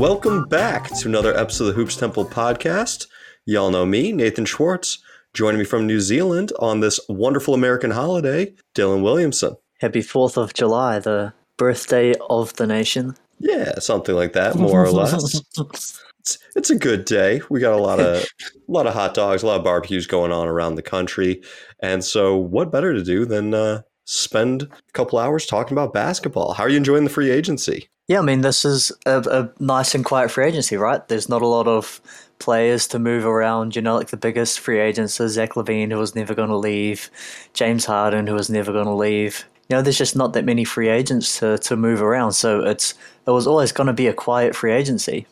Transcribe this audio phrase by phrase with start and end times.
[0.00, 3.06] Welcome back to another episode of the Hoops Temple podcast.
[3.44, 5.04] Y'all know me, Nathan Schwartz.
[5.34, 9.58] Joining me from New Zealand on this wonderful American holiday, Dylan Williamson.
[9.78, 13.14] Happy 4th of July, the birthday of the nation.
[13.40, 15.42] Yeah, something like that, more or less.
[15.58, 17.42] It's, it's a good day.
[17.50, 18.26] We got a lot of a
[18.72, 21.42] lot of hot dogs, a lot of barbecues going on around the country,
[21.80, 26.54] and so what better to do than uh, spend a couple hours talking about basketball?
[26.54, 27.88] How are you enjoying the free agency?
[28.08, 31.06] Yeah, I mean, this is a, a nice and quiet free agency, right?
[31.06, 32.00] There's not a lot of
[32.40, 33.76] players to move around.
[33.76, 36.56] You know, like the biggest free agents are Zach LaVine, who was never going to
[36.56, 37.08] leave,
[37.54, 39.44] James Harden, who was never going to leave.
[39.68, 42.32] You know, there's just not that many free agents to, to move around.
[42.32, 42.94] So it's
[43.28, 45.28] it was always going to be a quiet free agency,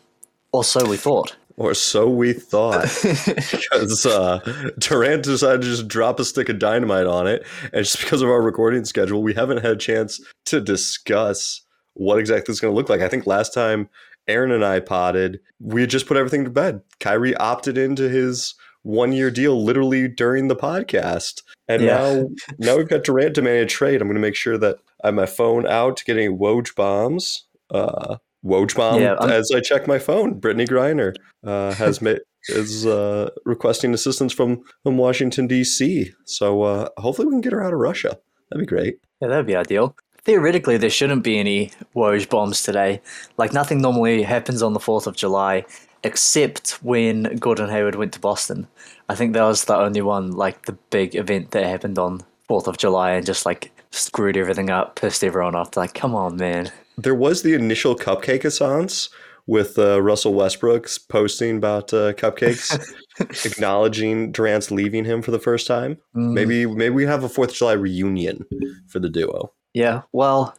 [0.52, 1.34] or so we thought.
[1.58, 2.84] Or so we thought.
[3.02, 4.38] because uh,
[4.78, 7.44] Durant decided to just drop a stick of dynamite on it.
[7.72, 11.62] And just because of our recording schedule, we haven't had a chance to discuss
[11.94, 13.00] what exactly it's going to look like.
[13.00, 13.88] I think last time
[14.28, 16.80] Aaron and I potted, we had just put everything to bed.
[17.00, 21.42] Kyrie opted into his one year deal literally during the podcast.
[21.66, 21.96] And Yeah.
[21.96, 22.28] now
[22.58, 24.00] now we've got Durant demanding a trade.
[24.00, 26.74] I'm going to make sure that I have my phone out to get any Woj
[26.76, 27.46] bombs.
[27.70, 28.18] Uh,
[28.48, 30.40] Woj bomb Yeah, as I check my phone.
[30.40, 36.12] Brittney Griner uh, has made is uh, requesting assistance from from Washington D.C.
[36.24, 38.18] So uh, hopefully we can get her out of Russia.
[38.50, 38.98] That'd be great.
[39.20, 39.94] Yeah, that'd be ideal.
[40.22, 43.00] Theoretically, there shouldn't be any Woj bombs today.
[43.36, 45.64] Like, nothing normally happens on the 4th of July,
[46.04, 48.68] except when Gordon Hayward went to Boston.
[49.08, 52.66] I think that was the only one, like, the big event that happened on 4th
[52.66, 55.76] of July and just, like, screwed everything up, pissed everyone off.
[55.76, 56.72] Like, come on, man.
[56.98, 59.08] There was the initial cupcake assance
[59.46, 62.78] with uh, Russell Westbrook's posting about uh, cupcakes,
[63.46, 65.96] acknowledging Durant's leaving him for the first time.
[66.14, 68.44] Mm, Maybe maybe we have a Fourth of July reunion
[68.88, 69.52] for the duo.
[69.74, 70.54] Yeah, well,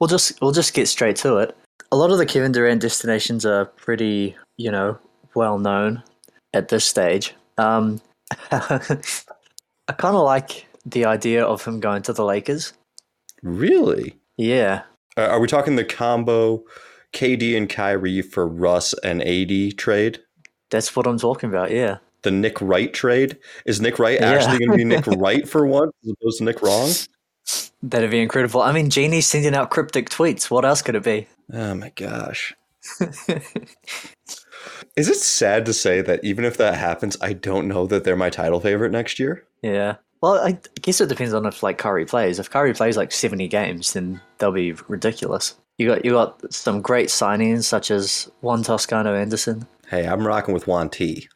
[0.00, 1.56] we'll just we'll just get straight to it.
[1.92, 4.98] A lot of the Kevin Durant destinations are pretty, you know,
[5.34, 6.02] well known
[6.54, 7.34] at this stage.
[7.58, 8.00] Um,
[8.50, 12.72] I kind of like the idea of him going to the Lakers.
[13.42, 14.16] Really?
[14.36, 14.82] Yeah,
[15.16, 16.64] Uh, are we talking the combo
[17.12, 20.20] KD and Kyrie for Russ and AD trade?
[20.70, 21.70] that's what I'm talking about.
[21.70, 23.36] Yeah, The Nick Wright trade?
[23.66, 24.30] Is Nick Wright Yeah.
[24.30, 26.90] actually going to be Nick Wright for once as opposed to Nick Wrong?
[27.82, 28.62] that'd be incredible.
[28.62, 30.50] I mean, Jeanie's sending out cryptic tweets.
[30.50, 31.26] What else could it be?
[31.52, 32.54] Oh my gosh.
[34.96, 38.16] Is it sad to say that even if that happens, I don't know that they're
[38.16, 39.44] my title favorite next year?
[39.62, 39.96] Yeah.
[40.22, 42.38] Well, I guess it depends on if like Curry plays.
[42.38, 45.56] If Curry plays like seventy games, then they'll be ridiculous.
[45.78, 49.66] You got you got some great signings such as Juan Toscano Anderson.
[49.88, 51.28] Hey, I'm rocking with Juan T.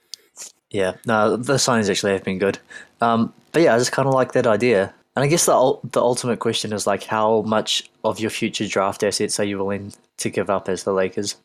[0.70, 2.58] Yeah, no, the signings actually have been good.
[3.00, 4.94] Um, but yeah, I just kind of like that idea.
[5.16, 9.02] And I guess the the ultimate question is like, how much of your future draft
[9.02, 11.36] assets are you willing to give up as the Lakers?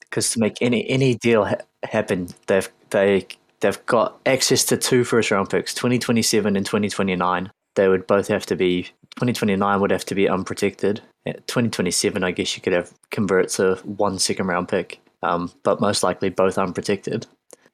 [0.00, 3.26] Because to make any any deal ha- happen, they've they
[3.64, 7.50] they've got access to two first round picks, twenty twenty seven and twenty twenty nine.
[7.76, 11.00] They would both have to be twenty twenty nine would have to be unprotected.
[11.46, 15.80] Twenty seven, I guess you could have convert to one second round pick, um, but
[15.80, 17.26] most likely both unprotected.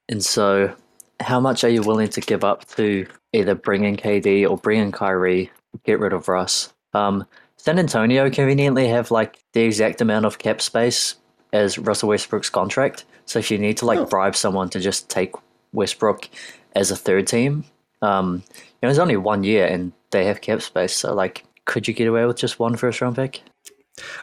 [0.08, 0.72] And so,
[1.18, 4.78] how much are you willing to give up to either bring in KD or bring
[4.80, 5.50] in Kyrie,
[5.84, 6.72] get rid of Russ?
[6.94, 7.26] Um,
[7.56, 11.16] San Antonio conveniently have like the exact amount of cap space
[11.52, 13.04] as Russell Westbrook's contract.
[13.26, 14.06] So if you need to like Oh.
[14.06, 15.32] bribe someone to just take
[15.72, 16.28] Westbrook
[16.74, 17.64] as a third team,
[18.02, 20.94] um, you know, it's only one year and they have cap space.
[20.94, 23.42] So like, could you get away with just one first round pick?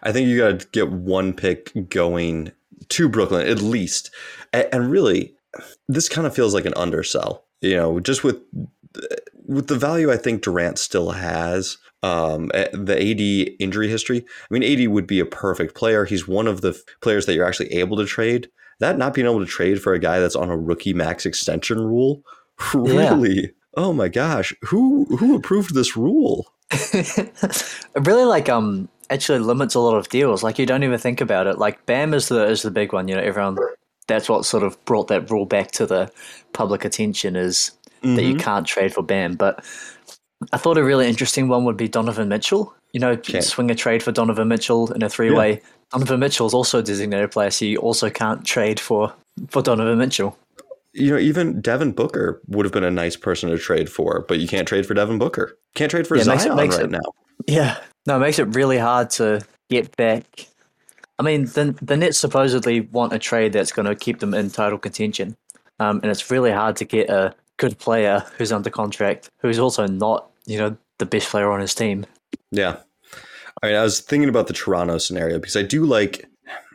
[0.03, 2.51] I think you got to get one pick going
[2.89, 4.11] to Brooklyn at least.
[4.53, 5.35] And, really,
[5.87, 7.43] this kind of feels like an undersell.
[7.61, 8.37] You know, just with
[9.45, 14.19] with the value I think Durant still has, um, the AD injury history.
[14.19, 16.05] I mean, AD would be a perfect player.
[16.05, 18.49] He's one of the players that you're actually able to trade.
[18.79, 21.79] That not being able to trade for a guy that's on a rookie max extension
[21.79, 22.21] rule,
[22.73, 23.53] really?
[23.75, 26.47] Oh my gosh, who who approved this rule?
[26.71, 27.31] it
[27.95, 30.43] really like um actually limits a lot of deals.
[30.43, 31.57] Like you don't even think about it.
[31.57, 33.07] Like Bam is the is the big one.
[33.07, 33.57] You know, everyone.
[34.07, 36.09] That's what sort of brought that rule back to the
[36.53, 37.71] public attention is
[38.03, 38.39] that you Mhm.
[38.39, 39.33] can't trade for Bam.
[39.35, 39.65] But
[40.53, 42.73] I thought a really interesting one would be Donovan Mitchell.
[42.93, 43.41] You know, Okay.
[43.41, 45.61] swing a trade for Donovan Mitchell in a three way.
[45.91, 49.13] Donovan Mitchell is also a designated player, so you also can't trade for
[49.49, 50.37] for Donovan Mitchell.
[50.93, 54.39] you know, even Devin Booker would have been a nice person to trade for, but
[54.39, 55.55] you can't trade for Devin Booker.
[55.75, 56.99] Can't trade for Yeah, it makes it- Zion makes right it- now.
[57.45, 57.77] Yeah.
[58.07, 60.47] No, it makes it really hard to get back.
[61.19, 64.49] I mean, the, the Nets supposedly want a trade that's going to keep them in
[64.49, 65.35] title contention.
[65.79, 69.85] Um, and it's really hard to get a good player who's under contract, who's also
[69.85, 72.07] not, you know, the best player on his team.
[72.49, 72.77] Yeah.
[73.61, 76.29] I mean, I was thinking about the Toronto scenario because I do like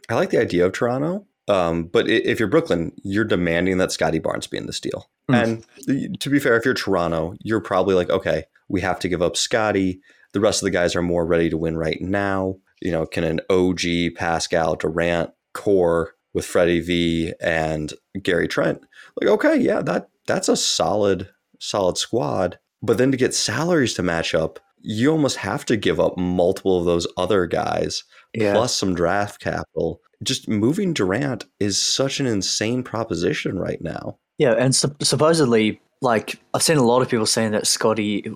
[0.09, 1.27] I like the idea of Toronto.
[1.49, 5.11] Um, but if you're Brooklyn, you're demanding that Scottie Barnes be in this deal.
[5.29, 5.65] Mm.
[5.89, 9.23] And to be fair, if you're Toronto, you're probably like, okay, we have to give
[9.23, 10.01] up Scottie.
[10.33, 12.57] The rest of the guys are more ready to win right now.
[12.81, 17.93] You know, can an OG, Pascal, Durant core with Freddie V and
[18.23, 18.81] Gary Trent?
[19.21, 22.59] Like, okay, yeah, that that's a solid, solid squad.
[22.83, 26.79] But then to get salaries to match up, you almost have to give up multiple
[26.79, 28.53] of those other guys yeah.
[28.53, 30.01] plus some draft capital.
[30.23, 34.19] Just moving Durant is such an insane proposition right now.
[34.39, 38.33] Yeah, and su- supposedly, like I've seen a lot of people saying that Scotty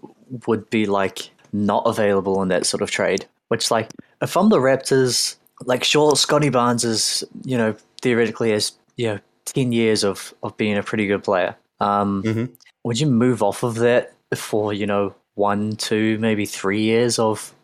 [0.46, 3.26] would be like not available in that sort of trade.
[3.48, 3.90] Which, like,
[4.20, 9.20] if I'm the Raptors, like, sure, Scotty Barnes is, you know, theoretically has, you know,
[9.44, 11.56] ten years of of being a pretty good player.
[11.80, 12.44] Um, mm-hmm.
[12.84, 17.54] Would you move off of that for you know one, two, maybe three years of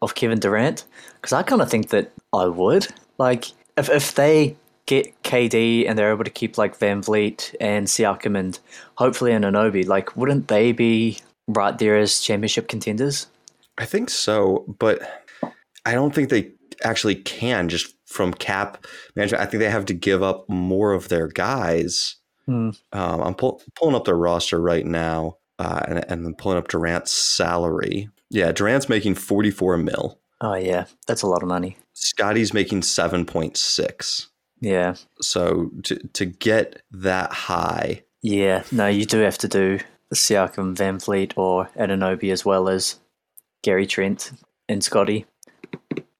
[0.00, 0.84] of Kevin Durant?
[1.14, 2.88] Because I kind of think that I would.
[3.18, 3.46] Like,
[3.76, 8.58] if if they get KD and they're able to keep like VanVleet and Siakam and
[8.96, 13.26] hopefully Anunoby, like, wouldn't they be right there as championship contenders?
[13.78, 15.30] I think so, but
[15.84, 16.52] I don't think they
[16.82, 18.84] actually can just from cap
[19.14, 19.42] management.
[19.42, 22.16] I think they have to give up more of their guys.
[22.46, 22.70] Hmm.
[22.92, 26.68] Um, I'm pull, pulling up their roster right now uh, and, and then pulling up
[26.68, 28.08] Durant's salary.
[28.30, 30.18] Yeah, Durant's making 44 mil.
[30.40, 30.86] Oh, yeah.
[31.06, 31.76] That's a lot of money.
[31.92, 34.26] Scotty's making 7.6.
[34.60, 34.94] Yeah.
[35.20, 38.02] So to, to get that high.
[38.22, 42.98] Yeah, no, you do have to do the VanVleet, or Anunoby as well as
[43.62, 44.32] Gary Trent
[44.68, 45.26] and Scotty.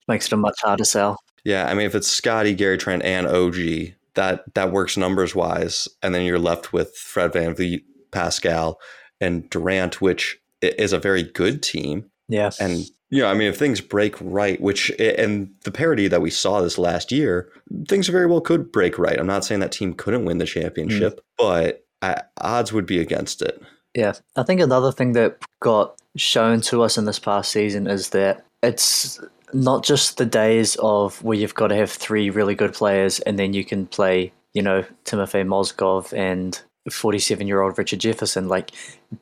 [0.06, 1.18] Makes it a much harder sell.
[1.44, 5.88] Yeah, I mean, if it's Scotty, Gary Trent, and OG, that that works numbers wise,
[6.02, 8.78] and then you're left with Fred Van VanVleet, Pascal,
[9.20, 12.10] and Durant, which is a very good team.
[12.28, 16.22] Yeah, and you know, I mean, if things break right, which and the parity that
[16.22, 17.50] we saw this last year,
[17.88, 19.18] things very well could break right.
[19.18, 21.22] I'm not saying that team couldn't win the championship, mm.
[21.36, 23.60] but I, odds would be against it.
[23.94, 28.10] Yeah, I think another thing that got shown to us in this past season is
[28.10, 29.20] that it's
[29.52, 33.38] not just the days of where you've got to have three really good players and
[33.38, 38.48] then you can play, you know, Timofey Mozgov and 47 year old Richard Jefferson.
[38.48, 38.70] Like,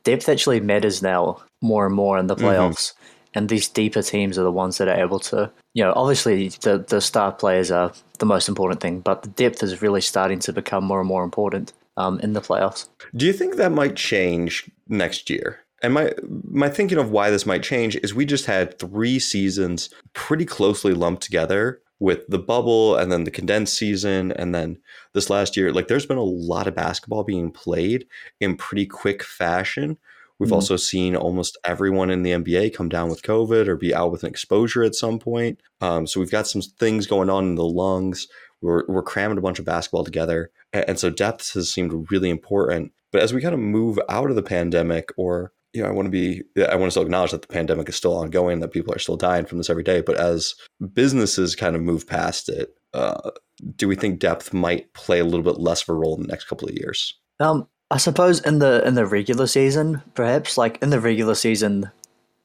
[0.03, 2.45] depth actually matters now more and more in the mm-hmm.
[2.45, 2.91] playoffs.
[2.91, 3.05] Mm-hmm.
[3.35, 6.83] And these deeper teams are the ones that are able to, you know, obviously the,
[6.87, 10.53] the star players are the most important thing, but the depth is really starting to
[10.53, 12.87] become more and more important um, in the playoffs.
[13.15, 15.59] Do you think that might change next year?
[15.81, 16.11] And my
[16.49, 20.93] my thinking of why this might change is we just had three seasons pretty closely
[20.93, 24.77] lumped together with the bubble and then the condensed season and then
[25.13, 28.07] this last year like there's been a lot of basketball being played
[28.39, 29.97] in pretty quick fashion.
[30.37, 30.55] We've mm-hmm.
[30.55, 34.23] also seen almost everyone in the nba come down with covid or be out with
[34.23, 35.59] an exposure at some point.
[35.81, 38.27] Um, so we've got some things going on in the lungs.
[38.61, 42.29] We're, we're cramming a bunch of basketball together and, and so depth has seemed really
[42.29, 42.93] important.
[43.11, 46.07] But as we kind of move out of the pandemic or you know, I want
[46.07, 48.93] to be, I want to still acknowledge that the pandemic is still ongoing, that people
[48.93, 50.01] are still dying from this every day.
[50.01, 50.55] But as
[50.93, 53.31] businesses kind of move past it, uh,
[53.75, 56.27] do we think depth might play a little bit less of a role in the
[56.27, 57.13] next couple of years?
[57.39, 61.89] Um, I suppose in the in the regular season, perhaps like in the regular season,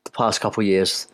[0.05, 1.07] the past couple years,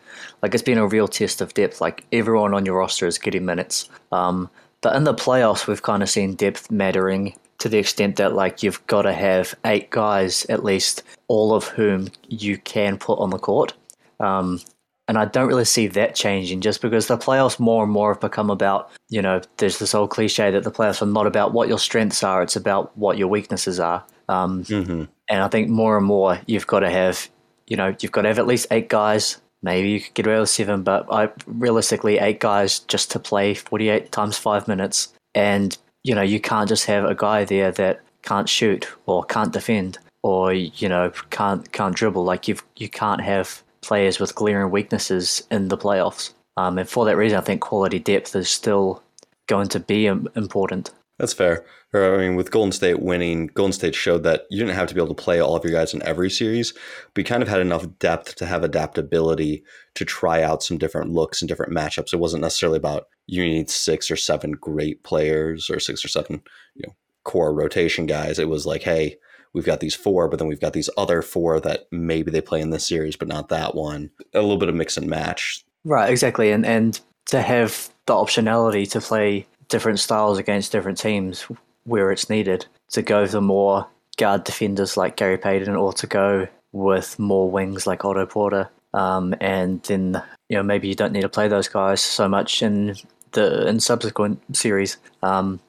[0.42, 1.80] like it's been a real test of depth.
[1.80, 3.88] Like everyone on your roster is getting minutes.
[4.12, 4.50] Um,
[4.82, 8.62] but in the playoffs, we've kind of seen depth mattering to the extent that like
[8.62, 13.30] you've got to have eight guys at least, all of whom you can put on
[13.30, 13.74] the court.
[14.18, 14.60] Um,
[15.06, 18.20] and I don't really see that changing just because the playoffs more and more have
[18.20, 21.68] become about, you know, there's this old cliche that the playoffs are not about what
[21.68, 24.04] your strengths are, it's about what your weaknesses are.
[24.28, 25.04] Um, mm-hmm.
[25.28, 27.28] And I think more and more you've got to have,
[27.66, 29.40] you know, you've got to have at least eight guys.
[29.62, 33.54] Maybe you could get away with seven, but I realistically eight guys just to play
[33.54, 38.00] 48 times five minutes and you know, you can't just have a guy there that
[38.22, 42.24] can't shoot or can't defend or you know can't can't dribble.
[42.24, 46.32] Like you you can't have players with glaring weaknesses in the playoffs.
[46.56, 49.02] Um, and for that reason, I think quality depth is still
[49.46, 50.90] going to be important.
[51.18, 51.64] That's fair.
[51.92, 55.00] I mean, with Golden State winning, Golden State showed that you didn't have to be
[55.00, 57.60] able to play all of your guys in every series, but you kind of had
[57.60, 59.64] enough depth to have adaptability
[59.96, 62.12] to try out some different looks and different matchups.
[62.12, 66.42] It wasn't necessarily about you need six or seven great players or six or seven,
[66.76, 66.94] you know,
[67.24, 68.38] core rotation guys.
[68.38, 69.16] It was like, hey,
[69.52, 72.60] we've got these four, but then we've got these other four that maybe they play
[72.60, 74.10] in this series, but not that one.
[74.32, 75.64] A little bit of mix and match.
[75.84, 76.52] Right, exactly.
[76.52, 81.46] And and to have the optionality to play different styles against different teams
[81.84, 82.66] where it's needed.
[82.90, 87.86] To go the more guard defenders like Gary Payton, or to go with more wings
[87.86, 88.68] like Otto Porter.
[88.92, 92.62] Um, and then you know maybe you don't need to play those guys so much
[92.62, 92.96] in
[93.32, 94.96] the in subsequent series.
[95.22, 95.60] Um,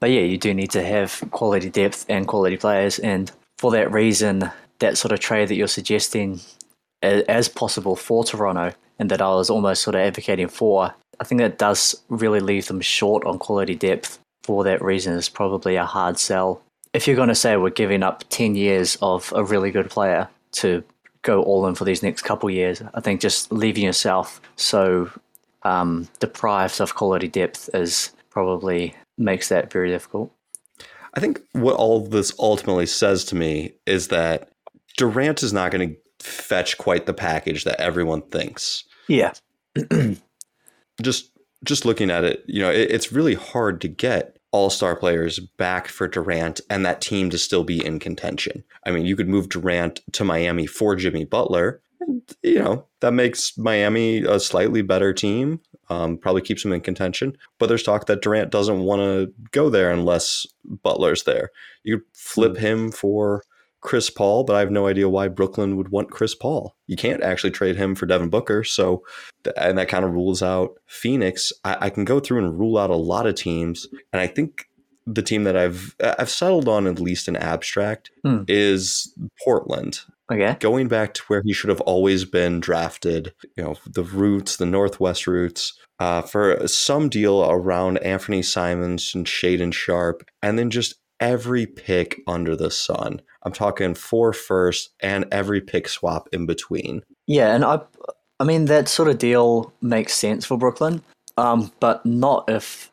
[0.00, 3.92] but yeah, you do need to have quality depth and quality players, and for that
[3.92, 6.40] reason, that sort of trade that you're suggesting
[7.02, 11.40] as possible for Toronto, and that I was almost sort of advocating for, I think
[11.40, 14.18] that does really leave them short on quality depth.
[14.44, 16.62] For that reason, is probably a hard sell.
[16.92, 20.28] If you're going to say we're giving up 10 years of a really good player
[20.52, 20.84] to
[21.22, 25.10] go all in for these next couple years, I think just leaving yourself so
[25.62, 30.30] um, deprived of quality depth is probably makes that very difficult.
[31.14, 34.50] I think what all this ultimately says to me is that
[34.98, 38.84] Durant is not going to fetch quite the package that everyone thinks.
[39.08, 39.32] Yeah.
[41.02, 41.30] just
[41.64, 45.88] just looking at it, you know, it, it's really hard to get all-star players back
[45.88, 48.62] for Durant and that team to still be in contention.
[48.86, 53.12] I mean, you could move Durant to Miami for Jimmy Butler, and you know, that
[53.12, 55.60] makes Miami a slightly better team.
[55.90, 57.36] Um, probably keeps them in contention.
[57.58, 61.50] But there's talk that Durant doesn't want to go there unless Butler's there.
[61.82, 62.58] You flip mm.
[62.58, 63.42] him for
[63.84, 66.74] Chris Paul, but I have no idea why Brooklyn would want Chris Paul.
[66.86, 68.64] You can't actually trade him for Devin Booker.
[68.64, 69.04] So,
[69.58, 71.52] and that kind of rules out Phoenix.
[71.64, 73.86] I, I can go through and rule out a lot of teams.
[74.12, 74.64] And I think
[75.06, 78.44] the team that I've I've settled on at least in abstract hmm.
[78.48, 79.14] is
[79.44, 80.00] Portland.
[80.32, 80.56] Okay.
[80.60, 84.64] Going back to where he should have always been drafted, you know, the roots, the
[84.64, 90.94] Northwest roots, uh, for some deal around Anthony Simons and Shaedon Sharpe, and then just
[91.20, 93.20] every pick under the sun.
[93.42, 97.02] I'm talking four first and every pick swap in between.
[97.26, 97.80] Yeah, and I,
[98.40, 101.02] I mean that sort of deal makes sense for Brooklyn,
[101.36, 102.90] um, but not if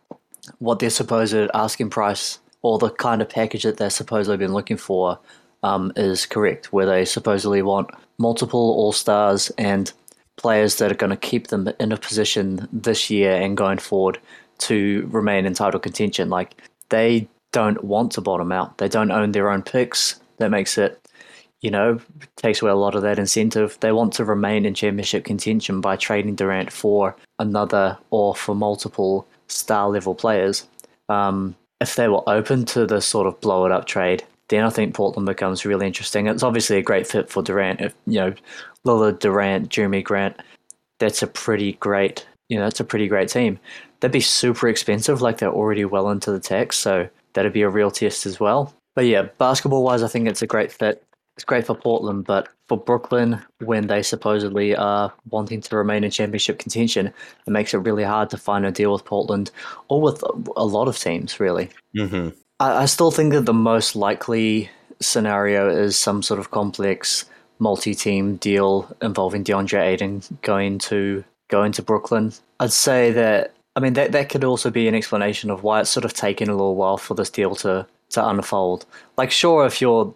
[0.60, 4.54] what their supposed to asking price or the kind of package that they're supposedly been
[4.54, 5.20] looking for
[5.63, 9.92] um, is correct, where they supposedly want multiple All Stars and
[10.38, 14.20] players that are going to keep them in a position this year and going forward
[14.60, 16.30] to remain in title contention.
[16.30, 16.56] Like
[16.90, 18.77] they don't want to bottom out.
[18.77, 20.20] They don't own their own picks.
[20.38, 21.00] That makes it,
[21.62, 22.00] you know,
[22.38, 23.77] takes away a lot of that incentive.
[23.79, 29.27] They want to remain in championship contention by trading Durant for another or for multiple
[29.48, 30.67] star level players.
[31.10, 34.70] Um, if they were open to the sort of blow it up trade, then I
[34.70, 36.27] think Portland becomes really interesting.
[36.27, 37.81] It's obviously a great fit for Durant.
[37.81, 38.34] If you know,
[38.86, 40.38] Lillard, Durant, Jerami Grant,
[41.00, 43.60] that's a pretty great, you know, that's a pretty great team.
[44.00, 46.77] They'd be super expensive, like they're already well into the tax.
[46.77, 48.74] So that'd be a real test as well.
[48.96, 51.04] But yeah, basketball wise, I think it's a great fit.
[51.38, 56.12] It's great for Portland, but for Brooklyn, when they supposedly are wanting to remain in
[56.12, 59.50] championship contention, it makes it really hard to find a deal with Portland
[59.88, 60.22] or with
[60.58, 61.70] a lot of teams, really.
[61.96, 62.30] Mm-hmm.
[62.60, 64.70] I, I still think that the most likely
[65.00, 67.26] scenario is some sort of complex
[67.60, 72.34] multi-team deal involving DeAndre Ayton going to going to Brooklyn.
[72.60, 75.90] I'd say that I mean, that that could also be an explanation of why it's
[75.90, 78.86] sort of taken a little while for this deal to to unfold.
[79.18, 80.13] Like, sure, if you're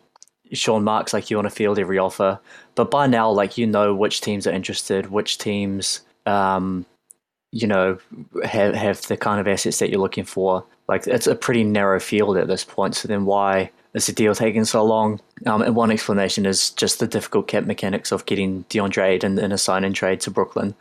[0.51, 2.39] Sean Marks, like you want to field every offer,
[2.75, 6.85] but by now, like you know which teams are interested, which teams, um,
[7.51, 7.97] you know,
[8.43, 10.65] have have the kind of assets that you're looking for.
[10.87, 12.95] Like, it's a pretty narrow field at this point.
[12.95, 15.21] So then, why is the deal taking so long?
[15.45, 19.51] Um, and one explanation is just the difficult cap mechanics of getting DeAndre Ayton in
[19.53, 20.75] a sign and trade to Brooklyn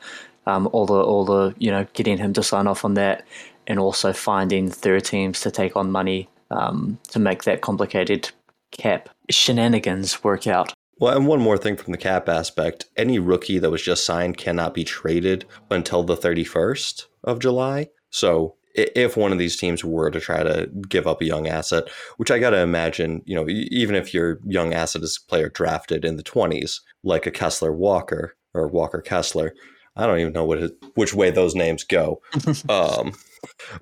[0.46, 3.24] um, all the all the you know getting him to sign off on that,
[3.66, 8.30] and also finding third teams to take on money um, to make that complicated
[8.72, 10.72] cap shenanigans work out.
[10.98, 14.36] Well, and one more thing from the cap aspect: any rookie that was just signed
[14.36, 17.88] cannot be traded until the thirty first of July.
[18.10, 21.88] So if one of these teams were to try to give up a young asset,
[22.16, 25.48] which I got to imagine, you know, even if your young asset is a player
[25.48, 29.54] drafted in the 20s, like a Kessler Walker or Walker Kessler,
[29.96, 32.20] I don't even know what his, which way those names go.
[32.68, 33.12] um,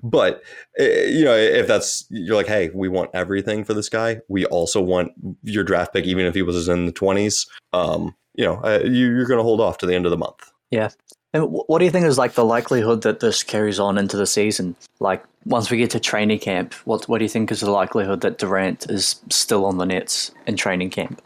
[0.03, 0.43] but
[0.77, 4.21] eh, you know, if that's you're like, hey, we want everything for this guy.
[4.27, 5.11] We also want
[5.43, 7.47] your draft pick, even if he was in the twenties.
[7.71, 10.17] Um, you know, uh, you, you're going to hold off to the end of the
[10.17, 10.51] month.
[10.71, 10.89] Yeah.
[11.33, 14.27] And what do you think is like the likelihood that this carries on into the
[14.27, 14.75] season?
[14.99, 18.21] Like once we get to training camp, what what do you think is the likelihood
[18.21, 21.23] that Durant is still on the Nets in training camp?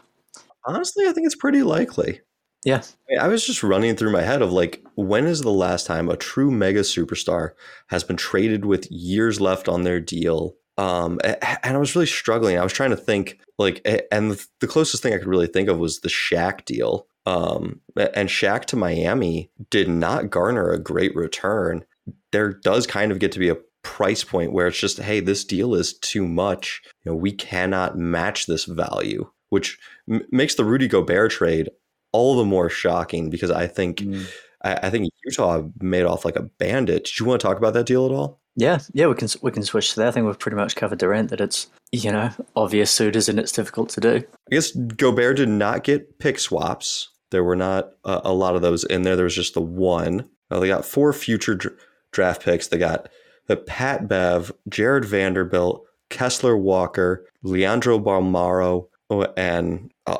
[0.64, 2.20] Honestly, I think it's pretty likely.
[2.64, 2.82] Yeah.
[3.20, 6.16] I was just running through my head of like, when is the last time a
[6.16, 7.52] true mega superstar
[7.88, 10.56] has been traded with years left on their deal?
[10.76, 12.58] Um, and I was really struggling.
[12.58, 13.80] I was trying to think like,
[14.12, 17.06] and the closest thing I could really think of was the Shaq deal.
[17.26, 21.84] Um, and Shaq to Miami did not garner a great return.
[22.32, 25.44] There does kind of get to be a price point where it's just, hey, this
[25.44, 26.82] deal is too much.
[27.04, 29.78] You know, we cannot match this value, which
[30.10, 31.70] m- makes the Rudy Gobert trade
[32.12, 34.26] all the more shocking because I think mm.
[34.62, 37.04] I, I think Utah made off like a bandit.
[37.04, 38.40] Did you want to talk about that deal at all?
[38.56, 40.08] Yeah, yeah, we can we can switch to that.
[40.08, 43.52] I think we've pretty much covered Durant that it's you know obvious suitors and it's
[43.52, 44.16] difficult to do.
[44.16, 47.10] I guess Gobert did not get pick swaps.
[47.30, 49.14] There were not a, a lot of those in there.
[49.14, 50.28] There was just the one.
[50.50, 51.76] Well, they got four future dr-
[52.10, 52.66] draft picks.
[52.68, 53.08] They got
[53.46, 60.16] the Pat Bev, Jared Vanderbilt, Kessler Walker, Leandro Bolmaro, oh, and uh,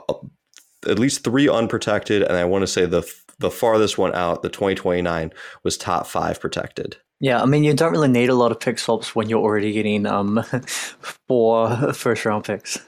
[0.86, 2.22] at least three unprotected.
[2.22, 5.32] And I want to say the the farthest one out, the 2029,
[5.62, 6.96] was top five protected.
[7.20, 9.72] Yeah, I mean, you don't really need a lot of pick swaps when you're already
[9.72, 10.42] getting um
[11.28, 12.78] four first round picks.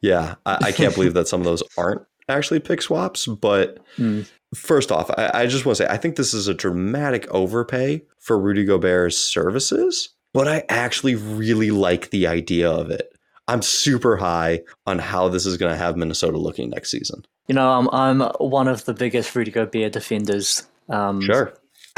[0.00, 3.26] Yeah, I, I can't believe that some of those aren't actually pick swaps.
[3.26, 4.28] But mm.
[4.54, 8.02] first off, I, I just want to say I think this is a dramatic overpay
[8.18, 13.12] for Rudy Gobert's services, but I actually really like the idea of it.
[13.48, 17.24] I'm super high on how this is going to have Minnesota looking next season.
[17.48, 20.66] You know, I'm I'm one of the biggest Rudy Gobert defenders.
[20.88, 21.54] Um, sure.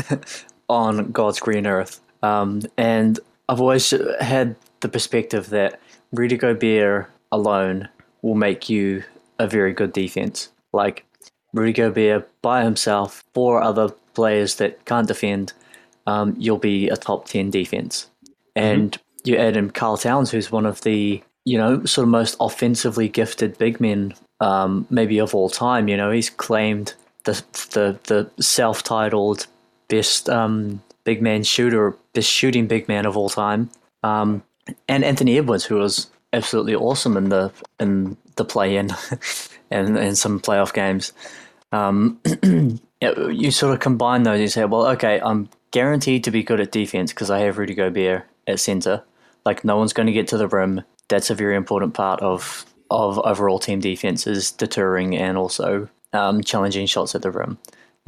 [0.69, 5.81] on God's green earth, um, and I've always had the perspective that
[6.13, 7.89] Rudy Gobert alone
[8.23, 9.03] will make you
[9.41, 10.49] a very good defense.
[10.73, 11.05] Like
[11.53, 15.53] Rudy Gobert by himself, four other players that can't defend,
[16.07, 18.09] um, you'll be a top ten defense.
[18.55, 19.29] And mm-hmm.
[19.29, 23.09] you add in Karl Towns, who's one of the you know sort of most offensively
[23.09, 25.89] gifted big men um, maybe of all time.
[25.89, 26.95] You know, he's claimed
[27.25, 27.43] the
[27.73, 29.47] the the self titled
[29.89, 33.71] best um, big man shooter, best shooting big man of all time.
[34.03, 34.43] Um,
[34.89, 38.91] and Anthony Edwards, who was absolutely awesome in the in the play in
[39.71, 41.13] and in some playoff games.
[41.73, 42.21] Um,
[43.01, 44.41] you sort of combine those.
[44.41, 47.75] You say, well, okay, I'm guaranteed to be good at defense because I have Rudy
[47.75, 49.05] Gobert at center.
[49.45, 50.83] Like no one's going to get to the rim.
[51.11, 56.43] That's a very important part of of overall team defense is deterring and also um,
[56.43, 57.59] challenging shots at the rim.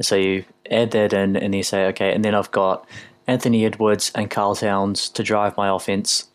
[0.01, 2.87] So you add that in, and you say, okay, and then I've got
[3.27, 6.27] Anthony Edwards and Karl Towns to drive my offense.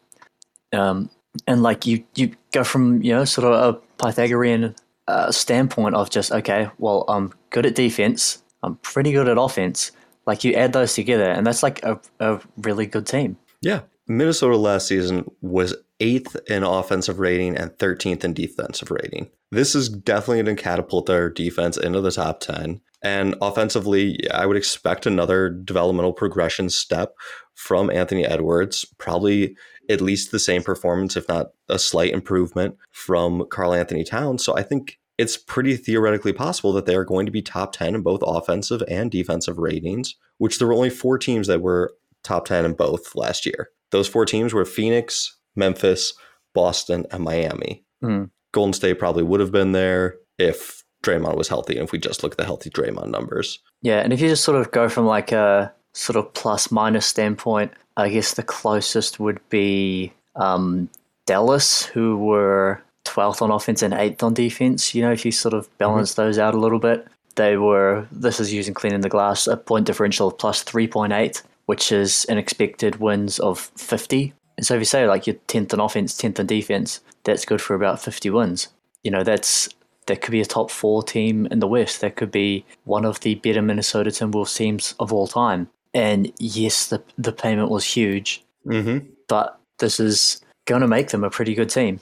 [0.73, 1.11] Um,
[1.47, 4.75] and like you, you go from you know sort of a Pythagorean
[5.07, 9.93] uh, standpoint of just okay, well, I'm good at defense, I'm pretty good at offense.
[10.27, 13.39] Like you add those together, and that's like a, a really good team.
[13.61, 19.31] Yeah, Minnesota last season was eighth in offensive rating and 13th in defensive rating.
[19.51, 22.81] This is definitely going to catapult their defense into the top 10.
[23.03, 27.15] And offensively, I would expect another developmental progression step
[27.55, 29.57] from Anthony Edwards, probably
[29.89, 34.45] at least the same performance, if not a slight improvement from Karl-Anthony Towns.
[34.45, 37.95] So I think it's pretty theoretically possible that they are going to be top 10
[37.95, 42.47] in both offensive and defensive ratings, which there were only four teams that were top
[42.47, 43.71] 10 in both last year.
[43.91, 46.15] Those four teams were Phoenix, Memphis,
[46.55, 47.85] Boston, and Miami.
[48.03, 48.31] Mm.
[48.53, 52.23] Golden State probably would have been there if Draymond was healthy, and if we just
[52.23, 53.61] look at the healthy Draymond numbers.
[53.83, 57.07] Yeah, and if you just sort of go from like a sort of plus minus
[57.07, 60.89] standpoint, I guess the closest would be um,
[61.27, 64.95] Dallas, who were 12th on offense and 8th on defense.
[64.95, 66.23] You know, if you sort of balance mm-hmm.
[66.23, 69.87] those out a little bit, they were, this is using cleaning the glass, a point
[69.87, 74.85] differential of plus 3.8, which is an expected wins of 50 and so if you
[74.85, 78.69] say like you're tenth in offense, tenth in defense, that's good for about fifty wins.
[79.05, 79.69] You know, that's
[80.07, 82.01] that could be a top four team in the West.
[82.01, 85.71] That could be one of the better Minnesota Timberwolves teams of all time.
[85.95, 89.07] And yes, the the payment was huge, mm-hmm.
[89.29, 92.01] but this is going to make them a pretty good team.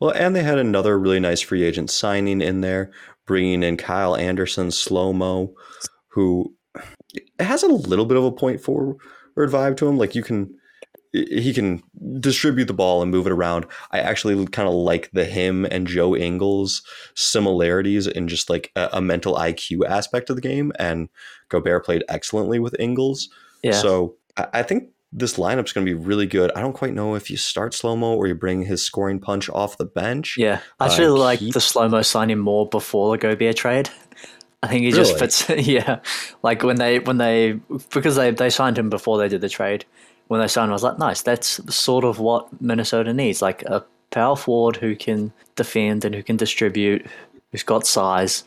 [0.00, 2.90] Well, and they had another really nice free agent signing in there,
[3.26, 5.54] bringing in Kyle Anderson, slow mo,
[6.08, 6.54] who
[7.38, 8.98] has a little bit of a point forward
[9.36, 9.96] vibe to him.
[9.96, 10.54] Like you can
[11.12, 11.82] he can
[12.20, 13.66] distribute the ball and move it around.
[13.90, 16.82] I actually kind of like the him and Joe Ingles
[17.14, 20.72] similarities in just like a, a, mental IQ aspect of the game.
[20.78, 21.08] And
[21.48, 23.28] Gobert played excellently with Ingles.
[23.64, 23.72] Yeah.
[23.72, 26.52] So I, I think this lineup's going to be really good.
[26.54, 29.50] I don't quite know if you start slow mo or you bring his scoring punch
[29.50, 30.36] off the bench.
[30.38, 33.90] Yeah, I actually uh, like he, the slow mo signing more before the Gobert trade.
[34.62, 35.04] I think he really?
[35.04, 35.48] just fits.
[35.66, 36.00] yeah,
[36.42, 37.60] like when they when they
[37.92, 39.84] because they they signed him before they did the trade
[40.30, 41.22] when they signed, I was like, nice.
[41.22, 46.22] That's sort of what Minnesota needs, like a power forward who can defend and who
[46.22, 47.04] can distribute,
[47.50, 48.44] who's got size.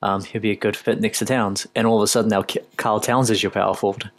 [0.00, 1.66] Um, he'll be a good fit next to Towns.
[1.74, 2.44] And all of a sudden, now
[2.76, 4.12] Karl Towns is your power forward.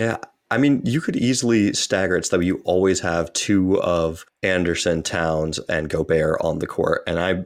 [0.00, 0.16] Yeah,
[0.50, 5.04] I mean, you could easily stagger it so that you always have two of Anderson,
[5.04, 7.04] Towns, and Gobert on the court.
[7.06, 7.44] And I,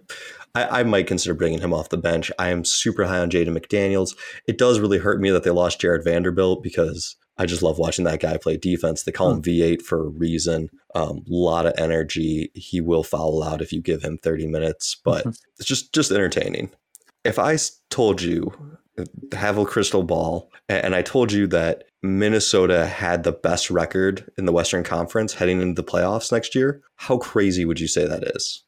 [0.54, 2.30] I, I, might consider bringing him off the bench.
[2.38, 4.16] I am super high on Jaden McDaniels.
[4.46, 8.04] It does really hurt me that they lost Jared Vanderbilt because I just love watching
[8.04, 9.02] that guy play defense.
[9.02, 9.48] They call him hmm.
[9.48, 10.68] V8 for a reason.
[10.94, 12.50] A um, lot of energy.
[12.54, 15.30] He will foul out if you give him 30 minutes, but mm-hmm.
[15.58, 16.70] it's just just entertaining.
[17.24, 17.56] If I
[17.90, 18.52] told you
[19.32, 24.46] have a crystal ball, and I told you that Minnesota had the best record in
[24.46, 26.82] the Western Conference heading into the playoffs next year.
[26.96, 28.64] How crazy would you say that is?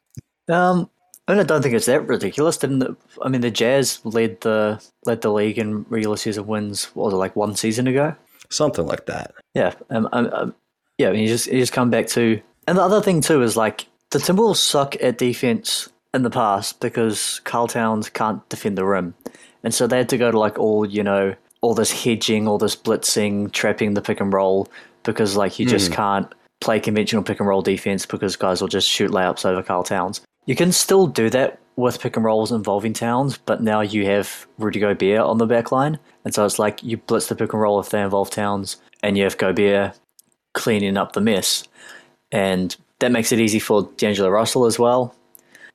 [0.49, 0.89] Um,
[1.27, 2.57] I, mean, I don't think it's that ridiculous.
[2.57, 6.85] Didn't the, I mean the Jazz led the led the league in regular season wins?
[6.95, 8.15] What was it like one season ago?
[8.49, 9.33] Something like that.
[9.53, 10.55] Yeah, um, um, um
[10.97, 11.09] yeah.
[11.09, 13.55] I mean, you just you just come back to, and the other thing too is
[13.55, 18.85] like the Timberwolves suck at defense in the past because Karl Towns can't defend the
[18.85, 19.13] rim,
[19.63, 22.57] and so they had to go to like all you know all this hedging, all
[22.57, 24.67] this blitzing, trapping the pick and roll
[25.03, 25.95] because like you just mm.
[25.95, 29.83] can't play conventional pick and roll defense because guys will just shoot layups over Karl
[29.83, 30.21] Towns.
[30.45, 34.45] You can still do that with pick and rolls involving Towns, but now you have
[34.57, 35.97] Rudy Gobert on the back line.
[36.25, 39.17] And so it's like you blitz the pick and roll if they involve Towns, and
[39.17, 39.97] you have Gobert
[40.53, 41.63] cleaning up the mess.
[42.31, 45.15] And that makes it easy for D'Angelo Russell as well,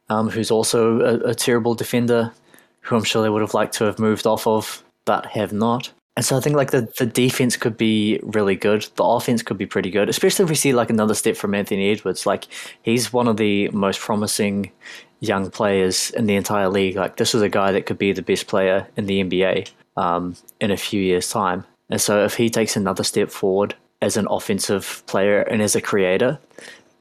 [0.08, 2.32] um, who's also a, a terrible defender,
[2.80, 5.90] who I'm sure they would have liked to have moved off of but have not.
[6.18, 8.88] And so I think like the, the defense could be really good.
[8.96, 11.92] The offense could be pretty good, especially if we see like another step from Anthony
[11.92, 12.26] Edwards.
[12.26, 12.48] Like
[12.82, 14.72] he's one of the most promising
[15.20, 16.96] young players in the entire league.
[16.96, 20.34] Like this is a guy that could be the best player in the NBA um,
[20.60, 21.64] in a few years' time.
[21.88, 25.80] And so if he takes another step forward as an offensive player and as a
[25.80, 26.40] creator,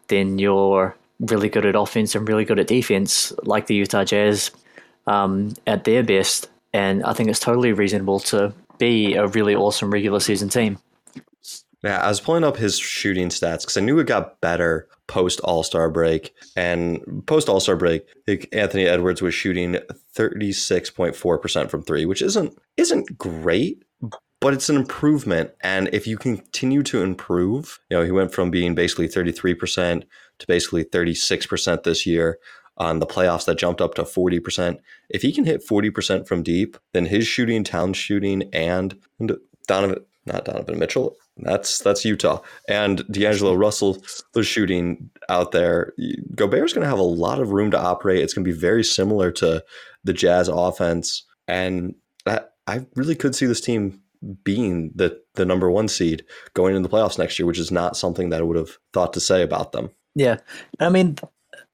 [0.09, 4.51] then you're really good at offense and really good at defense, like the Utah Jazz
[5.07, 9.91] um, at their best and I think it's totally reasonable to be a really awesome
[9.91, 10.79] regular season team.
[11.83, 15.39] Yeah, I was pulling up his shooting stats because I knew it got better post
[15.41, 16.33] All Star break.
[16.55, 18.03] And post All Star break,
[18.51, 19.77] Anthony Edwards was shooting
[20.13, 23.83] thirty six point four percent from three, which isn't isn't great,
[24.41, 25.51] but it's an improvement.
[25.61, 29.53] And if you continue to improve, you know, he went from being basically thirty three
[29.53, 30.05] percent
[30.39, 32.39] to basically thirty six percent this year
[32.77, 34.79] on the playoffs that jumped up to 40%.
[35.09, 38.99] If he can hit 40% from deep, then his shooting, town shooting, and
[39.67, 42.41] Donovan, not Donovan Mitchell, that's that's Utah.
[42.67, 45.93] And D'Angelo Russell was shooting out there.
[46.35, 48.21] Gobert's going to have a lot of room to operate.
[48.21, 49.63] It's going to be very similar to
[50.03, 51.23] the Jazz offense.
[51.47, 54.01] And that, I really could see this team
[54.43, 57.95] being the, the number one seed going into the playoffs next year, which is not
[57.95, 59.91] something that I would have thought to say about them.
[60.15, 60.37] Yeah.
[60.79, 61.17] I mean,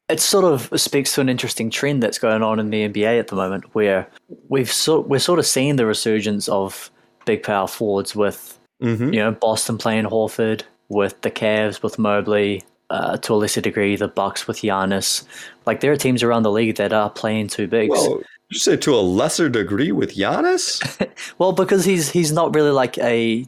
[0.10, 3.28] it sort of speaks to an interesting trend that's going on in the NBA at
[3.28, 4.08] the moment, where
[4.50, 6.92] we've so, we're sort of seeing the resurgence of
[7.26, 9.14] big power forwards with mm-hmm.
[9.14, 13.96] you know Boston playing Horford, with the Cavs with Mobley, uh, to a lesser degree
[13.96, 15.26] the Bucks with Giannis.
[15.66, 17.92] Like there are teams around the league that are playing two bigs.
[17.92, 20.82] Well, you say to a lesser degree with Giannis?
[21.38, 23.48] well, because he's he's not really like a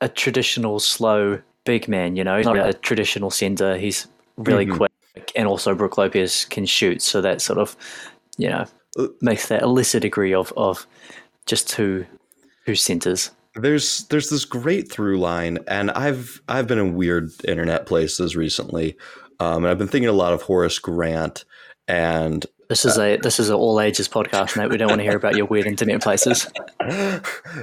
[0.00, 2.14] a traditional slow big man.
[2.14, 3.78] You know, he's not a traditional center.
[3.78, 4.76] He's really mm-hmm.
[4.76, 4.92] quick
[5.36, 7.76] and also Brook Lopez can shoot, so that sort of
[8.36, 8.66] you know
[9.20, 10.86] makes that a lesser degree of of
[11.46, 12.06] just two
[12.66, 13.30] two centers.
[13.54, 18.96] There's there's this great through line, and I've I've been in weird internet places recently,
[19.40, 21.44] um, and I've been thinking a lot of Horace Grant
[21.86, 24.70] and this is a this is an all ages podcast, mate.
[24.70, 26.50] We don't want to hear about your weird internet places.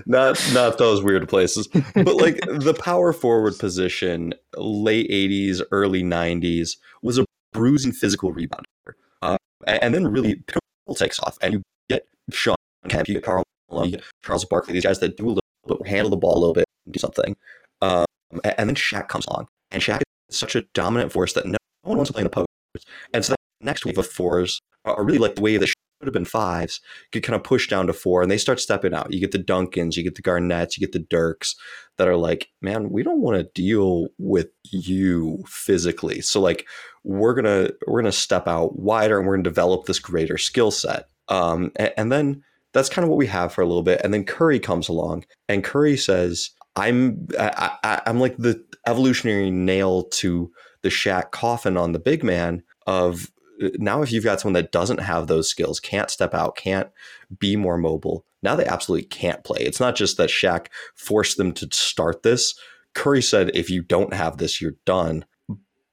[0.06, 6.78] not not those weird places, but like the power forward position, late '80s, early '90s
[7.02, 8.94] was a bruising physical rebounder.
[9.22, 12.56] Uh, and then really Pill takes off, and you get Shawn
[12.90, 15.42] Kemp, you get Karl Malone, you get Charles Barkley, these guys that do a little
[15.68, 17.36] bit, handle the ball a little bit, do something.
[17.82, 18.06] Um,
[18.44, 21.98] and then Shaq comes along, and Shaq is such a dominant force that no one
[21.98, 22.48] wants to play in the post.
[23.14, 25.70] And so that next wave of fours are really like the wave that
[26.02, 28.94] should have been fives, get kind of pushed down to four, and they start stepping
[28.94, 29.14] out.
[29.14, 31.56] You get the Duncans, you get the Garnetts, you get the Dirks
[31.98, 36.22] that are like, man, we don't want to deal with you physically.
[36.22, 36.68] So like
[37.04, 41.06] we're gonna we're gonna step out wider and we're gonna develop this greater skill set.
[41.28, 44.02] Um, and, and then that's kind of what we have for a little bit.
[44.04, 49.52] And then Curry comes along, and Curry says, "I'm I, I, I'm like the evolutionary
[49.52, 53.30] nail to the Shaq coffin on the big man of
[53.76, 56.90] now if you've got someone that doesn't have those skills, can't step out, can't
[57.40, 59.60] be more mobile, now they absolutely can't play.
[59.62, 62.56] It's not just that Shaq forced them to start this.
[62.94, 65.26] Curry said, if you don't have this, you're done.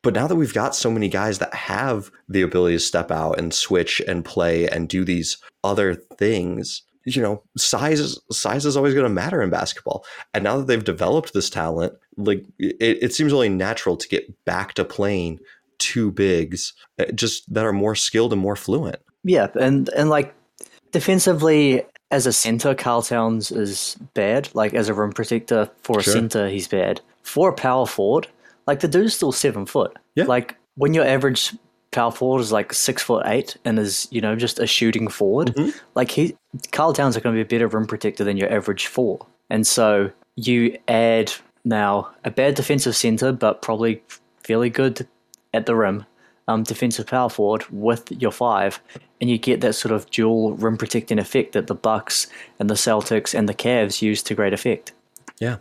[0.03, 3.39] But now that we've got so many guys that have the ability to step out
[3.39, 8.95] and switch and play and do these other things, you know, size size is always
[8.95, 10.05] going to matter in basketball.
[10.35, 14.45] And now that they've developed this talent, like it, it seems only natural to get
[14.45, 15.41] back to playing
[15.79, 18.99] two bigs uh, just that are more skilled and more fluent.
[19.25, 20.35] Yeah, and and like
[20.93, 24.49] defensively as a center, Karl Towns is bad.
[24.55, 26.13] Like as a rim protector for a sure.
[26.13, 27.01] center, he's bad.
[27.23, 28.29] For a power forward,
[28.67, 29.97] like the dude's still seven foot.
[30.15, 30.25] Yeah.
[30.25, 31.53] Like when your average
[31.91, 35.55] power forward is like six foot eight and is you know just a shooting forward.
[35.95, 36.37] Like he,
[36.73, 39.67] Karl Towns are going to be a better rim protector than your average four, and
[39.67, 41.33] so you add
[41.65, 44.03] now a bad defensive center, but probably
[44.43, 45.07] fairly good
[45.55, 46.07] at the rim,
[46.47, 48.81] um, defensive power forward with your five,
[49.21, 52.27] and you get that sort of dual rim protecting effect that the Bucks
[52.59, 54.93] and the Celtics and the Cavs use to great effect.
[55.41, 55.59] Yeah.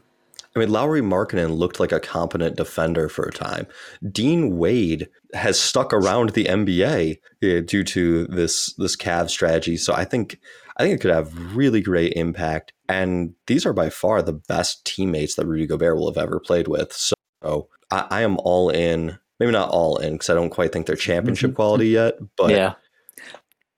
[0.56, 3.68] I mean, Lauri Markkanen looked like a competent defender for a time.
[4.12, 9.78] Dean Wade has stuck around the NBA uh, due to this this Cavs strategy.
[9.78, 10.40] So I think
[10.76, 12.74] I think it could have really great impact.
[12.90, 16.68] And these are by far the best teammates that Rudy Gobert will have ever played
[16.68, 16.92] with.
[16.92, 19.20] So I, I am all in.
[19.40, 22.16] Maybe not all in because I don't quite think they're championship quality yet.
[22.38, 22.50] But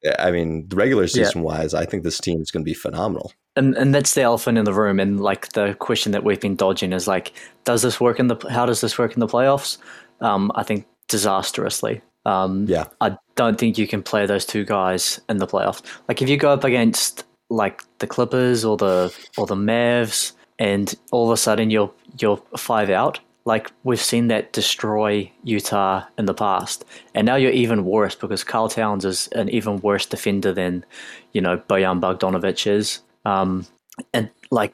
[0.03, 2.73] yeah, I mean, the regular season wise, I think this team is going to be
[2.73, 3.33] phenomenal.
[3.57, 4.99] and and that's the elephant in the room.
[4.99, 7.33] And like the question that we've been dodging is like,
[7.65, 8.37] does this work in the?
[8.49, 9.77] How does this work in the playoffs?
[10.21, 12.01] Um, I think disastrously.
[12.25, 12.85] Um, Yeah.
[13.01, 15.81] I don't think you can play those two guys in the playoffs.
[16.07, 20.93] Like if you go up against like the Clippers or the or the Mavs, and
[21.11, 23.19] all of a sudden you're you're five out.
[23.49, 26.85] Like we've seen that destroy Utah in the past,
[27.15, 30.85] and now you're even worse because Karl Towns is an even worse defender than,
[31.33, 33.01] you know, Bojan Bogdanovic is.
[33.25, 33.65] Um,
[34.13, 34.71] and like,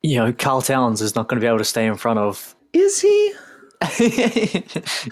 [0.00, 2.56] you know, Karl Towns is not going to be able to stay in front of.
[2.72, 3.34] Is he?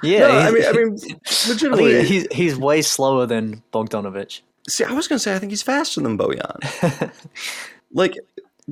[0.03, 0.97] yeah, No, I mean, I mean,
[1.27, 1.93] I legitimately.
[1.93, 4.41] think he's he's way slower than Bogdanovic.
[4.71, 7.13] See, I was gonna say I think he's faster than Bojan.
[7.93, 8.17] like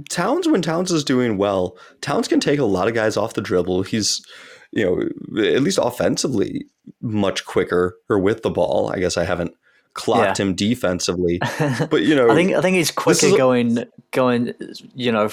[0.08, 3.42] Towns, when Towns is doing well, Towns can take a lot of guys off the
[3.42, 3.82] dribble.
[3.82, 4.24] He's,
[4.70, 6.66] you know, at least offensively,
[7.00, 8.90] much quicker or with the ball.
[8.92, 9.54] I guess I haven't
[9.94, 11.38] clocked him defensively,
[11.90, 14.54] but you know, I think I think he's quicker a- going going
[14.94, 15.30] you know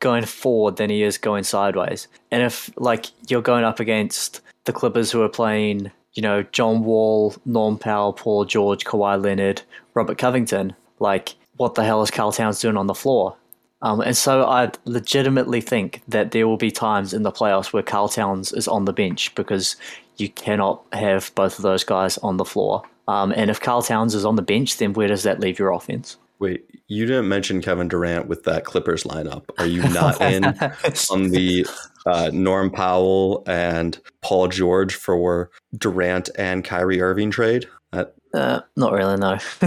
[0.00, 2.08] going forward than he is going sideways.
[2.30, 6.84] And if like you're going up against the Clippers who are playing, you know, John
[6.84, 9.62] Wall, Norm Powell, Paul George, Kawhi Leonard,
[9.94, 13.36] Robert Covington, like what the hell is Karl Towns doing on the floor?
[13.80, 17.82] Um, and so I legitimately think that there will be times in the playoffs where
[17.82, 19.76] Karl Towns is on the bench because
[20.16, 22.82] you cannot have both of those guys on the floor.
[23.06, 25.70] Um, and if Karl Towns is on the bench, then where does that leave your
[25.70, 26.16] offense?
[26.38, 29.44] wait, you didn't mention Kevin Durant with that Clippers lineup.
[29.58, 30.44] Are you not in
[31.10, 31.66] on the
[32.06, 37.66] uh, Norm Powell and Paul George for Durant and Kyrie Irving trade?
[37.92, 39.38] That Uh, not really, no.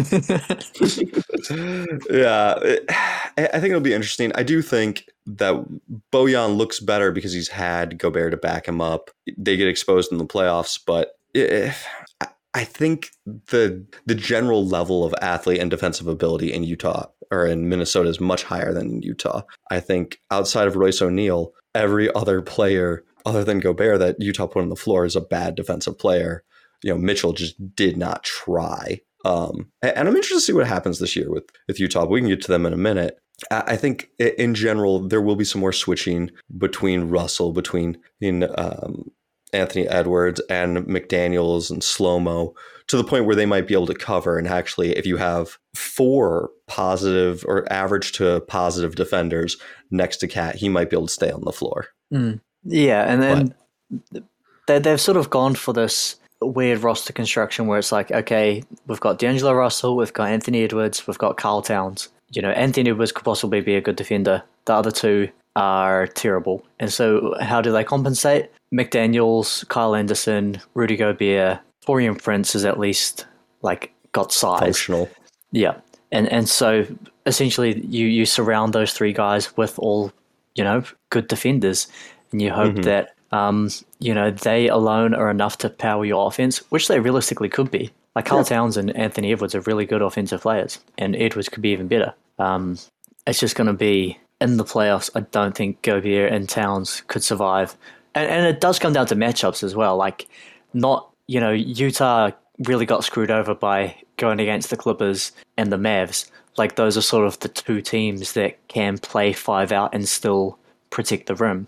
[2.09, 2.85] yeah, it-
[3.37, 4.31] I think it'll be interesting.
[4.35, 5.55] I do think that
[6.11, 9.09] Bojan looks better because he's had Gobert to back him up.
[9.37, 11.85] They get exposed in the playoffs, but if,
[12.19, 17.45] I- I think the the general level of athlete and defensive ability in Utah or
[17.45, 19.43] in Minnesota is much higher than in Utah.
[19.69, 24.61] I think outside of Royce O'Neale, every other player other than Gobert that Utah put
[24.63, 26.43] on the floor is a bad defensive player.
[26.83, 29.01] You know, Mitchell just did not try.
[29.23, 32.01] Um, and I'm interested to see what happens this year with with Utah.
[32.01, 33.19] But we can get to them in a minute.
[33.49, 38.47] I I think in general there will be some more switching between Russell, between in
[38.57, 39.11] um,
[39.53, 42.53] Anthony Edwards and McDaniels and Slomo
[42.87, 44.37] to the point where they might be able to cover.
[44.37, 49.57] And actually, if you have four positive or average to positive defenders
[49.91, 51.87] next to KAT, he might be able to stay on the floor.
[52.63, 53.55] yeah, and then
[54.67, 58.99] they, they've sort of gone for this weird roster construction where it's like, okay, we've
[58.99, 62.09] got D'Angelo Russell, we've got Anthony Edwards, we've got Karl Towns.
[62.31, 64.43] You know, Anthony Edwards could possibly be a good defender.
[64.65, 66.65] The other two are terrible.
[66.79, 68.49] And so, how do they compensate?
[68.73, 73.25] McDaniels, Kyle Anderson, Rudy Gobert, Taurean Prince is at least
[73.61, 74.59] like got size.
[74.59, 75.09] Functional.
[75.51, 75.75] Yeah,
[76.11, 76.85] and and so
[77.25, 80.11] essentially you you surround those three guys with all
[80.55, 81.87] you know good defenders,
[82.31, 82.83] and you hope mm-hmm.
[82.83, 87.49] that um you know they alone are enough to power your offense, which they realistically
[87.49, 87.91] could be.
[88.15, 91.69] Like Karl Towns and Anthony Edwards are really good offensive players, and Edwards could be
[91.69, 92.13] even better.
[92.39, 92.77] Um,
[93.25, 95.09] it's just going to be in the playoffs.
[95.15, 97.77] I don't think Gobert and Towns could survive,
[98.13, 99.95] and and it does come down to matchups as well.
[99.95, 100.27] Like
[100.73, 102.31] not you know Utah
[102.67, 106.29] really got screwed over by going against the Clippers and the Mavs.
[106.57, 110.57] Like those are sort of the two teams that can play five out and still
[110.89, 111.67] protect the rim.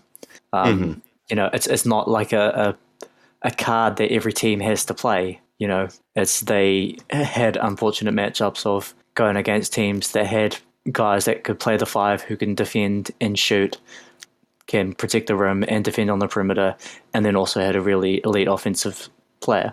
[0.52, 3.08] Um, You know, it's it's not like a, a
[3.44, 5.40] a card that every team has to play.
[5.58, 10.56] You know, it's they had unfortunate matchups of going against teams that had
[10.90, 13.78] guys that could play the five who can defend and shoot,
[14.66, 16.76] can protect the rim and defend on the perimeter,
[17.12, 19.08] and then also had a really elite offensive
[19.40, 19.72] player.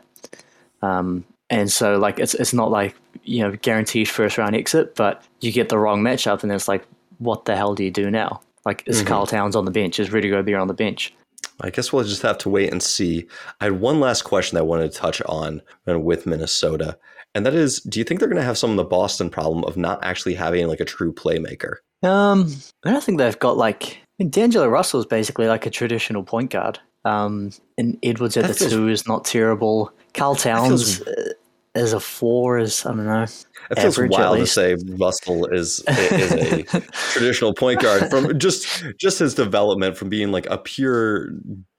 [0.81, 5.23] Um, and so, like, it's it's not like you know guaranteed first round exit, but
[5.41, 6.85] you get the wrong matchup, and it's like,
[7.17, 8.41] what the hell do you do now?
[8.65, 9.99] Like, is Karl Towns on the bench?
[9.99, 11.13] Is Rudy Gobert on the bench?
[11.61, 13.27] I guess we'll just have to wait and see.
[13.59, 16.97] I had one last question that I wanted to touch on uh, with Minnesota,
[17.35, 19.63] and that is, do you think they're going to have some of the Boston problem
[19.65, 21.75] of not actually having like a true playmaker?
[22.03, 22.53] Um,
[22.85, 23.97] I don't think they've got like.
[24.19, 26.79] I mean, D'Angelo Russell is basically like a traditional point guard.
[27.05, 29.91] Um, and Edwards at That the feels- two is not terrible.
[30.13, 31.33] Karl Towns feels- uh,
[31.73, 33.23] as a four is I don't know.
[33.23, 36.81] It feels wild to say Russell is is a
[37.11, 41.29] traditional point guard from just just his development from being like a pure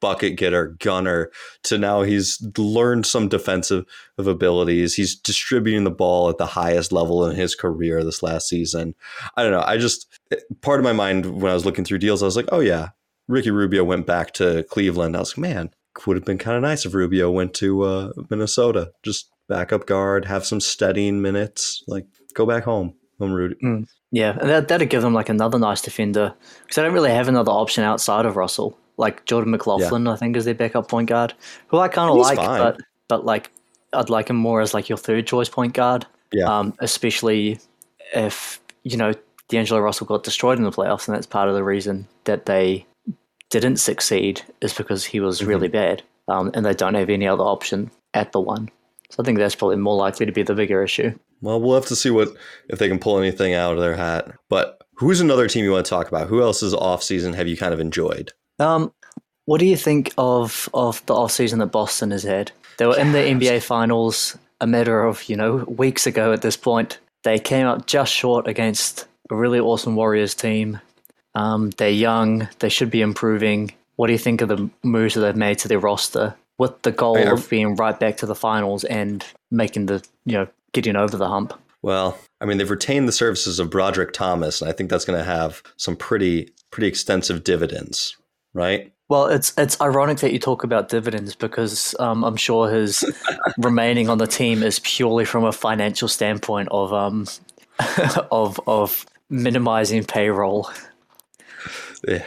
[0.00, 1.30] bucket getter gunner
[1.64, 3.84] to now he's learned some defensive
[4.16, 4.94] of abilities.
[4.94, 8.94] He's distributing the ball at the highest level in his career this last season.
[9.36, 9.64] I don't know.
[9.66, 10.06] I just
[10.62, 12.88] part of my mind when i was looking through deals i was like oh yeah
[13.28, 15.16] ricky rubio went back to cleveland.
[15.16, 15.70] I was like man
[16.06, 18.92] would have been kind of nice if rubio went to uh, minnesota.
[19.02, 23.86] Just backup guard have some steadying minutes like go back home home Rudy.
[24.10, 27.28] Yeah, and that that'd give them like another nice defender because they don't really have
[27.28, 28.78] another option outside of Russell.
[28.98, 31.32] Like Jordan McLaughlin, I think is their backup point guard,
[31.68, 32.60] who I kind of like, fine.
[32.60, 33.50] but but like
[33.94, 36.06] I'd like him more as like your third choice point guard.
[36.30, 36.44] Yeah.
[36.44, 37.58] Um, especially
[38.14, 39.14] if you know
[39.48, 42.86] D'Angelo Russell got destroyed in the playoffs, and that's part of the reason that they
[43.48, 47.44] didn't succeed is because he was really bad, um, and they don't have any other
[47.44, 48.68] option at the one.
[49.12, 51.12] So I think that's probably more likely to be the bigger issue.
[51.42, 52.34] Well, we'll have to see what
[52.70, 54.32] if they can pull anything out of their hat.
[54.48, 56.28] But who's another team you want to talk about?
[56.28, 58.32] Who else's off season have you kind of enjoyed?
[58.58, 58.90] Um,
[59.44, 62.52] what do you think of of the off season that Boston has had?
[62.78, 66.32] They were in the NBA Finals a matter of you know weeks ago.
[66.32, 70.80] At this point, they came up just short against a really awesome Warriors team.
[71.34, 72.48] Um, they're young.
[72.60, 73.72] They should be improving.
[73.96, 76.92] What do you think of the moves that they've made to their roster with the
[76.92, 80.96] goal I- of being right back to the finals and making the you know getting
[80.96, 81.54] over the hump?
[81.82, 85.18] Well, I mean, they've retained the services of Brodric Thomas, and I think that's going
[85.18, 88.16] to have some pretty pretty extensive dividends,
[88.54, 88.92] right?
[89.08, 93.04] Well, it's it's ironic that you talk about dividends because um, I'm sure his
[93.58, 97.26] remaining on the team is purely from a financial standpoint of um
[98.30, 100.70] of of minimizing payroll.
[102.06, 102.24] Yeah.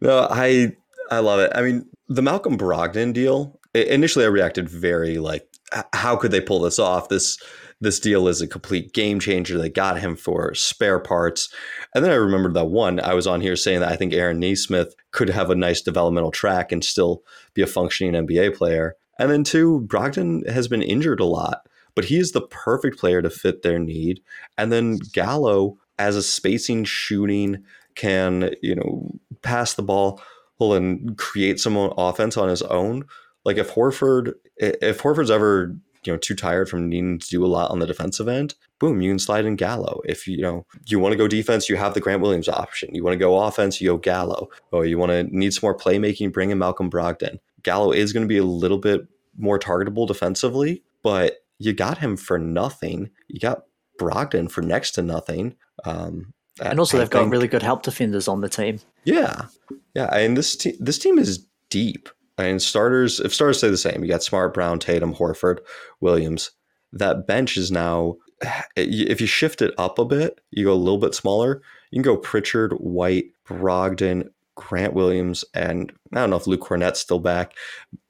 [0.00, 0.74] No, I
[1.10, 1.52] I love it.
[1.54, 3.60] I mean, the Malcolm Brogdon deal.
[3.74, 5.46] Initially, I reacted very like,
[5.92, 7.08] how could they pull this off?
[7.08, 7.38] This
[7.80, 9.58] this deal is a complete game changer.
[9.58, 11.52] They got him for spare parts,
[11.94, 14.38] and then I remembered that one I was on here saying that I think Aaron
[14.38, 18.96] Nesmith could have a nice developmental track and still be a functioning NBA player.
[19.18, 23.22] And then two, Brogdon has been injured a lot, but he is the perfect player
[23.22, 24.20] to fit their need.
[24.56, 29.10] And then Gallo, as a spacing shooting, can you know
[29.42, 30.20] pass the ball
[30.60, 33.04] and create some offense on his own.
[33.44, 37.48] Like if Horford, if Horford's ever you know too tired from needing to do a
[37.48, 40.00] lot on the defensive end, boom, you can slide in Gallo.
[40.04, 42.94] If you know you want to go defense, you have the Grant Williams option.
[42.94, 44.48] You want to go offense, you go Gallo.
[44.72, 47.38] Or you want to need some more playmaking, bring in Malcolm Brogdon.
[47.62, 52.16] Gallo is going to be a little bit more targetable defensively, but you got him
[52.16, 53.10] for nothing.
[53.28, 53.64] You got
[53.98, 55.56] Brogdon for next to nothing.
[55.84, 58.80] Um, And also, I they've got really good help defenders on the team.
[59.04, 59.46] yeah,
[59.94, 62.08] yeah, and this team this team is deep.
[62.36, 65.58] And starters, if starters stay the same, you got Smart, Brown, Tatum, Horford,
[66.00, 66.50] Williams.
[66.92, 68.16] That bench is now.
[68.76, 71.62] If you shift it up a bit, you go a little bit smaller.
[71.90, 77.00] You can go Pritchard, White, Brogdon, Grant Williams, and I don't know if Luke Kornet's
[77.00, 77.54] still back.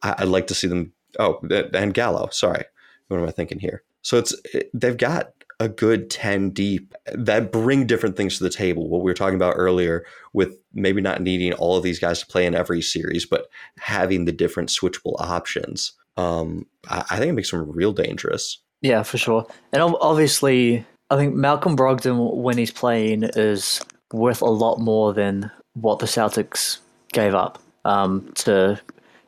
[0.02, 0.92] I, I'd like to see them.
[1.18, 1.40] Oh,
[1.74, 2.28] and Gallo.
[2.30, 2.64] Sorry,
[3.08, 3.82] what am I thinking here?
[4.02, 4.34] So it's
[4.72, 8.88] they've got a good 10 deep that bring different things to the table.
[8.88, 12.26] What we were talking about earlier with maybe not needing all of these guys to
[12.26, 13.46] play in every series, but
[13.78, 15.92] having the different switchable options.
[16.16, 18.60] Um, I, I think it makes them real dangerous.
[18.80, 19.46] Yeah, for sure.
[19.72, 23.80] And obviously, I think Malcolm Brogdon, when he's playing, is
[24.12, 26.78] worth a lot more than what the Celtics
[27.12, 27.60] gave up.
[27.84, 28.80] Um, to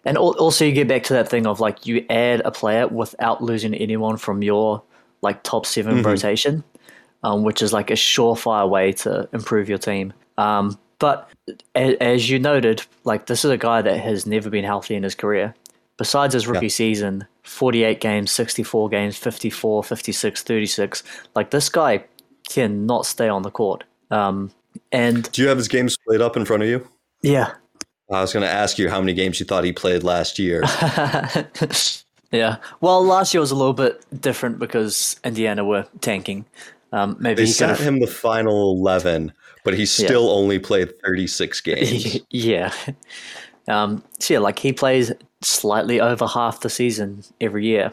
[0.07, 3.43] and also you get back to that thing of like you add a player without
[3.43, 4.83] losing anyone from your
[5.27, 6.05] like top 7 Mhm.
[6.07, 6.65] rotation,
[7.23, 10.13] um, which is like a surefire way to improve your team.
[10.39, 11.29] Um, but
[11.75, 15.03] a- as you noted, like this is a guy that has never been healthy in
[15.03, 15.55] his career.
[15.99, 21.03] Besides his rookie season, 48 games, 64 games, 54, 56, 36.
[21.35, 22.05] Like this guy
[22.49, 23.85] cannot stay on the court.
[24.11, 24.51] Um,
[24.93, 26.87] and Do you have his games played up in front of you?
[27.23, 27.53] yeah,
[28.13, 30.63] I was going to ask you how many games you thought he played last year.
[32.33, 32.57] yeah.
[32.81, 36.45] Well, last year was a little bit different because Indiana were tanking.
[36.93, 39.33] Um, maybe They he could him the final 11,
[39.65, 42.19] but he still only played 36 games.
[42.31, 42.73] yeah.
[43.69, 45.13] Um, so yeah, like he plays
[45.43, 47.93] slightly over half the season every year.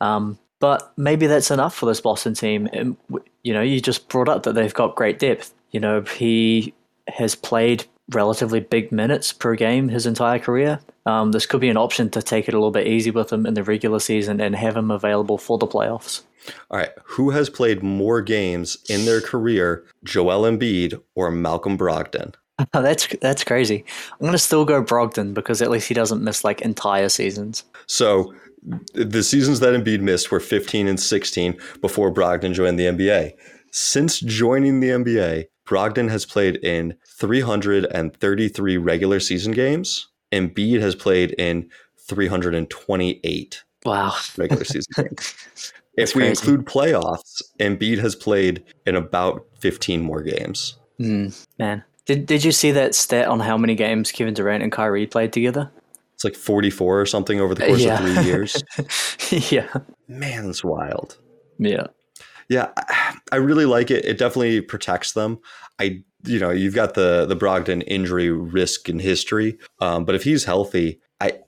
[0.00, 2.68] Um, but maybe that's enough for this Boston team.
[2.72, 2.96] And,
[3.42, 5.52] you know, you just brought up that they've got great depth.
[5.72, 6.72] You know, he
[7.08, 10.80] has played relatively big minutes per game his entire career.
[11.06, 13.46] Um, this could be an option to take it a little bit easy with him
[13.46, 16.22] in the regular season and have him available for the playoffs.
[16.70, 22.34] All right, who has played more games in their career, Joel Embiid or Malcolm Brogdon?
[22.72, 23.84] that's that's crazy.
[24.20, 27.64] I'm gonna still go Brogdon because at least he doesn't miss like entire seasons.
[27.86, 28.34] So
[28.94, 33.32] the seasons that Embiid missed were 15 and 16 before Brogdon joined the NBA.
[33.72, 40.08] Since joining the NBA, Brogdon has played in 333 regular season games.
[40.32, 41.68] Embiid has played in
[41.98, 45.72] 328 wow regular season games.
[45.96, 46.30] if we crazy.
[46.30, 50.76] include playoffs, Embiid has played in about 15 more games.
[51.00, 54.72] Mm, man, did did you see that stat on how many games Kevin Durant and
[54.72, 55.70] Kyrie played together?
[56.14, 57.94] It's like 44 or something over the course yeah.
[57.94, 58.62] of three years.
[59.50, 59.72] yeah.
[60.06, 61.18] Man, it's wild.
[61.58, 61.88] Yeah.
[62.48, 62.68] Yeah,
[63.32, 64.04] I really like it.
[64.04, 65.40] It definitely protects them.
[65.80, 70.24] I, you know, you've got the the Brogdon injury risk in history, um, but if
[70.24, 71.38] he's healthy, I,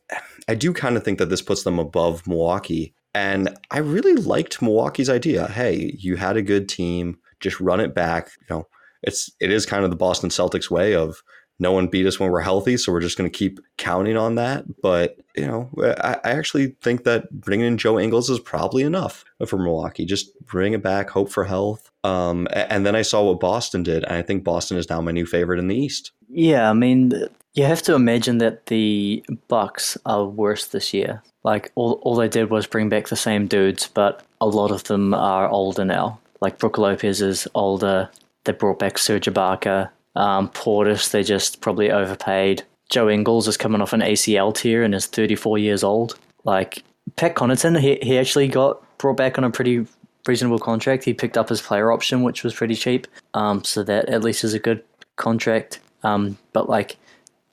[0.48, 2.94] I do kind of think that this puts them above Milwaukee.
[3.14, 5.46] And I really liked Milwaukee's idea.
[5.46, 8.30] Hey, you had a good team, just run it back.
[8.40, 8.68] You know,
[9.02, 11.22] it's it is kind of the Boston Celtics way of
[11.58, 14.34] no one beat us when we're healthy, so we're just going to keep counting on
[14.34, 14.64] that.
[14.82, 19.24] But you know, I, I, actually think that bringing in Joe Ingles is probably enough
[19.46, 20.04] for Milwaukee.
[20.04, 21.90] Just bring it back, hope for health.
[22.02, 25.12] Um, and then I saw what Boston did, and I think Boston is now my
[25.12, 26.12] new favorite in the East.
[26.28, 27.12] Yeah, I mean,
[27.54, 31.22] you have to imagine that the Bucks are worse this year.
[31.44, 34.84] Like all, all they did was bring back the same dudes, but a lot of
[34.84, 36.18] them are older now.
[36.40, 38.10] Like Brook Lopez is older.
[38.44, 39.90] They brought back Serge Ibaka.
[40.16, 42.62] Um, Portis, they just probably overpaid.
[42.90, 46.18] Joe Ingles is coming off an ACL tear and is 34 years old.
[46.44, 46.84] Like
[47.16, 49.86] Pat Connaughton, he, he actually got brought back on a pretty
[50.26, 51.04] reasonable contract.
[51.04, 53.06] He picked up his player option, which was pretty cheap.
[53.34, 54.82] Um, so that at least is a good
[55.16, 55.80] contract.
[56.02, 56.96] Um, but like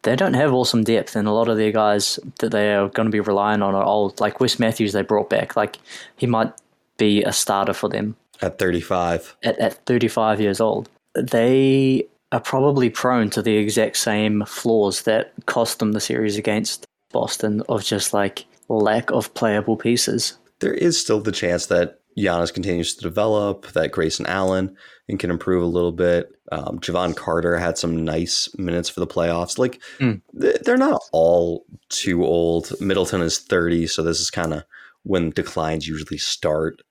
[0.03, 3.05] they don't have awesome depth, and a lot of their guys that they are going
[3.05, 4.19] to be relying on are old.
[4.19, 5.55] Like Wes Matthews, they brought back.
[5.55, 5.77] Like
[6.17, 6.51] he might
[6.97, 9.37] be a starter for them at 35.
[9.43, 15.33] At, at 35 years old, they are probably prone to the exact same flaws that
[15.45, 20.37] cost them the series against Boston of just like lack of playable pieces.
[20.59, 24.75] There is still the chance that Giannis continues to develop, that Grayson Allen
[25.07, 26.31] and can improve a little bit.
[26.51, 29.57] Um, Jevon Carter had some nice minutes for the playoffs.
[29.57, 30.21] Like mm.
[30.33, 32.79] they're not all too old.
[32.79, 34.63] Middleton is 30, so this is kind of
[35.03, 36.81] when declines usually start.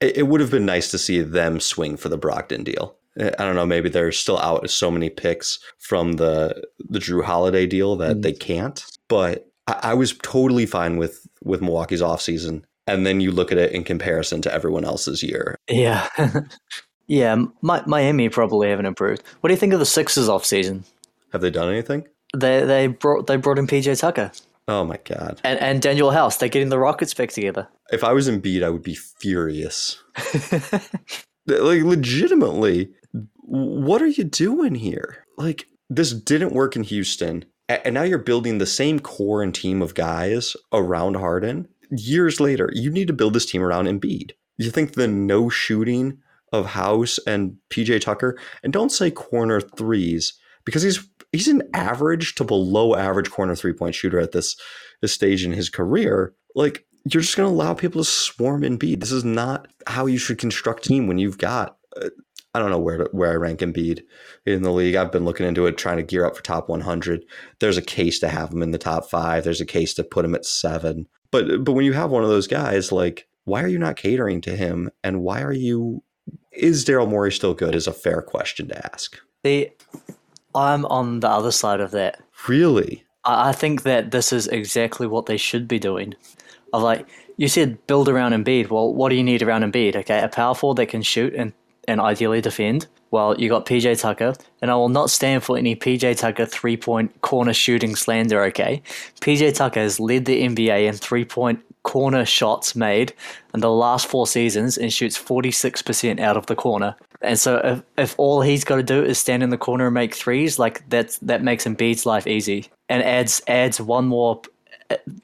[0.00, 2.96] It, it would have been nice to see them swing for the Brogdon deal.
[3.18, 3.66] I don't know.
[3.66, 8.22] Maybe they're still out so many picks from the the Jrue Holiday deal that mm.
[8.22, 8.84] they can't.
[9.08, 12.62] But I, I, was totally fine with with Milwaukee's offseason.
[12.86, 15.56] And then you look at it in comparison to everyone else's year.
[15.68, 16.08] Yeah,
[17.06, 17.44] yeah.
[17.60, 19.22] My, Miami probably haven't improved.
[19.40, 20.84] What do you think of the Sixers offseason?
[21.32, 22.08] Have they done anything?
[22.34, 24.32] They they brought they brought in PJ Tucker.
[24.68, 25.40] Oh my god.
[25.44, 26.38] And and Danuel House.
[26.38, 27.68] They're getting the Rockets back together.
[27.90, 30.02] If I was Embiid, I would be furious.
[31.46, 32.90] like legitimately
[33.52, 35.26] what are you doing here?
[35.36, 37.44] Like, this didn't work in Houston.
[37.68, 41.68] And now you're building the same core and team of guys around Harden.
[41.90, 44.30] Years later, you need to build this team around Embiid.
[44.56, 46.16] You think the no shooting
[46.50, 50.32] of House and PJ Tucker, and don't say corner threes,
[50.64, 54.56] because he's he's an average to below average corner three point shooter at this,
[55.02, 56.34] this stage in his career.
[56.54, 59.00] Like, you're just going to allow people to swarm Embiid.
[59.00, 62.08] This is not how you should construct a team when you've got uh,
[62.54, 64.02] I don't know where to, where I rank Embiid
[64.44, 64.94] in the league.
[64.94, 67.24] I've been looking into it, trying to gear up for top 100.
[67.60, 69.44] There's a case to have him in the top five.
[69.44, 71.06] There's a case to put him at seven.
[71.30, 74.40] But but when you have one of those guys, like why are you not catering
[74.42, 74.90] to him?
[75.02, 76.02] And why are you?
[76.52, 77.74] Is Daryl Morey still good?
[77.74, 79.18] Is a fair question to ask.
[79.42, 79.70] The
[80.54, 82.22] I'm on the other side of that.
[82.46, 83.04] Really?
[83.24, 86.14] I think that this is exactly what they should be doing.
[86.72, 88.70] Of like you said, build around Embiid.
[88.70, 89.96] Well, what do you need around Embiid?
[89.96, 91.52] Okay, a power forward that can shoot and
[91.88, 92.86] and ideally defend.
[93.10, 96.76] Well, you got PJ Tucker, and I will not stand for any PJ Tucker three
[96.76, 98.82] point corner shooting slander, okay?
[99.20, 103.12] PJ Tucker has led the NBA in three point corner shots made
[103.54, 106.94] in the last four seasons and shoots 46% out of the corner.
[107.20, 109.94] And so if, if all he's got to do is stand in the corner and
[109.94, 114.40] make threes, like that's that makes Embiid's life easy and adds adds one more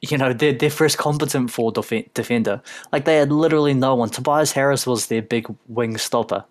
[0.01, 2.61] you know, their, their first competent four def- defender.
[2.91, 4.09] Like they had literally no one.
[4.09, 6.45] Tobias Harris was their big wing stopper.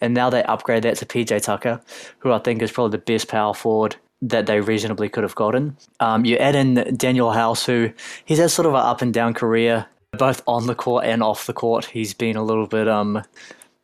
[0.00, 1.80] And now they upgrade that to PJ Tucker,
[2.18, 5.76] who I think is probably the best power forward that they reasonably could have gotten.
[6.00, 7.90] Um, you add in Danuel House, who
[8.24, 11.46] he's had sort of an up and down career, both on the court and off
[11.46, 11.86] the court.
[11.86, 13.22] He's been a little bit, um,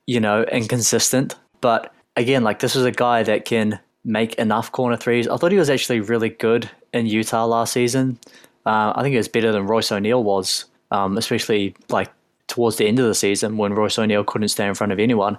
[0.06, 1.34] you know, inconsistent.
[1.60, 5.28] But again, like this is a guy that can make enough corner threes.
[5.28, 8.18] I thought he was actually really good in Utah last season.
[8.64, 12.10] Uh, I think it was better than Royce O'Neale was, um, especially like
[12.46, 15.38] towards the end of the season when Royce O'Neale couldn't stay in front of anyone.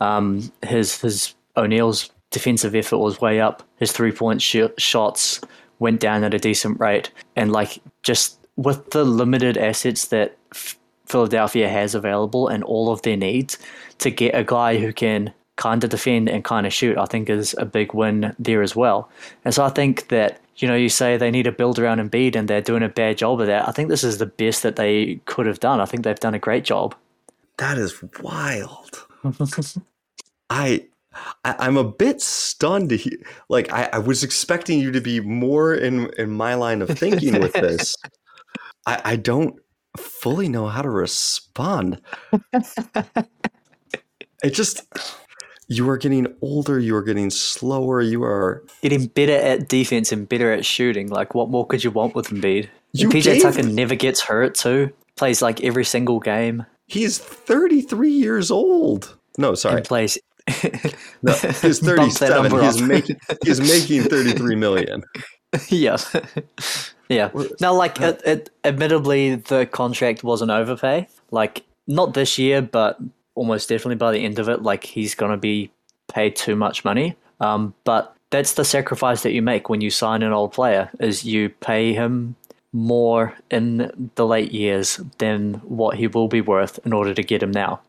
[0.00, 3.62] Um, his his O'Neale's defensive effort was way up.
[3.76, 5.40] His three point sh- shots
[5.78, 10.78] went down at a decent rate, and like just with the limited assets that F-
[11.06, 13.58] Philadelphia has available and all of their needs,
[13.98, 17.28] to get a guy who can kind of defend and kind of shoot, I think
[17.28, 19.10] is a big win there as well.
[19.44, 22.36] And so I think that you know, you say they need to build around Embiid
[22.36, 23.66] and they're doing a bad job of that.
[23.66, 25.80] I think this is the best that they could have done.
[25.80, 26.94] I think they've done a great job.
[27.56, 29.06] That is wild.
[30.50, 30.84] I,
[31.44, 33.16] I am a bit stunned to hear.
[33.48, 37.40] Like I, I was expecting you to be more in in my line of thinking
[37.40, 37.96] with this.
[38.86, 39.58] I, I don't
[39.96, 42.00] fully know how to respond.
[42.52, 44.82] it just
[45.70, 50.28] you are getting older, you are getting slower, you are getting better at defense and
[50.28, 51.08] better at shooting.
[51.08, 52.68] Like, what more could you want with Embiid?
[52.92, 54.92] You PJ gave- Tucker never gets hurt too.
[55.16, 56.66] Plays like every single game.
[56.88, 59.16] he's 33 years old.
[59.38, 59.76] No, sorry.
[59.76, 60.18] And plays.
[61.22, 62.50] No, he's Bump 37.
[62.62, 63.60] He's making he's
[63.90, 65.04] making 33 million.
[65.68, 65.98] yeah,
[67.08, 67.28] yeah.
[67.60, 71.06] Now, like, uh, it, it, admittedly, the contract was an overpay.
[71.30, 72.98] Like, not this year, but
[73.40, 75.70] almost definitely by the end of it, like he's gonna be
[76.12, 77.16] paid too much money.
[77.40, 81.24] Um, but that's the sacrifice that you make when you sign an old player: is
[81.24, 82.36] you pay him
[82.72, 87.42] more in the late years than what he will be worth in order to get
[87.42, 87.80] him now.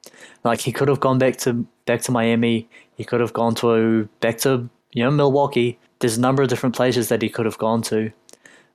[0.46, 2.70] Like he could have gone back to back to Miami.
[2.96, 5.78] He could have gone to back to you know Milwaukee.
[6.00, 8.12] There's a number of different places that he could have gone to.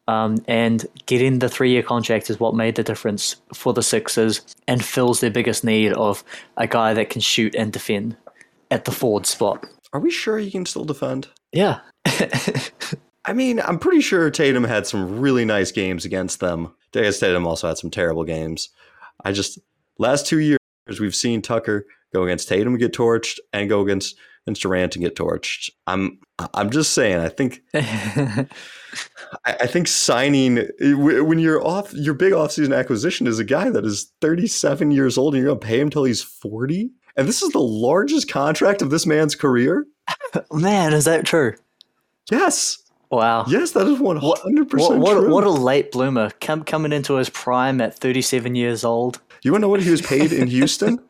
[0.08, 4.40] Um, and getting the three year contract is what made the difference for the Sixers
[4.68, 6.22] and fills their biggest need of
[6.56, 8.16] a guy that can shoot and defend
[8.70, 9.66] at the forward spot.
[9.92, 11.28] Are we sure he can still defend?
[11.52, 11.80] Yeah.
[13.24, 16.72] I mean, I'm pretty sure Tatum had some really nice games against them.
[16.92, 18.68] Guess Tatum also had some terrible games.
[19.24, 19.58] I just
[19.98, 20.58] last two years
[21.00, 24.16] we've seen Tucker go against Tatum and get torched, and go against
[24.46, 25.70] against Durant and get torched.
[25.86, 26.18] I'm
[26.54, 27.18] I'm just saying.
[27.18, 28.46] I think I,
[29.44, 34.12] I think signing when you're off your big offseason acquisition is a guy that is
[34.20, 36.90] 37 years old and you're going to pay him till he's 40.
[37.16, 39.86] And this is the largest contract of this man's career.
[40.52, 41.54] Man, is that true?
[42.30, 42.78] Yes.
[43.10, 43.44] Wow.
[43.48, 45.32] Yes, that is 100% What, what, true.
[45.32, 46.30] what a late bloomer.
[46.40, 49.20] Come, coming into his prime at 37 years old.
[49.46, 50.98] You want to know what he was paid in Houston?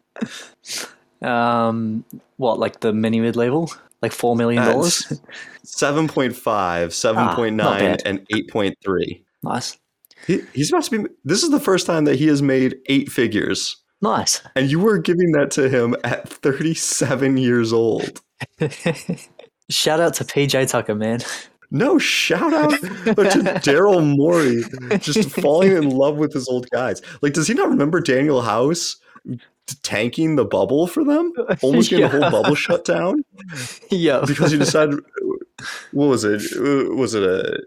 [1.22, 2.04] Um,
[2.36, 3.72] what, like the mini mid level?
[4.02, 4.62] Like $4 million?
[4.62, 5.18] Uh, s-
[5.64, 9.22] 7.5, 7.9, not and 8.3.
[9.42, 9.78] nice.
[10.26, 11.08] He, he's about to be.
[11.24, 13.76] This is the first time that he has made eight figures.
[14.02, 14.42] Nice.
[14.54, 18.20] And you were giving that to him at 37 years old.
[19.70, 21.20] Shout out to PJ Tucker, man.
[21.76, 22.86] No, shout out to
[23.64, 24.62] Daryl Morey
[24.98, 27.02] just falling in love with his old guys.
[27.22, 28.96] Like, does he not remember Danuel House
[29.82, 31.32] tanking the bubble for them?
[31.62, 33.22] Almost getting the whole bubble shut down?
[33.90, 34.22] yeah.
[34.26, 35.00] because he decided
[35.92, 37.58] what was it Uh, was it a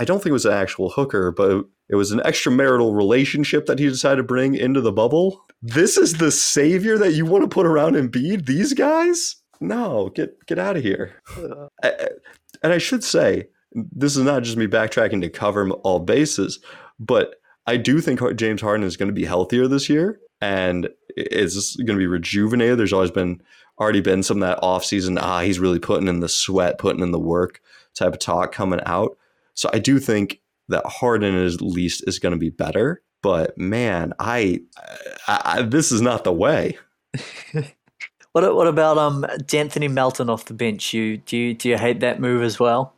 [0.00, 3.78] i don't think it was an actual hooker but it was an extramarital relationship that
[3.78, 7.48] he decided to bring into the bubble this is the savior that you want to
[7.48, 11.12] put around Embiid these guys no get get out of here
[11.82, 12.08] I- I-
[12.62, 16.60] and i should say this is not just me backtracking to cover all bases
[16.98, 21.76] but i do think james harden is going to be healthier this year and is
[21.78, 23.40] going to be rejuvenated there's always been
[23.78, 27.10] already been some of that offseason, ah, he's really putting in the sweat, putting in
[27.10, 27.60] the work
[27.94, 29.16] type of talk coming out.
[29.54, 33.02] So I do think that Harden at least is going to be better.
[33.22, 34.60] But man, I,
[35.26, 36.78] I, I this is not the way.
[38.32, 40.92] What what about um D'Anthony Melton off the bench?
[40.92, 42.92] You do you do you hate that move as well?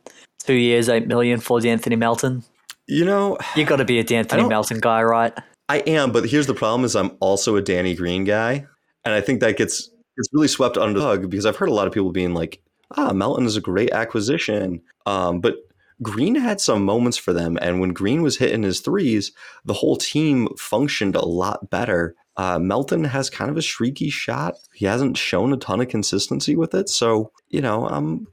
[0.47, 2.43] Two years, eight million for D'Anthony Melton.
[2.87, 5.33] You know, You got to be a D'Anthony Melton guy, right?
[5.67, 8.65] I am, but here's the problem: is I'm also a Danny Green guy,
[9.03, 11.73] and I think that gets gets really swept under the rug because I've heard a
[11.73, 12.61] lot of people being like,
[12.95, 15.57] "Ah, Melton is a great acquisition," um, but
[16.01, 19.33] Green had some moments for them, and when Green was hitting his threes,
[19.65, 22.15] the whole team functioned a lot better.
[22.37, 24.55] Uh, Melton has kind of a streaky shot.
[24.73, 28.27] He hasn't shown a ton of consistency with it, so you know, um,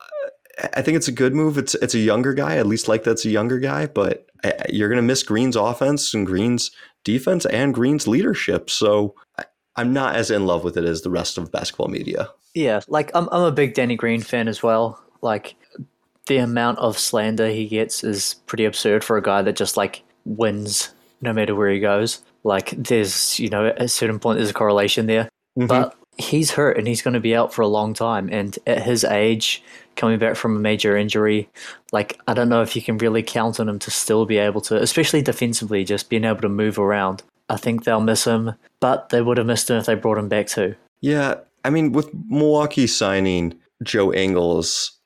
[0.74, 1.58] I think it's a good move.
[1.58, 2.56] It's it's a younger guy.
[2.56, 6.14] At least like that's a younger guy, but I- you're going to miss Green's offense
[6.14, 6.70] and Green's
[7.02, 8.70] defense and Green's leadership.
[8.70, 9.14] So
[9.76, 12.30] I'm not as in love with it as the rest of basketball media.
[12.54, 15.02] Yeah, like I'm I'm a big Danny Green fan as well.
[15.22, 15.56] Like
[16.26, 20.02] the amount of slander he gets is pretty absurd for a guy that just like
[20.24, 22.22] wins no matter where he goes.
[22.44, 25.28] Like there's you know at a certain point there's a correlation there.
[25.58, 25.66] Mm-hmm.
[25.66, 28.28] But he's hurt and he's going to be out for a long time.
[28.30, 29.62] And at his age,
[29.96, 31.48] coming back from a major injury,
[31.92, 34.60] like I don't know if you can really count on him to still be able
[34.62, 37.22] to, especially defensively, just being able to move around.
[37.48, 40.28] I think they'll miss him, but they would have missed him if they brought him
[40.28, 40.74] back too.
[41.00, 44.98] Yeah, I mean, with Milwaukee signing Joe Ingles,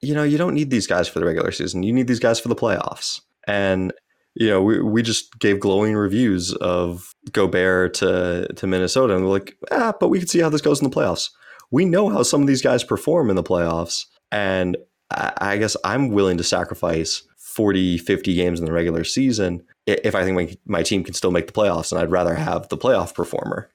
[0.00, 1.82] you know, you don't need these guys for the regular season.
[1.82, 3.20] You need these guys for the playoffs.
[3.46, 3.92] And
[4.34, 9.30] you know, we, we just gave glowing reviews of Gobert to to Minnesota, and we're
[9.30, 11.30] like, ah, but we can see how this goes in the playoffs.
[11.70, 14.76] We know how some of these guys perform in the playoffs, and
[15.10, 20.24] I, guess I'm willing to sacrifice 40, 50 games in the regular season if I
[20.24, 23.14] think my, my team can still make the playoffs, and I'd rather have the playoff
[23.14, 23.68] performer.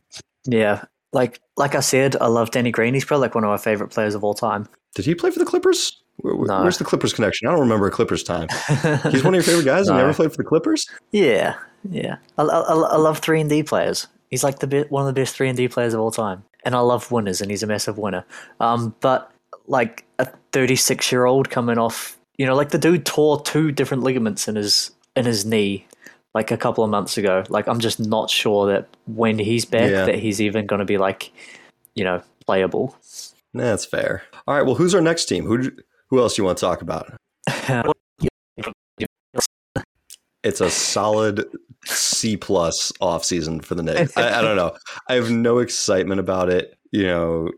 [0.45, 0.83] Yeah,
[1.13, 2.93] like like I said, I love Danny Green.
[2.93, 4.67] He's probably like one of my favorite players of all time.
[4.95, 6.01] Did he play for the Clippers?
[6.17, 6.61] Where, no.
[6.61, 7.47] Where's the Clippers connection?
[7.47, 8.47] I don't remember a Clippers time.
[9.11, 9.93] He's one of your favorite guys, no.
[9.93, 10.89] and never played for the Clippers.
[11.11, 11.55] Yeah,
[11.89, 12.17] yeah.
[12.37, 14.07] I, I, I love three and D players.
[14.29, 16.73] He's like the one of the best three and D players of all time, and
[16.73, 18.25] I love winners, and he's a massive winner.
[18.61, 19.31] Um, but
[19.67, 20.27] like a
[20.57, 24.55] 36 year old coming off, you know, like the dude tore two different ligaments in
[24.55, 25.85] his in his knee
[26.33, 27.43] like a couple of months ago.
[27.47, 30.05] Like I'm just not sure that when he's back yeah.
[30.05, 31.31] that he's even going to be like,
[31.93, 32.97] you know, playable.
[33.53, 34.23] That's fair.
[34.47, 34.65] All right.
[34.65, 35.45] Well, who's our next team?
[35.45, 35.71] Who
[36.07, 37.13] who else do you want to talk about?
[40.43, 41.45] it's a solid
[41.85, 44.17] C plus off season for the Knicks.
[44.17, 44.75] I, I, don't know.
[45.07, 46.75] I have no excitement about it.
[46.91, 47.51] You know,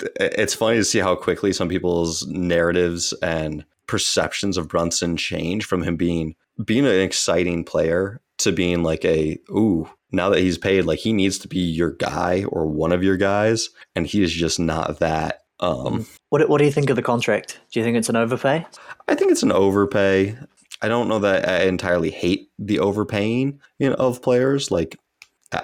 [0.00, 5.82] it's funny to see how quickly some people's narratives and perceptions of Brunson change from
[5.82, 6.34] him being
[6.64, 11.12] being an exciting player to being like a ooh now that he's paid like he
[11.12, 14.98] needs to be your guy or one of your guys and he is just not
[15.00, 17.60] that um, what what do you think of the contract?
[17.72, 18.66] Do you think it's an overpay?
[19.08, 20.36] I think it's an overpay.
[20.82, 24.70] I don't know that I entirely hate the overpaying you know, of players.
[24.70, 24.98] Like,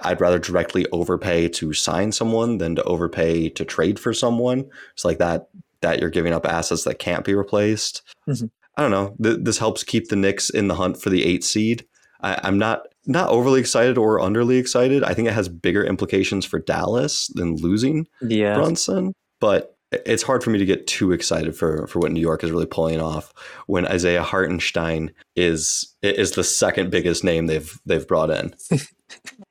[0.03, 4.69] I'd rather directly overpay to sign someone than to overpay to trade for someone.
[4.93, 5.49] It's like that
[5.83, 8.03] that you're giving up assets that can't be replaced.
[8.29, 8.47] Mm-hmm.
[8.77, 9.17] I don't know.
[9.23, 11.87] Th- this helps keep the Knicks in the hunt for the eight seed.
[12.21, 15.03] I- I'm not not overly excited or underly excited.
[15.03, 18.55] I think it has bigger implications for Dallas than losing yeah.
[18.55, 19.15] Brunson.
[19.41, 22.51] But it's hard for me to get too excited for for what New York is
[22.51, 23.33] really pulling off
[23.67, 28.55] when Isaiah Hartenstein is is the second biggest name they've they've brought in.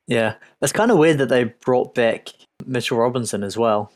[0.06, 2.28] yeah, it's kind of weird that they brought back
[2.66, 3.92] Mitchell Robinson as well.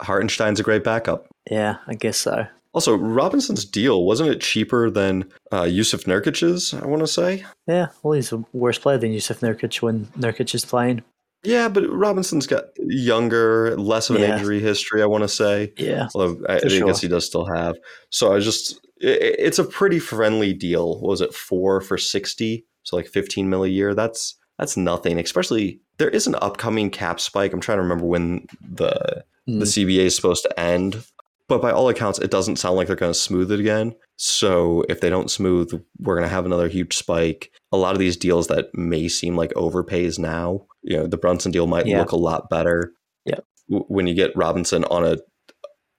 [0.00, 1.26] Hartenstein's a great backup.
[1.50, 2.46] Yeah, I guess so.
[2.72, 6.74] Also, Robinson's deal wasn't it cheaper than uh, Jusuf Nurkic's?
[6.74, 7.44] I want to say.
[7.66, 11.02] Yeah, well, he's a worse player than Jusuf Nurkic when Nurkic is playing.
[11.42, 14.36] Yeah, but Robinson's got younger, less of an yeah.
[14.36, 15.02] injury history.
[15.02, 15.72] I want to say.
[15.78, 16.86] Yeah, although I, I sure.
[16.86, 17.76] guess he does still have.
[18.10, 21.00] So I just, it, it's a pretty friendly deal.
[21.00, 22.66] What was it four for sixty?
[22.82, 23.94] So like fifteen mil a year.
[23.94, 25.18] That's that's nothing.
[25.18, 27.52] Especially there is an upcoming cap spike.
[27.52, 29.58] I'm trying to remember when the mm.
[29.58, 31.04] the CBA is supposed to end.
[31.48, 33.94] But by all accounts, it doesn't sound like they're going to smooth it again.
[34.16, 37.52] So if they don't smooth, we're going to have another huge spike.
[37.70, 41.52] A lot of these deals that may seem like overpays now you know the Brunson
[41.52, 41.98] deal might yeah.
[41.98, 42.92] look a lot better.
[43.24, 43.40] Yeah.
[43.68, 45.18] When you get Robinson on a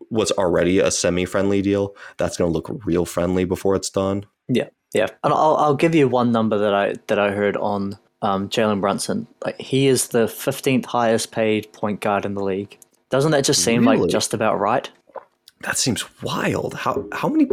[0.09, 4.25] what's already a semi-friendly deal, that's going to look real friendly before it's done.
[4.47, 7.99] Yeah, yeah, and I'll I'll give you one number that I that I heard on
[8.21, 9.27] um, Jalen Brunson.
[9.45, 12.77] Like he is the fifteenth highest paid point guard in the league.
[13.09, 14.01] Doesn't that just seem really?
[14.01, 14.89] like just about right?
[15.61, 16.73] That seems wild.
[16.73, 17.47] How how many?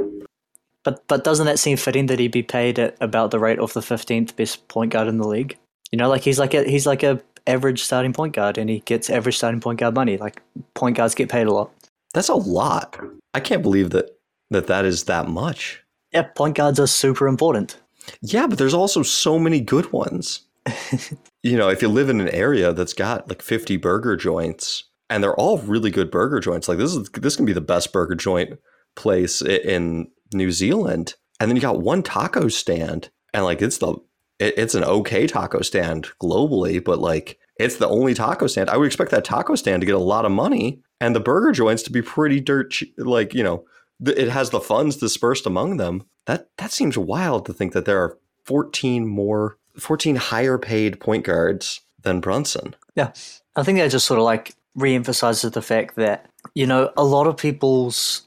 [0.83, 3.73] But but doesn't that seem fitting that he be paid at about the rate of
[3.73, 5.57] the fifteenth best point guard in the league?
[5.91, 8.81] You know, like he's like a he's like a average starting point guard, and he
[8.81, 10.17] gets average starting point guard money.
[10.17, 10.43] Like
[10.75, 11.71] point guards get paid a lot.
[12.13, 12.99] That's a lot.
[13.33, 14.19] I can't believe that
[14.51, 15.83] that that is that much.
[16.13, 17.79] Yeah, point guards are super important.
[18.21, 20.43] Yeah, but there's also so many good ones.
[21.43, 25.23] you know, if you live in an area that's got like 50 burger joints and
[25.23, 28.15] they're all really good burger joints, like this is this can be the best burger
[28.15, 28.59] joint
[28.97, 31.15] place in New Zealand.
[31.41, 33.95] And then you got one taco stand and like it's the
[34.39, 38.71] it, it's an okay taco stand globally, but like it's the only taco stand.
[38.71, 41.53] I would expect that taco stand to get a lot of money and the burger
[41.53, 42.81] joints to be pretty dirt.
[42.97, 43.65] Like, you know,
[44.05, 46.05] th- it has the funds dispersed among them.
[46.27, 51.25] That that seems wild to think that there are 14 more 14 higher paid point
[51.25, 52.75] guards than Brunson.
[52.95, 53.13] Yeah.
[53.57, 57.27] I think that just sort of like reemphasizes the fact that, you know, a lot
[57.27, 58.27] of people's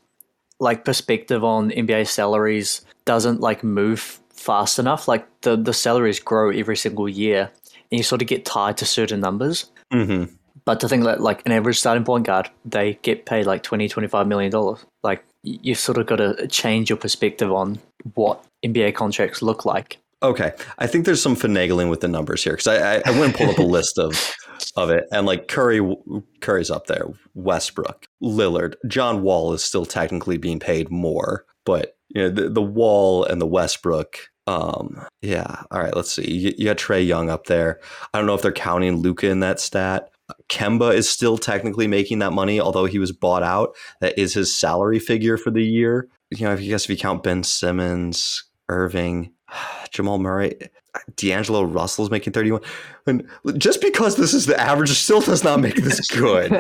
[0.60, 5.08] like perspective on NBA salaries doesn't like move fast enough.
[5.08, 7.52] Like the the salaries grow every single year,
[7.92, 9.70] and you sort of get tied to certain numbers.
[9.94, 10.34] Mm-hmm.
[10.66, 13.88] But to think that like an average starting point guard, they get paid like 20,
[13.88, 14.86] 25 million dollars.
[15.04, 17.80] Like you've sort of got to change your perspective on
[18.16, 19.98] what NBA contracts look like.
[20.24, 23.26] Okay, I think there's some finagling with the numbers here because I, I, I went
[23.26, 24.36] and pulled up a list of
[24.76, 25.06] of it.
[25.12, 25.82] And like Curry,
[26.42, 27.06] Curry's up there.
[27.36, 32.62] Westbrook, Lillard, John Wall is still technically being paid more, but you know the, the
[32.62, 34.18] Wall and the Westbrook.
[34.48, 35.64] Um, yeah.
[35.72, 35.96] All right.
[35.96, 36.32] Let's see.
[36.32, 37.82] You, you got Trae Young up there.
[38.14, 40.10] I don't know if they're counting Luka in that stat.
[40.50, 43.76] Kemba is still technically making that money, although he was bought out.
[44.00, 46.08] That is his salary figure for the year.
[46.32, 49.34] You know, if you guess if you count Ben Simmons, Irving,
[49.92, 50.56] Jamal Murray,
[51.16, 52.62] D'Angelo Russell's making 31.
[53.06, 53.28] And
[53.58, 56.52] just because this is the average still does not make this good.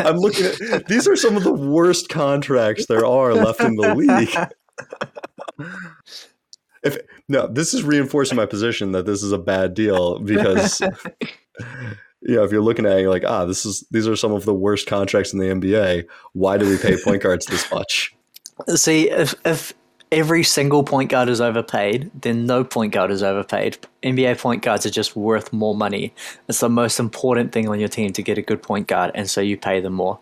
[0.00, 3.94] I'm looking at these are some of the worst contracts there are left in the
[3.94, 4.36] league.
[6.82, 6.96] If
[7.28, 10.80] no, this is reinforcing my position that this is a bad deal because
[12.22, 14.32] you know, if you're looking at it, you're like, ah, this is these are some
[14.32, 16.06] of the worst contracts in the NBA.
[16.32, 18.14] Why do we pay point guards this much?
[18.74, 19.74] See, if if
[20.12, 23.78] every single point guard is overpaid, then no point guard is overpaid.
[24.02, 26.12] NBA point guards are just worth more money.
[26.48, 29.28] It's the most important thing on your team to get a good point guard, and
[29.28, 30.20] so you pay them more.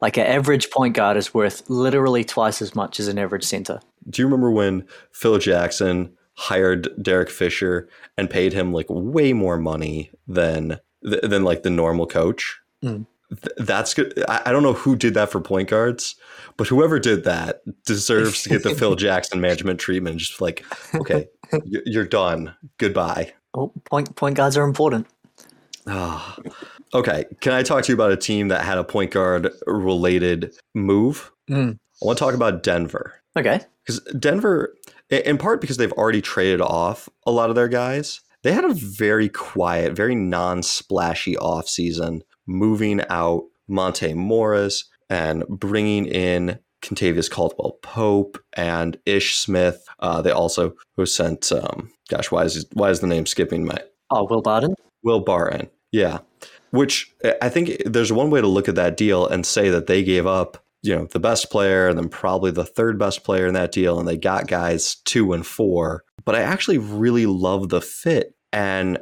[0.00, 3.80] Like an average point guard is worth literally twice as much as an average center.
[4.08, 9.58] Do you remember when Phil Jackson hired Derek Fisher and paid him like way more
[9.58, 12.60] money than than like the normal coach?
[12.82, 13.06] Mm.
[13.56, 14.22] That's good.
[14.28, 16.16] I don't know who did that for point guards,
[16.56, 20.18] but whoever did that deserves to get the Phil Jackson management treatment.
[20.18, 21.26] Just like, okay,
[21.64, 22.54] you're done.
[22.78, 23.32] Goodbye.
[23.54, 25.06] Oh, point point guards are important.
[25.86, 26.36] Ah,
[26.94, 27.24] okay.
[27.40, 31.32] Can I talk to you about a team that had a point guard related move?
[31.50, 31.78] Mm.
[32.02, 33.20] I want to talk about Denver.
[33.36, 33.60] Okay.
[33.84, 34.74] Because Denver,
[35.10, 38.74] in part because they've already traded off a lot of their guys, they had a
[38.74, 47.78] very quiet, very non splashy offseason, moving out Monte Morris and bringing in Kentavious Caldwell
[47.82, 49.84] Pope and Ish Smith.
[50.00, 53.76] Uh, they also who sent, um, gosh, why is why is the name skipping my?
[54.10, 54.74] Oh, Will Barton.
[55.04, 56.20] Will Barton, yeah.
[56.70, 60.02] Which I think there's one way to look at that deal and say that they
[60.02, 63.52] gave up, you know, the best player and then probably the third best player in
[63.52, 66.04] that deal, and they got guys two and four.
[66.24, 68.98] But I actually really love the fit, and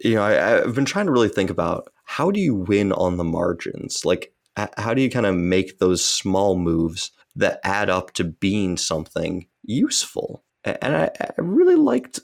[0.00, 3.16] you know, I, I've been trying to really think about how do you win on
[3.16, 8.12] the margins, like how do you kind of make those small moves that add up
[8.12, 10.44] to being something useful?
[10.64, 12.20] And I, I really liked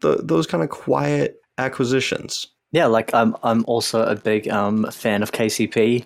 [0.00, 2.46] the, those kind of quiet acquisitions.
[2.72, 6.04] Yeah, like I'm I'm also a big um, fan of KCP.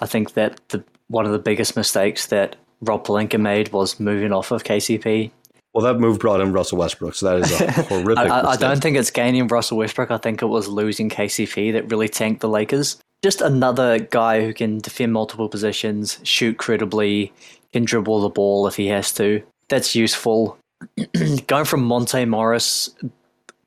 [0.00, 4.32] I think that the one of the biggest mistakes that Rob Pelinka made was moving
[4.32, 5.30] off of KCP.
[5.74, 8.18] Well, that move brought in Russell Westbrook, so that is a horrific.
[8.18, 10.12] I, I, don't think it's gaining Russell Westbrook.
[10.12, 12.98] I think it was losing KCP that really tanked the Lakers.
[13.24, 17.32] Just another guy who can defend multiple positions, shoot credibly,
[17.72, 19.42] can dribble the ball if he has to.
[19.68, 20.58] That's useful.
[21.48, 22.94] Going from Monte Morris,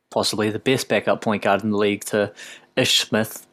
[0.10, 2.32] possibly the best backup point guard in the league, to
[2.78, 3.46] Ish Smith,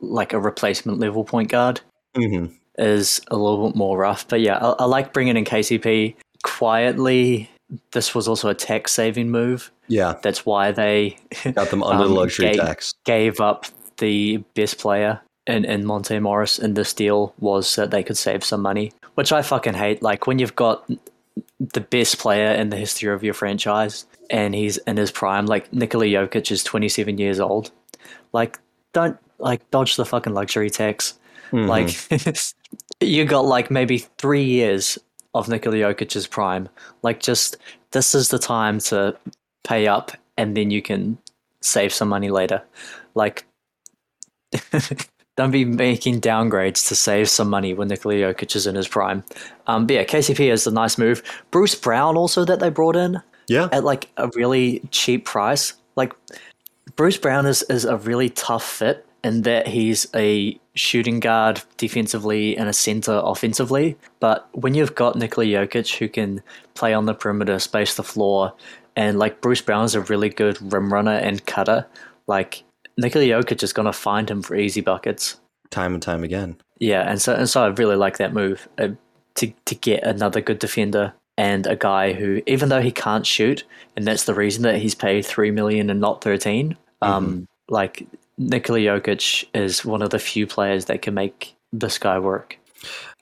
[0.00, 1.80] like a replacement level point guard,
[2.16, 2.52] mm-hmm.
[2.76, 4.26] is a little bit more rough.
[4.26, 7.48] But yeah, I, I like bringing in KCP quietly
[7.92, 9.70] this was also a tax saving move.
[9.88, 10.18] Yeah.
[10.22, 11.18] That's why they
[11.54, 12.94] got them under um, the luxury gave, tax.
[13.04, 13.66] Gave up
[13.98, 18.44] the best player in, in Monte Morris in this deal was that they could save
[18.44, 20.02] some money, which I fucking hate.
[20.02, 20.88] Like when you've got
[21.58, 25.72] the best player in the history of your franchise and he's in his prime, like
[25.72, 27.70] Nikola Jokic is 27 years old.
[28.32, 28.58] Like,
[28.92, 31.14] don't like dodge the fucking luxury tax.
[31.52, 31.68] Mm-hmm.
[31.68, 32.44] Like,
[33.00, 34.98] you got like maybe three years
[35.34, 36.68] of Nikola Jokic's prime.
[37.02, 37.56] Like, just
[37.92, 39.16] this is the time to
[39.64, 41.18] pay up, and then you can
[41.60, 42.62] save some money later.
[43.14, 43.44] Like,
[45.40, 49.24] don't be making downgrades to save some money when Nikola Jokic is in his prime.
[49.66, 51.22] Um, but yeah, KCP is a nice move.
[51.50, 53.22] Bruce Brown also that they brought in.
[53.48, 53.70] Yeah.
[53.72, 55.72] At like a really cheap price.
[55.96, 56.12] Like
[56.94, 62.56] Bruce Brown is, is a really tough fit in that he's a shooting guard defensively
[62.56, 63.96] and a center offensively.
[64.18, 66.42] But when you've got Nikola Jokic who can
[66.74, 68.54] play on the perimeter, space the floor,
[68.96, 71.86] and like Bruce Brown is a really good rim runner and cutter,
[72.26, 72.64] like
[72.96, 75.38] Nikola Jokic is going to find him for easy buckets.
[75.70, 76.56] Time and time again.
[76.78, 78.88] Yeah, and so and so I really like that move uh,
[79.34, 83.64] to to get another good defender and a guy who, even though he can't shoot,
[83.96, 87.44] and that's the reason that he's paid three million and not 13 um, mm-hmm.
[87.68, 88.06] like
[88.40, 92.58] Nikola Jokic is one of the few players that can make this guy work.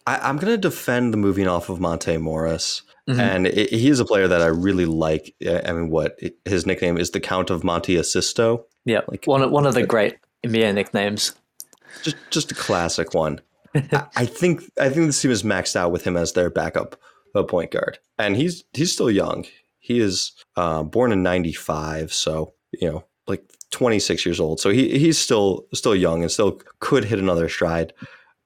[0.07, 2.83] I, am going to defend the moving off of Monte Morris.
[3.09, 3.21] Mm-hmm.
[3.21, 5.35] And it, he is a player that I really like.
[5.45, 8.65] I mean, what his nickname is the Count of Monte Assisto.
[8.85, 11.35] Yeah, like one one of the great NBA nicknames.
[12.03, 13.41] Just just a classic one.
[14.15, 16.97] I think I think this team is maxed out with him as their backup
[17.35, 19.47] uh, point guard, and he's he's still young.
[19.79, 24.99] He is uh, born in '95, so you know, like 26 years old, so he
[24.99, 27.93] he's still still young and still could hit another stride.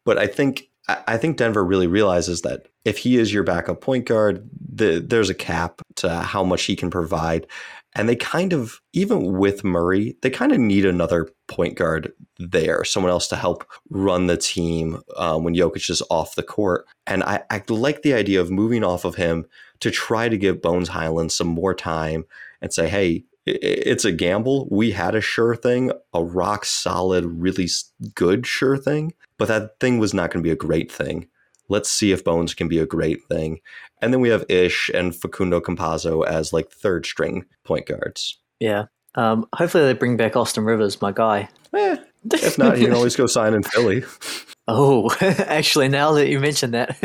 [0.05, 4.07] But I think I think Denver really realizes that if he is your backup point
[4.07, 7.47] guard, the, there's a cap to how much he can provide.
[7.95, 12.85] And they kind of, even with Murray, they kind of need another point guard there,
[12.85, 16.87] someone else to help run the team um, when Jokic is off the court.
[17.07, 19.45] And I, I like the idea of moving off of him
[19.81, 22.25] to try to give Bones Hyland some more time
[22.61, 24.69] and say, hey, it's a gamble.
[24.71, 27.69] We had a sure thing, a rock solid, really
[28.15, 31.29] good sure thing, but that thing was not going to be a great thing.
[31.69, 33.61] Let's see if Bones can be a great thing.
[34.01, 38.39] And then we have Ish and Facundo Campazzo as like third string point guards.
[38.61, 38.87] Yeah.
[39.15, 41.49] Um, hopefully they bring back Austin Rivers, my guy.
[41.75, 41.97] Eh,
[42.33, 44.05] if not, he can always go sign in Philly.
[44.75, 46.97] Oh, actually, now that you mention that,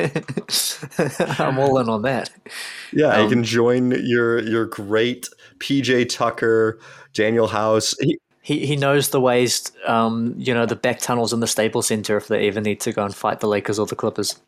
[1.40, 2.30] I'm all in on that.
[2.94, 5.28] Yeah, um, you can join your your great
[5.60, 6.80] PJ Tucker,
[7.14, 7.94] Danuel House.
[8.00, 11.88] He, he, he knows the ways, um, you know, the back tunnels in the Staples
[11.88, 14.40] Center if they even need to go and fight the Lakers or the Clippers.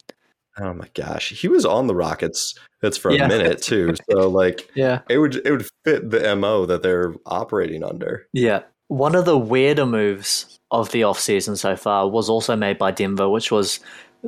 [0.57, 2.55] Oh my gosh, he was on the Rockets.
[2.81, 3.25] That's for yeah.
[3.25, 3.95] a minute too.
[4.09, 8.27] So like, yeah, it would it would fit the mo that they're operating under.
[8.31, 12.91] Yeah, one of the weirder moves of the offseason so far was also made by
[12.91, 13.79] Denver, which was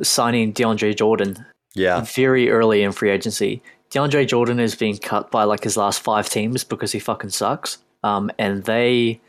[0.02, 1.44] signing DeAndre Jordan.
[1.74, 3.62] Yeah, very early in free agency.
[3.90, 7.78] DeAndre Jordan is being cut by like his last five teams because he fucking sucks.
[8.02, 9.20] Um, and they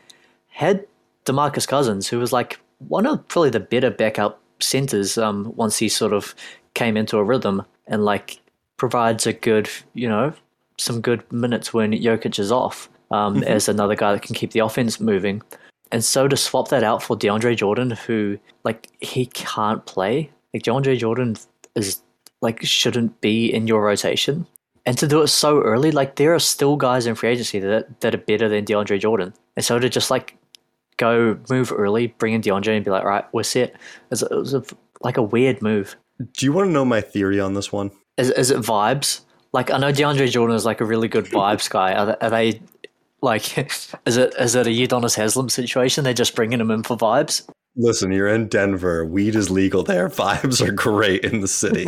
[0.48, 0.86] had
[1.26, 2.58] Demarcus Cousins, who was like
[2.88, 6.34] one of probably the better backup centers um, once he sort of
[6.74, 8.40] came into a rhythm and like
[8.76, 10.32] provides a good, you know,
[10.78, 13.44] some good minutes when Jokic is off um, mm-hmm.
[13.44, 15.42] as another guy that can keep the offense moving.
[15.92, 20.62] And so to swap that out for DeAndre Jordan, who like he can't play, like
[20.62, 21.36] DeAndre Jordan
[21.74, 22.00] is
[22.40, 24.46] like shouldn't be in your rotation.
[24.86, 28.00] And to do it so early, like there are still guys in free agency that
[28.00, 29.32] that are better than DeAndre Jordan.
[29.56, 30.36] And so to just like
[30.96, 33.70] go move early, bring in DeAndre and be like, right, we're set.
[33.70, 33.78] It
[34.10, 34.62] was, it was a,
[35.00, 35.96] like a weird move.
[36.32, 37.90] Do you want to know my theory on this one?
[38.16, 39.20] Is, is it vibes?
[39.52, 41.94] Like I know DeAndre Jordan is like a really good vibes guy.
[41.94, 42.60] Are, are they
[43.24, 43.58] like
[44.06, 46.04] is it is it a Udonis Haslem situation?
[46.04, 47.48] They're just bringing him in for vibes.
[47.76, 49.04] Listen, you're in Denver.
[49.04, 50.08] Weed is legal there.
[50.10, 51.86] Vibes are great in the city.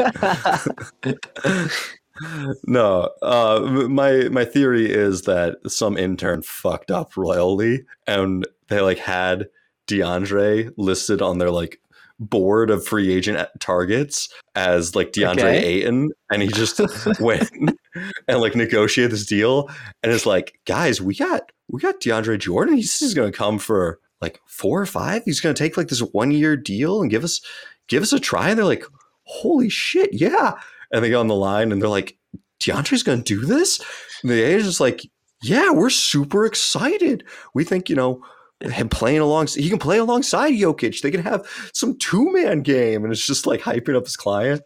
[2.66, 8.98] no, uh, my my theory is that some intern fucked up royally, and they like
[8.98, 9.46] had
[9.86, 11.80] DeAndre listed on their like
[12.18, 15.64] board of free agent targets as like DeAndre okay.
[15.64, 16.80] Ayton, and he just
[17.20, 17.48] went
[18.28, 19.68] and like negotiate this deal,
[20.02, 22.76] and it's like, guys, we got we got DeAndre Jordan.
[22.76, 25.22] He's just gonna come for like four or five.
[25.24, 27.40] He's gonna take like this one year deal and give us
[27.88, 28.50] give us a try.
[28.50, 28.84] And they're like,
[29.24, 30.54] holy shit, yeah
[30.90, 32.16] and they go on the line and they're like,
[32.60, 33.80] DeAndre's to do this?
[34.22, 35.02] And the agent's like,
[35.42, 37.24] yeah, we're super excited.
[37.54, 38.24] We think, you know,
[38.60, 41.00] him playing along, he can play alongside Jokic.
[41.00, 43.04] They can have some two man game.
[43.04, 44.62] And it's just like hyping up his client.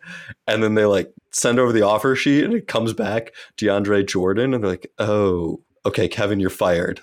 [0.47, 4.55] And then they like send over the offer sheet and it comes back DeAndre Jordan.
[4.55, 7.01] And they're like, oh, okay, Kevin, you're fired.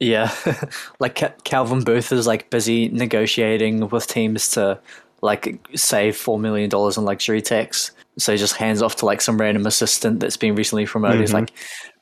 [0.00, 0.32] Yeah.
[1.00, 4.80] like Calvin Booth is like busy negotiating with teams to
[5.22, 9.38] like save $4 million in luxury tax so he just hands off to like some
[9.38, 11.14] random assistant that's been recently promoted.
[11.14, 11.20] Mm-hmm.
[11.22, 11.52] He's like,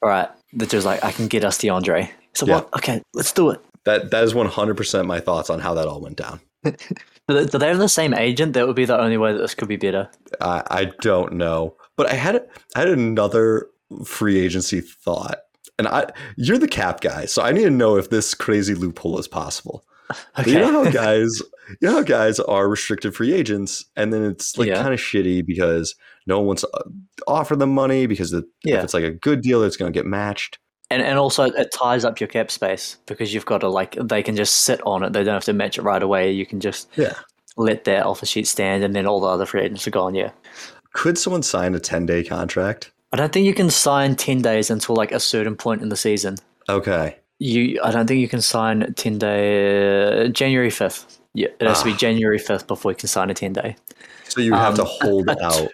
[0.02, 2.10] all right, the dude's like, I can get us DeAndre.
[2.34, 2.56] So yeah.
[2.56, 2.74] what?
[2.74, 3.60] Okay, let's do it.
[3.86, 6.40] That that is one hundred percent my thoughts on how that all went down.
[6.64, 8.52] do they have the same agent?
[8.52, 10.10] That would be the only way that this could be better.
[10.40, 13.68] I, I don't know, but I had I had another
[14.04, 15.38] free agency thought,
[15.78, 16.06] and I
[16.36, 19.84] you're the cap guy, so I need to know if this crazy loophole is possible.
[20.38, 20.52] Okay.
[20.52, 21.42] You know how guys,
[21.80, 24.80] you know how guys are restricted free agents, and then it's like yeah.
[24.80, 25.96] kind of shitty because
[26.28, 26.82] no one wants to uh,
[27.26, 28.76] offer them money because the, yeah.
[28.76, 30.60] if it's like a good deal, it's going to get matched.
[30.90, 34.22] And and also it ties up your cap space because you've got to like they
[34.22, 35.12] can just sit on it.
[35.12, 36.30] They don't have to match it right away.
[36.30, 37.14] You can just yeah
[37.56, 40.14] let their offer sheet stand, and then all the other free agents are gone.
[40.14, 40.30] Yeah.
[40.92, 42.92] Could someone sign a ten day contract?
[43.12, 45.96] I don't think you can sign ten days until like a certain point in the
[45.96, 46.36] season.
[46.68, 51.20] Okay you I don't think you can sign ten day uh, January fifth.
[51.34, 51.82] Yeah, it has ah.
[51.82, 51.98] to be ah.
[51.98, 53.76] January fifth before you can sign a ten day.
[54.28, 55.72] So you have um, to hold a, out.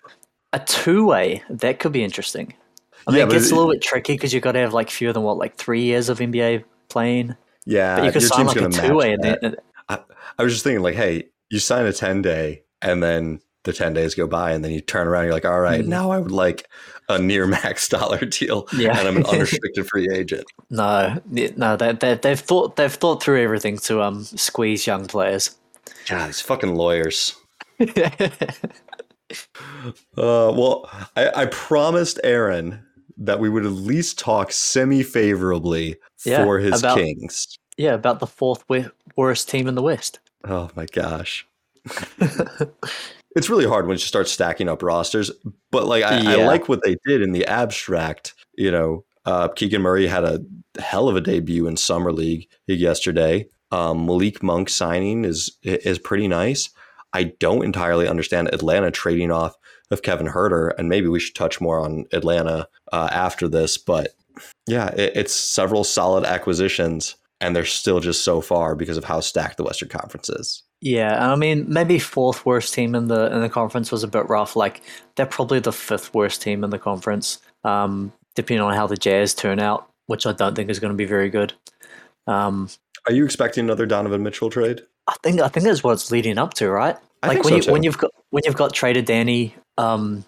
[0.52, 2.54] A two way that could be interesting.
[3.07, 4.90] I mean, yeah, it gets a little bit tricky because you've got to have like
[4.90, 7.36] fewer than what, like three years of NBA playing.
[7.64, 9.16] Yeah, but you could sign like a two way.
[9.88, 9.98] I,
[10.38, 13.94] I was just thinking, like, hey, you sign a ten day, and then the 10
[13.94, 15.90] days go by and then you turn around you're like all right, mm-hmm.
[15.90, 16.68] now i would like
[17.09, 18.98] a near max dollar deal yeah.
[18.98, 21.20] and i'm an unrestricted free agent no
[21.57, 25.57] no they, they, they've thought they've thought through everything to um squeeze young players
[26.09, 27.36] god these fucking lawyers
[27.80, 27.84] uh,
[30.16, 32.84] well I, I promised aaron
[33.26, 38.20] that we would at least talk semi favorably yeah, for his about, kings Yeah, about
[38.20, 38.64] the fourth
[39.16, 40.20] worst team in the West.
[40.44, 41.46] Oh my gosh.
[43.36, 45.30] it's really hard when you start stacking up rosters,
[45.70, 48.34] but like I, I like what they did in the abstract.
[48.54, 50.40] You know, uh, Keegan Murray had a
[50.78, 53.46] hell of a debut in summer league yesterday.
[53.70, 56.70] Um, Malik Monk signing is is pretty nice.
[57.12, 59.54] I don't entirely understand Atlanta trading off
[59.93, 63.78] of Kevin Huerter, and maybe we should touch more on Atlanta uh, after this.
[63.78, 64.14] But
[64.66, 69.20] yeah, it, it's several solid acquisitions, and they're still just so far because of how
[69.20, 70.62] stacked the Western Conference is.
[70.80, 74.28] Yeah, I mean, maybe fourth worst team in the in the conference was a bit
[74.28, 74.57] rough.
[74.57, 74.82] Like
[75.14, 79.32] they're probably the fifth worst team in the conference, um, depending on how the Jazz
[79.32, 81.53] turn out, which I don't think is going to be very good.
[82.26, 82.68] Um,
[83.07, 84.82] Are you expecting another Donovan Mitchell trade?
[85.07, 86.97] I think I think that's what it's leading up to, right?
[87.22, 87.72] I like think when so you too.
[87.72, 90.24] when you've got when you've got Trader Danny um,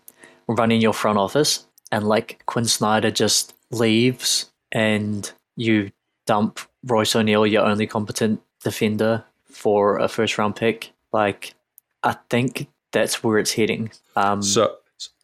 [0.46, 5.90] running your front office, and like Quin Snyder just leaves, and you
[6.26, 10.92] dump Royce O'Neale, your only competent defender, for a first round pick.
[11.12, 11.54] Like,
[12.02, 13.90] I think that's where it's heading.
[14.16, 14.76] Um, So,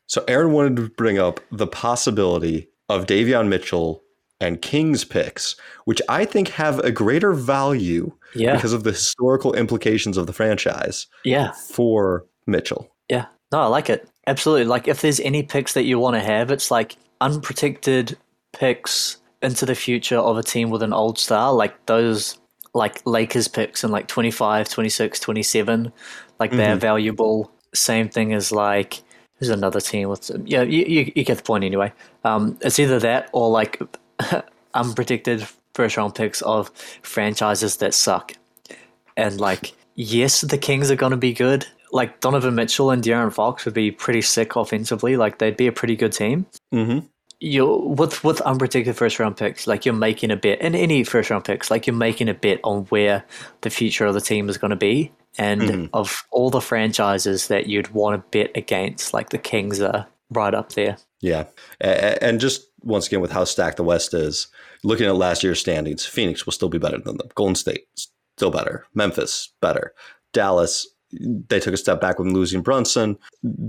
[0.07, 4.03] so Aaron wanted to bring up the possibility of Davion Mitchell
[4.41, 9.53] and Kings picks, which I think have a greater value yeah, because of the historical
[9.55, 12.91] implications of the franchise yeah, for Mitchell.
[13.09, 13.27] yeah.
[13.53, 14.65] No, I like it absolutely.
[14.67, 18.17] Like, if there's any picks that you want to have, it's like unprotected
[18.53, 22.39] picks into the future of a team with an old star, like those
[22.75, 25.93] like Lakers picks in like 25, 26, 27.
[26.39, 26.81] Like they're Mhm.
[26.81, 27.51] valuable.
[27.75, 29.03] Same thing as like
[29.41, 31.93] there's another team with yeah, you, you, you get the point anyway.
[32.25, 33.81] Um, it's either that or like
[34.75, 36.71] unprotected first round picks of
[37.03, 38.33] franchises that suck.
[39.17, 41.67] And like yes, the Kings are going to be good.
[41.93, 45.17] Like Donovan Mitchell and De'Aaron Fox would be pretty sick offensively.
[45.17, 47.07] Like they'd be a pretty good team Mm-hmm.
[47.41, 47.67] you
[47.99, 51.45] with with unprotected first round picks, like you're making a bet, and any first round
[51.45, 53.25] picks, like you're making a bet on where
[53.63, 55.91] the future of the team is going to be, and Mhm.
[55.93, 60.55] of all the franchises that you'd want to bet against, like the Kings are right
[60.55, 60.97] up there.
[61.21, 61.45] Yeah.
[61.81, 64.49] And just once again, with how stacked the West is,
[64.83, 67.29] looking at last year's standings, Phoenix will still be better than them.
[67.35, 67.87] Golden State,
[68.37, 68.87] still better.
[68.95, 69.95] Memphis, better.
[70.33, 73.19] Dallas, they took a step back when losing Brunson,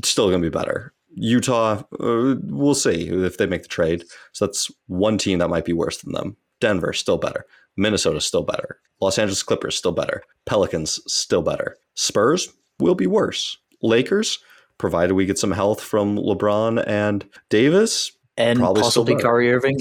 [0.03, 0.93] still going to be better.
[1.13, 4.05] Utah, uh, we'll see if they make the trade.
[4.31, 6.37] So that's one team that might be worse than them.
[6.59, 7.45] Denver, still better.
[7.75, 8.79] Minnesota, still better.
[9.01, 10.23] Los Angeles Clippers, still better.
[10.45, 11.75] Pelicans, still better.
[11.95, 12.49] Spurs
[12.79, 13.57] will be worse.
[13.81, 14.39] Lakers,
[14.77, 19.15] provided we get some health from LeBron and Davis And Probably possibly.
[19.15, 19.79] Kyrie Irving.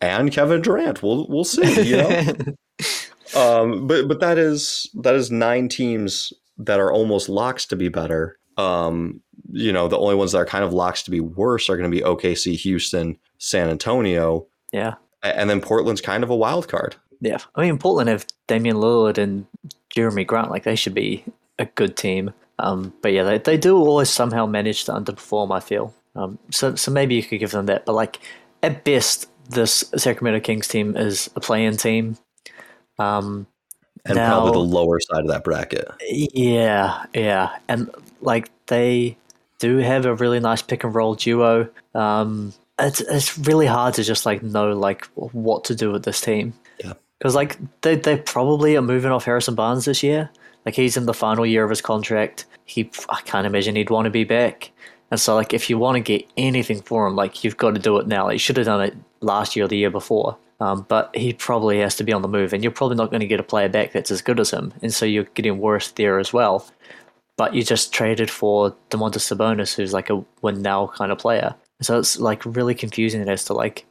[0.00, 1.02] and Kevin Durant.
[1.02, 1.82] We'll we'll see.
[1.82, 2.34] You know,
[3.36, 7.88] um, but but that is that is nine teams that are almost locks to be
[7.88, 8.38] better.
[8.56, 11.76] Um, you know, the only ones that are kind of locks to be worse are
[11.76, 16.68] going to be OKC, Houston, San Antonio, yeah, and then Portland's kind of a wild
[16.68, 16.96] card.
[17.20, 17.38] yeah.
[17.54, 19.46] I mean, Portland have Damian Lillard and
[19.94, 20.50] Jerami Grant.
[20.50, 21.24] Like they should be
[21.58, 22.32] a good team.
[22.60, 25.54] Um, but yeah, they, they do always somehow manage to underperform.
[25.54, 25.94] I feel.
[26.18, 27.86] Um, so so maybe you could give them that.
[27.86, 28.18] But like
[28.62, 32.18] at best, this Sacramento Kings team is a play-in team.
[32.98, 33.46] Um,
[34.04, 35.86] And Now- probably the lower side of that bracket.
[36.08, 37.90] yeah, yeah, and
[38.20, 39.16] like they
[39.58, 41.68] do have a really nice pick and roll duo.
[41.94, 46.20] Um, it's it's really hard to just like know like what to do with this
[46.20, 46.54] team.
[46.82, 46.92] Yeah.
[47.18, 50.30] because like they they probably are moving off Harrison Barnes this year.
[50.64, 52.46] Like he's in the final year of his contract.
[52.64, 54.70] He I can't imagine he'd want to be back.
[55.10, 57.80] And so like if you want to get anything for him, like you've got to
[57.80, 58.24] do it now.
[58.24, 60.36] Like you should have done it last year or the year before.
[60.60, 63.20] Um, but he probably has to be on the move, and you're probably not going
[63.20, 65.92] to get a player back that's as good as him, and so you're getting worse
[65.92, 66.66] there as well.
[67.36, 71.54] But you just traded for Domantas Sabonis, who's like a win now kind of player.
[71.80, 73.86] So it's like really confusing as to like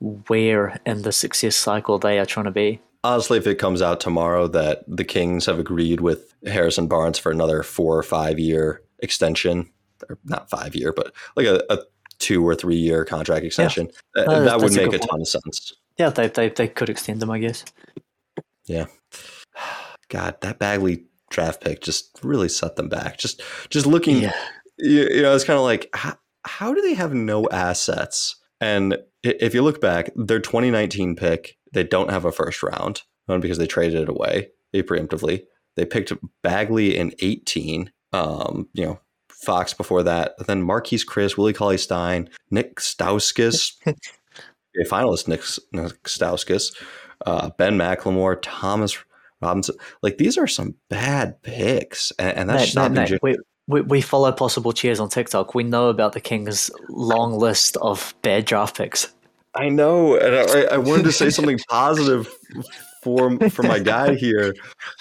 [0.00, 2.80] where in the success cycle they are trying to be.
[3.04, 7.32] Honestly, if it comes out tomorrow that the Kings have agreed with Harrison Barnes for
[7.32, 9.70] another four or five year extension,
[10.08, 11.78] or not five year, but like a, a
[12.18, 15.10] two or three year contract extension, uh, No, that would a make a point.
[15.10, 15.72] ton of sense.
[15.98, 17.64] Yeah, they they, they could extend them, I guess.
[18.66, 18.86] Yeah.
[20.08, 23.18] God, that Bagley draft pick just really set them back.
[23.18, 24.32] Just just looking, Yeah.
[24.78, 28.36] you, you know, it's kind of like how, how do they have no assets?
[28.60, 33.58] And if you look back, their 2019 pick, they don't have a first round because
[33.58, 35.44] they traded it away they preemptively.
[35.76, 37.90] They picked Bagley in 18.
[38.12, 39.00] Um, you know,
[39.42, 46.02] Fox before that, then Marquese Chriss, Willie Cauley Stein, Nick Stauskas, a finalist Nick, Nick
[46.04, 46.74] Stauskas,
[47.26, 48.96] uh, Ben McLemore, Thomas
[49.40, 49.76] Robinson.
[50.02, 53.36] Like these are some bad picks, and, and that's not been we,
[53.66, 55.54] we, we follow Possible Chairs on TikTok.
[55.54, 59.12] We know about the Kings' long list of bad draft picks.
[59.54, 62.32] I know, and I, I wanted to say something positive
[63.02, 64.54] for for my guy here,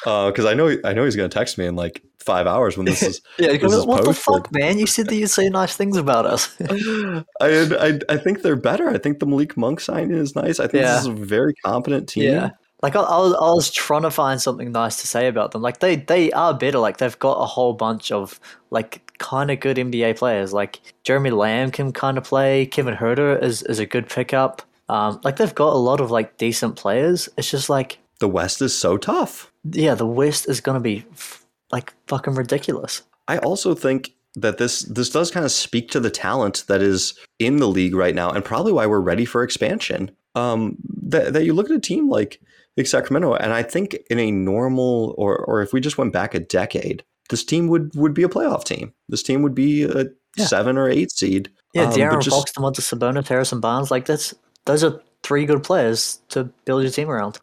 [0.06, 2.78] uh, because I know I know he's going to text me in like five hours
[2.78, 3.22] when this is.
[3.39, 4.78] yeah, this is what the fuck, man?
[4.80, 6.56] You said that you'd say nice things about us.
[6.62, 8.89] I, I I think they're better.
[8.89, 10.60] I think the Malik Monk signing is nice.
[10.60, 10.93] I think Yeah.
[10.95, 12.24] this is a very competent team.
[12.34, 12.49] Yeah.
[12.84, 15.62] Like I, I was, I was trying to find something nice to say about them.
[15.62, 16.80] Like they, they are better.
[16.80, 18.39] Like they've got a whole bunch of
[18.72, 20.52] like kind of good NBA players.
[20.52, 22.66] Like Jeremy Lamb can kind of play.
[22.66, 24.64] Kevin Huerter is is a good pickup.
[24.91, 27.29] Um, like they've got a lot of like decent players.
[27.37, 29.51] It's just like The West is so tough.
[29.63, 33.03] yeah, the West is gonna be f- like fucking ridiculous.
[33.27, 37.13] I also think that this this does kind of speak to the talent that is
[37.39, 40.11] in the league right now, and probably why we're ready for expansion.
[40.35, 42.41] Um, that that you look at a team like
[42.77, 46.33] like Sacramento, and I think in a normal or or if we just went back
[46.33, 48.93] a decade, this team would would be a playoff team.
[49.09, 50.05] This team would be a
[50.37, 50.45] Yeah.
[50.45, 51.49] seven or eight seed.
[51.73, 53.91] Yeah, Um, De'Aaron just- Fox, Domantas Sabonis, Harrison Barnes.
[53.91, 54.33] Like that's
[54.66, 57.39] those are three good players to build your team around.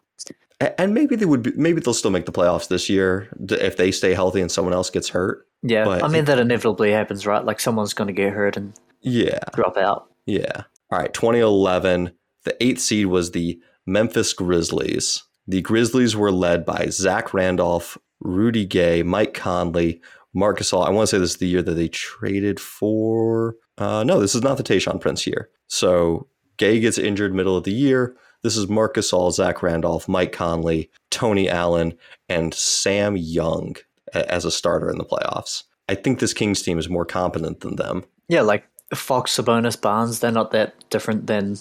[0.77, 3.91] And maybe they would be, maybe they'll still make the playoffs this year if they
[3.91, 5.47] stay healthy and someone else gets hurt.
[5.61, 7.43] Yeah, But I mean that inevitably happens, right?
[7.43, 10.09] Like someone's gonna get hurt and Yeah, drop out.
[10.25, 10.63] yeah.
[10.91, 12.11] All right, 2011,
[12.45, 15.23] the eighth seed was the Memphis Grizzlies.
[15.47, 20.01] The Grizzlies were led by Zach Randolph, Rudy Gay, Mike Conley,
[20.33, 20.85] Marc Gasol.
[20.85, 23.55] I want to say this is the year that they traded for.
[23.77, 25.49] Uh, no, this is not the Tayshaun Prince year.
[25.67, 26.27] So
[26.59, 28.15] Gay gets injured middle of the year.
[28.43, 31.97] This is Marc Gasol, Zach Randolph, Mike Conley, Tony Allen,
[32.27, 33.75] and Sam Young
[34.13, 35.63] as a starter in the playoffs.
[35.87, 38.03] I think this Kings team is more competent than them.
[38.27, 41.57] Yeah, like Fox, Sabonis, Barnes, they're not that different than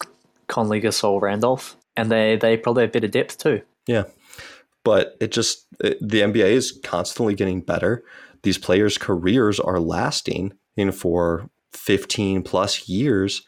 [0.48, 3.62] Conley, Gasol, Randolph, and they they probably have better depth too.
[3.86, 4.04] Yeah.
[4.84, 8.04] But it just, it, the NBA is constantly getting better.
[8.42, 13.42] These players' careers are lasting in for 15 plus years.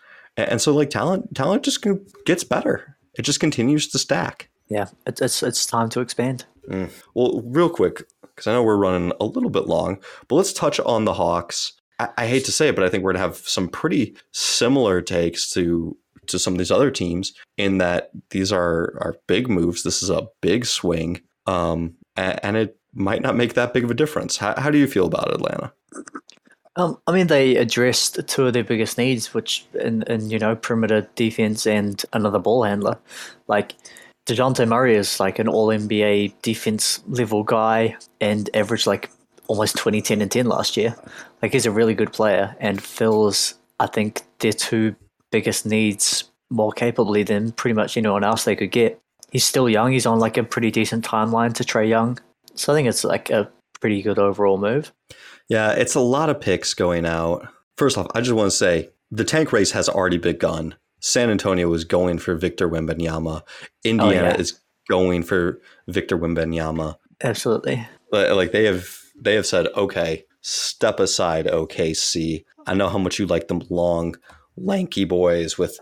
[0.49, 1.85] And, so, like, talent, talent just
[2.25, 2.97] gets better.
[3.15, 4.49] It just continues to stack.
[4.69, 6.45] Yeah, it's it's, it's time to expand.
[7.15, 10.79] Well, real quick, because I know we're running a little bit long, but let's touch
[10.79, 11.73] on the Hawks.
[11.99, 15.03] I, I hate to say it, but I think we're gonna have some pretty similar
[15.03, 15.97] takes to
[16.29, 19.83] to some of these other teams in that these are are big moves.
[19.83, 23.91] This is a big swing, um, and, and it might not make that big of
[23.91, 24.37] a difference.
[24.37, 25.73] How, how do you feel about Atlanta?
[26.81, 30.57] Um, I mean, they addressed two of their biggest needs, which in, in you know
[30.57, 32.97] perimeter defense and another ball handler.
[33.49, 33.75] Like
[34.27, 39.11] Dejounte Murray is like an All NBA defense level guy and averaged like
[39.47, 40.97] almost 20, 10, and ten last year.
[41.43, 44.97] Like he's a really good player and fills I think their two
[45.31, 48.99] biggest needs more capably than pretty much anyone else they could get.
[49.31, 49.93] He's still young.
[49.93, 52.19] He's on like a pretty decent timeline to Trae Young,
[52.55, 53.51] so I think it's like a
[53.81, 54.93] pretty good overall move.
[55.51, 57.47] Yeah, it's a lot of picks going out.
[57.77, 60.77] First off, I just want to say the tank race has already begun.
[61.01, 63.43] San Antonio is going for Victor Wembanyama.
[63.85, 64.37] Indiana yeah.
[64.37, 66.97] is going for Victor Wembanyama.
[67.23, 67.87] Absolutely.
[68.13, 72.45] Like like they have they have said, okay, step aside, OKC.
[72.67, 74.15] I know how much you like them long,
[74.57, 75.81] lanky boys with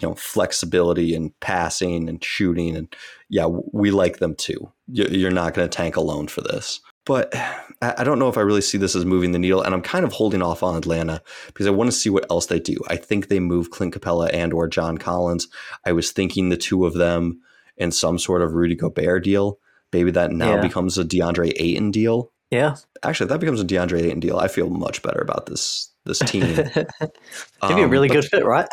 [0.00, 2.96] you know flexibility and passing and shooting, and
[3.28, 4.72] yeah, we like them too.
[4.88, 6.80] You're not going to tank alone for this.
[7.10, 7.34] But
[7.82, 10.04] I don't know if I really see this as moving the needle, and I'm kind
[10.04, 12.76] of holding off on Atlanta because I want to see what else they do.
[12.88, 15.48] I think they move Clint Capela and or John Collins.
[15.84, 17.40] I was thinking the two of them
[17.76, 19.58] in some sort of Rudy Gobert deal.
[19.92, 20.60] Maybe that now Yeah.
[20.60, 22.30] becomes a DeAndre Ayton deal.
[22.52, 22.76] Yeah.
[23.02, 24.38] Actually, if that becomes a DeAndre Ayton deal.
[24.38, 26.44] I feel much better about this this team.
[26.44, 28.68] It'd be a Um, really good fit, right?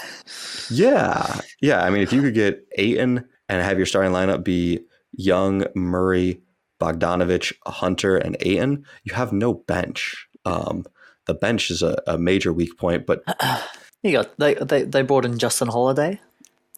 [0.70, 1.84] Yeah, yeah.
[1.84, 4.82] I mean, if you could get Ayton and have your starting lineup be
[5.14, 6.42] Young, Murray,
[6.80, 10.28] Bogdanovich, Hunter, and Ayton, you have no bench.
[10.46, 10.86] Um,
[11.26, 13.24] the bench is a, a major weak point, but
[14.04, 16.20] You got they they, they brought in Justin Holiday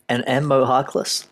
[0.07, 1.27] and and Mo Harkless.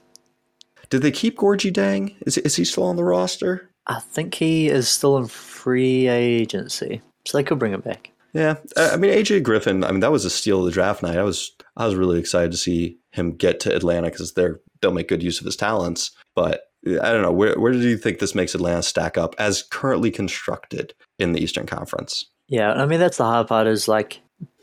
[0.90, 2.16] did they keep Gorgui Dieng?
[2.26, 3.70] Is is he still on the roster?
[3.88, 8.12] I think he is still in free agency, so they could bring him back.
[8.34, 9.84] Yeah, I I mean AJ Griffin.
[9.84, 11.18] I mean that was a steal of the draft night.
[11.18, 14.92] I was I was really excited to see him get to Atlanta because they're they'll
[14.92, 16.12] make good use of his talents.
[16.36, 16.67] But
[17.02, 20.12] I don't know where where do you think this makes Atlanta stack up as currently
[20.12, 22.26] constructed in the Eastern Conference?
[22.48, 24.20] Yeah, I mean that's the hard part is like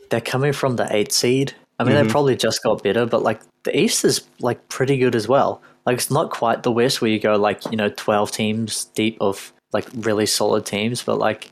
[0.09, 1.53] they're coming from the eight seed.
[1.79, 2.03] I mean Mhm.
[2.03, 5.61] they probably just got better, but like the East is like pretty good as well.
[5.85, 9.17] Like it's not quite the West where you go like you know twelve teams deep
[9.21, 11.51] of like really solid teams, but like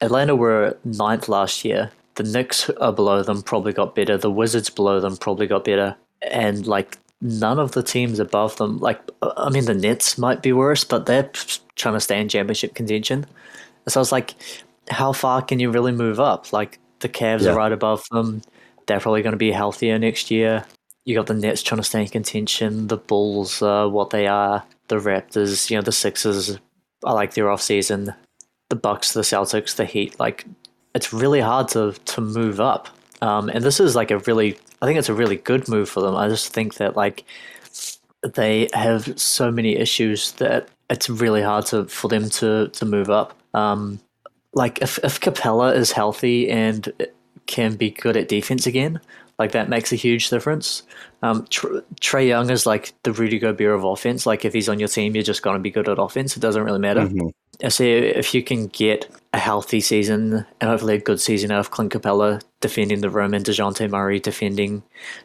[0.00, 1.90] Atlanta were ninth last year.
[2.16, 4.16] The Knicks are below them, probably got better.
[4.16, 8.78] The Wizards below them probably got better, and like none of the teams above them.
[8.78, 11.28] Like I mean, the Nets might be worse, but they're
[11.74, 13.26] trying to stay in championship contention.
[13.88, 14.34] So I was like,
[14.88, 16.52] how far can you really move up?
[16.52, 17.50] Like the Cavs Yeah.
[17.52, 18.42] are right above them.
[18.86, 20.64] They're probably going to be healthier next year.
[21.06, 22.88] You got the Nets trying to stay in contention.
[22.88, 24.62] The Bulls are what they are.
[24.88, 26.58] the Raptors, you know, the Sixers.
[27.04, 28.12] I like their off season.
[28.68, 30.20] The Bucks, the Celtics, the Heat.
[30.20, 30.44] Like
[30.94, 32.88] it's really hard to to move up.
[33.22, 36.02] Um, and this is like a really, I think it's a really good move for
[36.02, 36.14] them.
[36.14, 37.24] I just think that like
[38.34, 43.08] they have so many issues that it's really hard to for them to to move
[43.08, 43.34] up.
[43.54, 43.98] Um,
[44.52, 46.92] like if if Capela is healthy and
[47.46, 49.00] can be good at defense again,
[49.38, 50.82] like that makes a huge difference.
[51.22, 54.26] Um, Trae Young is like the Rudy Gobert of offense.
[54.26, 56.36] Like if he's on your team, you're just going to be good at offense.
[56.36, 57.06] It doesn't really matter.
[57.06, 57.28] Mm-hmm.
[57.62, 61.60] I see if you can get a healthy season and hopefully a good season out
[61.60, 64.82] of Clint Capela defending the rim and Dejounte Murray defending,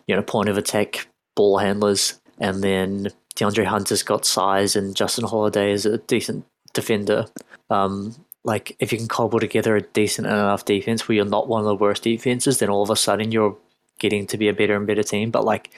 [0.08, 5.26] you know, point of attack ball handlers, and then DeAndre Hunter's got size and Justin
[5.26, 7.26] Holiday is a decent defender.
[7.70, 11.62] Um, like if you can cobble together a decent enough defense where you're not one
[11.62, 13.58] of the worst defenses, then all of a sudden you're
[14.00, 15.30] getting to be a better and better team.
[15.32, 15.72] But like,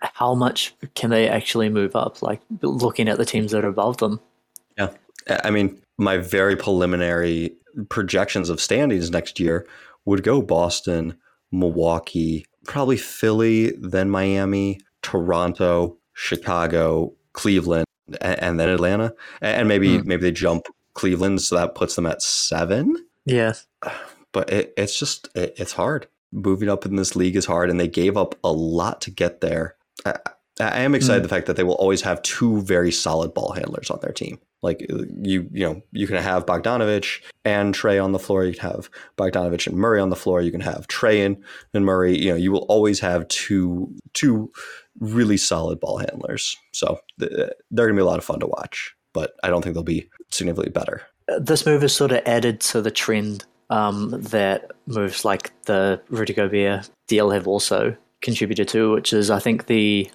[0.00, 2.22] how much can they actually move up?
[2.22, 4.20] Like looking at the teams that are above them.
[5.28, 7.56] I mean, my very preliminary
[7.88, 9.66] projections of standings next year
[10.04, 11.16] would go Boston,
[11.52, 17.86] Milwaukee, probably Philly, then Miami, Toronto, Chicago, Cleveland,
[18.20, 20.08] and, then Atlanta, and maybe hmm.
[20.08, 22.96] maybe they jump Cleveland, so that puts them at seven.
[23.24, 23.66] Yes,
[24.32, 26.08] but it, it's just it, it's hard.
[26.30, 29.40] Moving up in this league is hard, and they gave up a lot to get
[29.40, 29.76] there.
[30.04, 30.16] I,
[30.60, 31.22] I am excited mm.
[31.22, 34.38] the fact that they will always have two very solid ball handlers on their team.
[34.62, 38.44] Like you, you know, you can have Bogdanovich and Trae on the floor.
[38.44, 40.42] You can have Bogdanovich and Murray on the floor.
[40.42, 41.42] You can have Trae and,
[41.74, 42.18] and Murray.
[42.18, 44.50] You know, you will always have two two
[44.98, 46.56] really solid ball handlers.
[46.72, 48.94] So they're going to be a lot of fun to watch.
[49.12, 51.02] But I don't think they'll be significantly better.
[51.38, 56.32] This move is sort of added to the trend um, that moves like the Rudy
[56.32, 60.10] Gobert deal have also contributed to, which is I think the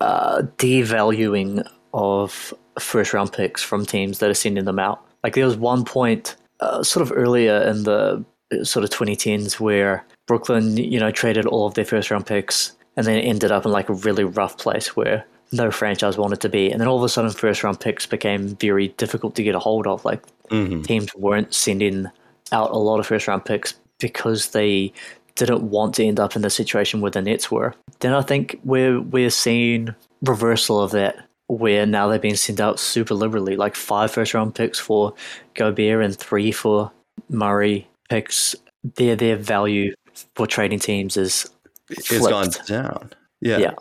[0.00, 5.04] uh, devaluing of first round picks from teams that are sending them out.
[5.24, 9.58] Like there was one point uh, sort of earlier in the uh, sort of 2010s
[9.58, 13.64] where Brooklyn, you know, traded all of their first round picks and then ended up
[13.64, 16.70] in like a really rough place where no franchise wanted to be.
[16.70, 19.58] And then all of a sudden, first round picks became very difficult to get a
[19.58, 20.04] hold of.
[20.04, 20.82] Like mm-hmm.
[20.82, 22.06] teams weren't sending
[22.52, 24.92] out a lot of first round picks because they
[25.36, 27.74] didn't want to end up in the situation where the Nets were.
[28.00, 31.16] Then I think we're we're seeing reversal of that
[31.48, 35.14] where now they're being sent out super liberally, like five first round picks for
[35.54, 36.90] Gobert and three for
[37.28, 38.56] Murray picks.
[38.96, 39.94] Their their value
[40.34, 41.48] for trading teams is
[41.88, 43.12] it's gone down.
[43.40, 43.58] Yeah.
[43.58, 43.74] Yeah.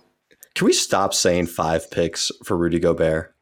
[0.56, 3.35] Can we stop saying five picks for Rudy Gobert?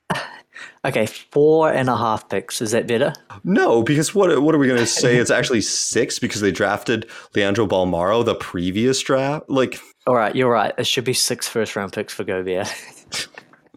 [0.86, 2.62] Okay, four and a half picks.
[2.62, 3.14] Is that better?
[3.44, 5.18] No, because what what are we going to say?
[5.18, 9.50] It's actually six because they drafted Leandro Bolmaro the previous draft.
[9.50, 10.74] Like, all right, you're right.
[10.78, 12.68] It should be six first round picks for Gobert.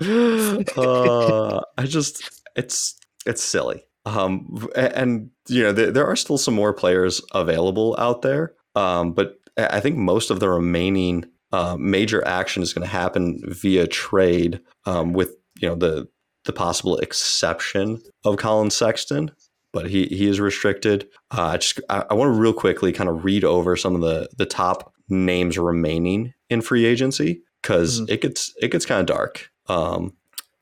[0.76, 3.84] uh, I just it's it's silly.
[4.04, 8.54] Um, and, you know there, there, are still some more players available out there.
[8.76, 13.40] Um, but I think most of the remaining uh, major action is going to happen
[13.46, 16.08] via trade, um, with you know the
[16.46, 19.30] the possible exception of Collin Sexton,
[19.72, 21.08] but he he is restricted.
[21.30, 24.00] Uh, I just I, I want to real quickly kind of read over some of
[24.00, 28.12] the the top names remaining in free agency because mm-hmm.
[28.12, 29.50] it gets it gets kind of dark.
[29.68, 30.14] Um,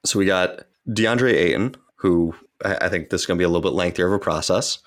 [0.05, 2.35] so we got DeAndre Ayton, who
[2.65, 4.79] I, I think this is going to be a little bit lengthier of a process.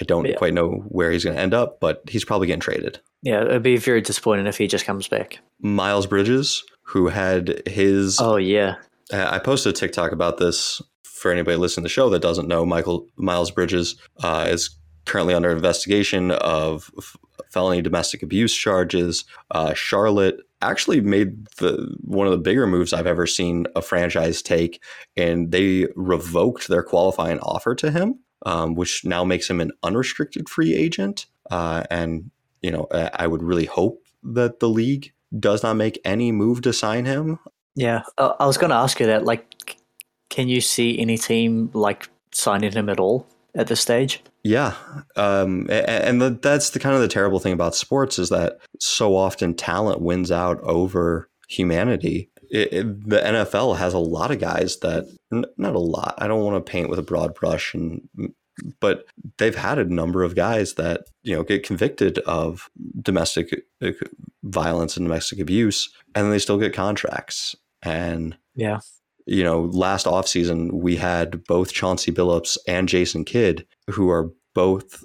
[0.00, 0.36] I don't yeah.
[0.36, 3.00] quite know where he's going to end up, but he's probably getting traded.
[3.22, 5.40] Yeah, it'd be very disappointing if he just comes back.
[5.60, 8.20] Miles Bridges, who had his.
[8.20, 8.76] Oh yeah.
[9.12, 12.64] I posted a TikTok about this for anybody listening to the show that doesn't know.
[12.64, 17.16] Michael Miles Bridges uh, is currently under investigation of f-
[17.50, 19.24] felony domestic abuse charges.
[19.50, 24.42] Uh, Charlotte actually made the one of the bigger moves I've ever seen a franchise
[24.42, 24.82] take,
[25.16, 30.48] and they revoked their qualifying offer to him, um, which now makes him an unrestricted
[30.48, 31.26] free agent.
[31.50, 32.30] Uh, and
[32.62, 36.72] you know, I would really hope that the league does not make any move to
[36.72, 37.38] sign him.
[37.78, 39.24] Yeah, uh, I was going to ask you that.
[39.24, 39.76] Like,
[40.30, 44.20] can you see any team like signing him at all at this stage?
[44.42, 44.74] Yeah,
[45.14, 49.14] um, and, the, that's the kind of the terrible thing about sports is that so
[49.14, 52.30] often talent wins out over humanity.
[52.50, 56.14] It, it, the NFL has a lot of guys that not a lot.
[56.18, 58.00] I don't want to paint with a broad brush and
[58.80, 59.04] but
[59.36, 63.92] they've had a number of guys that you know get convicted of domestic uh,
[64.42, 68.78] violence and domestic abuse and then they still get contracts and yeah
[69.26, 75.04] you know last offseason we had both chauncey billups and jason kidd who are both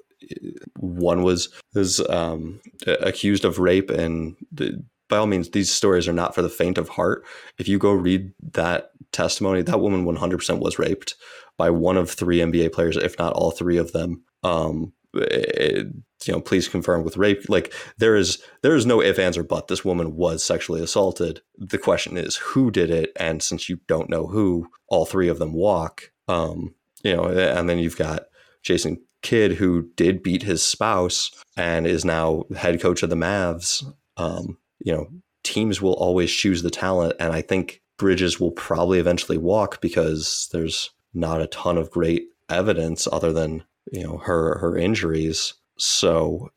[0.78, 6.14] one was was um, accused of rape and the, by all means these stories are
[6.14, 7.26] not for the faint of heart
[7.60, 9.62] if you go read that testimony.
[9.62, 11.16] That woman 100% was raped
[11.58, 14.24] by one of three NBA players, if not all three of them.
[14.44, 15.88] Um, it,
[16.28, 17.50] you know, please confirm with rape.
[17.50, 19.68] Like there is there is no if, ands, or but.
[19.68, 21.42] This woman was sexually assaulted.
[21.58, 25.40] The question is who did it, and since you don't know who, all three of
[25.40, 26.12] them walk.
[26.28, 28.24] Um, you know, and then you've got
[28.62, 33.84] Jason Kidd who did beat his spouse and is now head coach of the Mavs.
[34.18, 35.08] Um, you know,
[35.44, 40.50] teams will always choose the talent, and I think Bridges will probably eventually walk because
[40.52, 45.54] there's not a ton of great evidence other than you know her her injuries.
[45.78, 46.50] So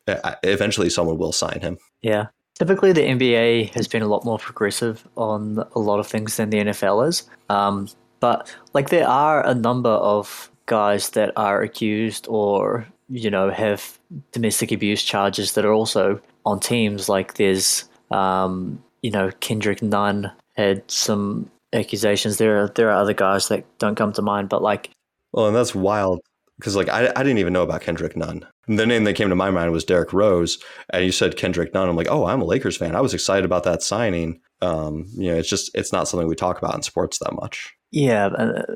[0.43, 1.77] eventually, someone will sign him.
[2.01, 2.27] Yeah.
[2.57, 6.49] Typically, the NBA has been a lot more progressive on a lot of things than
[6.49, 7.29] the NFL is.
[7.49, 7.87] Um,
[8.19, 13.97] but like, there are a number of guys that are accused or you know have
[14.31, 17.09] domestic abuse charges that are also on teams.
[17.09, 22.37] Like, there's um, you know Kendrick Nunn had some accusations.
[22.37, 24.89] There are there are other guys that don't come to mind, but like,
[25.31, 26.21] well, and that's wild
[26.57, 28.45] because like I, I didn't even know about Kendrick Nunn.
[28.67, 30.57] The name that came to my mind was Derrick Rose,
[30.89, 31.87] and you said Kendrick Nunn.
[31.87, 32.95] I'm like, oh, I'm a Lakers fan.
[32.95, 34.41] I was excited about that signing.
[34.61, 37.73] Um, you know, it's just it's not something we talk about in sports that much.
[37.91, 38.75] Yeah, uh,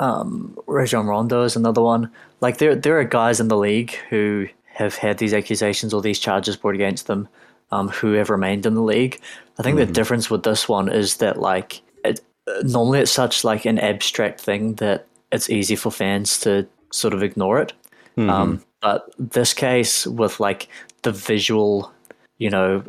[0.00, 2.10] um, Rajon Rondo is another one.
[2.40, 6.18] Like there there are guys in the league who have had these accusations or these
[6.18, 7.28] charges brought against them,
[7.70, 9.20] um, who have remained in the league.
[9.58, 9.86] I think mm-hmm.
[9.86, 12.20] the difference with this one is that like it,
[12.62, 17.22] normally it's such like an abstract thing that it's easy for fans to sort of
[17.22, 17.72] ignore it.
[18.16, 18.30] Mm-hmm.
[18.30, 20.68] Um, but this case with like
[21.02, 21.92] the visual,
[22.38, 22.84] you know,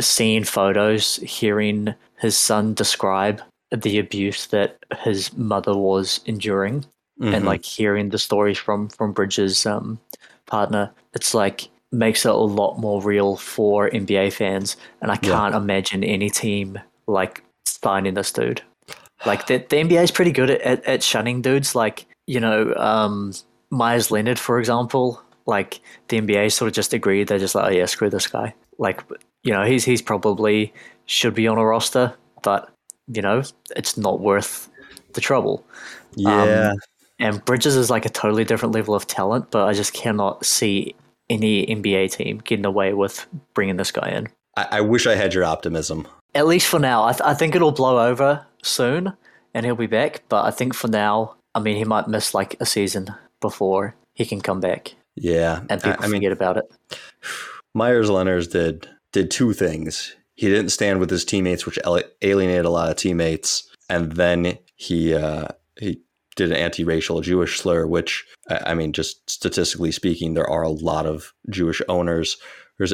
[0.00, 6.84] seeing photos, hearing his son describe the abuse that his mother was enduring,
[7.20, 7.34] mm-hmm.
[7.34, 9.98] and like hearing the stories from from Bridges' um,
[10.46, 14.76] partner, it's like makes it a lot more real for NBA fans.
[15.02, 15.60] And I can't yeah.
[15.60, 18.62] imagine any team like signing this dude.
[19.26, 21.74] Like the, the NBA is pretty good at, at, at shunning dudes.
[21.74, 23.32] Like you know, um,
[23.72, 27.26] Meyers Leonard, for example, like the NBA sort of just agreed.
[27.26, 28.54] They're just like, oh yeah, screw this guy.
[28.78, 29.02] Like,
[29.42, 30.72] you know, he's he's probably
[31.06, 32.70] should be on a roster, but
[33.08, 33.42] you know,
[33.74, 34.68] it's not worth
[35.14, 35.64] the trouble.
[36.14, 36.70] Yeah.
[36.70, 36.78] Um,
[37.18, 40.94] and Bridges is like a totally different level of talent, but I just cannot see
[41.30, 44.28] any NBA team getting away with bringing this guy in.
[44.56, 46.06] I, I wish I had your optimism.
[46.34, 47.04] At least for now.
[47.04, 49.14] I, th- I think it'll blow over soon
[49.54, 52.56] and he'll be back, but I think for now I mean, he might miss like
[52.60, 54.94] a season before he can come back.
[55.14, 56.64] Yeah, and people I, I forget mean, about it.
[57.74, 60.16] Meyers Leonard did did two things.
[60.34, 61.78] He didn't stand with his teammates, which
[62.22, 65.48] alienated a lot of teammates, and then he uh,
[65.78, 66.00] he
[66.34, 71.06] did an anti-racial Jewish slur, which I mean, just statistically speaking, there are a lot
[71.06, 72.38] of Jewish owners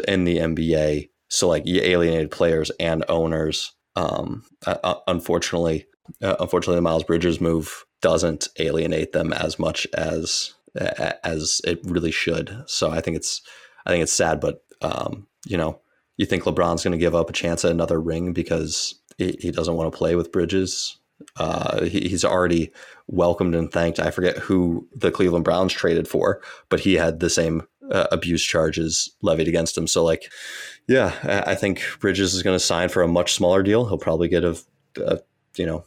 [0.07, 1.09] in the NBA.
[1.29, 3.73] So like, you alienated players and owners.
[3.97, 5.87] Um, uh, unfortunately,
[6.23, 10.55] uh, unfortunately, the Miles Bridges move doesn't alienate them as much as
[11.25, 12.65] as it really should.
[12.66, 13.43] So I think it's
[13.87, 15.81] I think it's sad, but um, you know,
[16.16, 19.51] you think LeBron's going to give up a chance at another ring because he, he
[19.51, 20.99] doesn't want to play with Bridges.
[21.37, 22.70] Uh, he, he's already
[23.09, 23.99] welcomed and thanked.
[23.99, 28.45] I forget who the Cleveland Browns traded for, but he had the same uh, abuse
[28.45, 29.87] charges levied against him.
[29.87, 30.31] So, like,
[30.87, 33.87] yeah, I think Bridges is going to sign for a much smaller deal.
[33.87, 34.57] He'll probably get a,
[34.99, 35.20] a
[35.57, 35.85] you know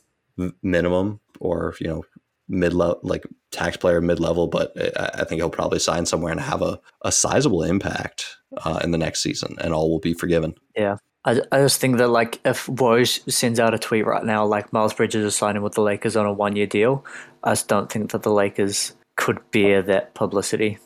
[0.62, 2.04] minimum or you know
[2.48, 6.42] mid level like tax player mid level, but I think he'll probably sign somewhere and
[6.42, 10.56] have a, a sizable impact uh, in the next season, and all will be forgiven.
[10.76, 10.98] Yeah.
[11.24, 14.74] I, I just think that like if Woj sends out a tweet right now like
[14.74, 17.06] Miles Bridges is signing with the Lakers on a one year deal,
[17.44, 20.80] I just don't think that the Lakers could bear that publicity.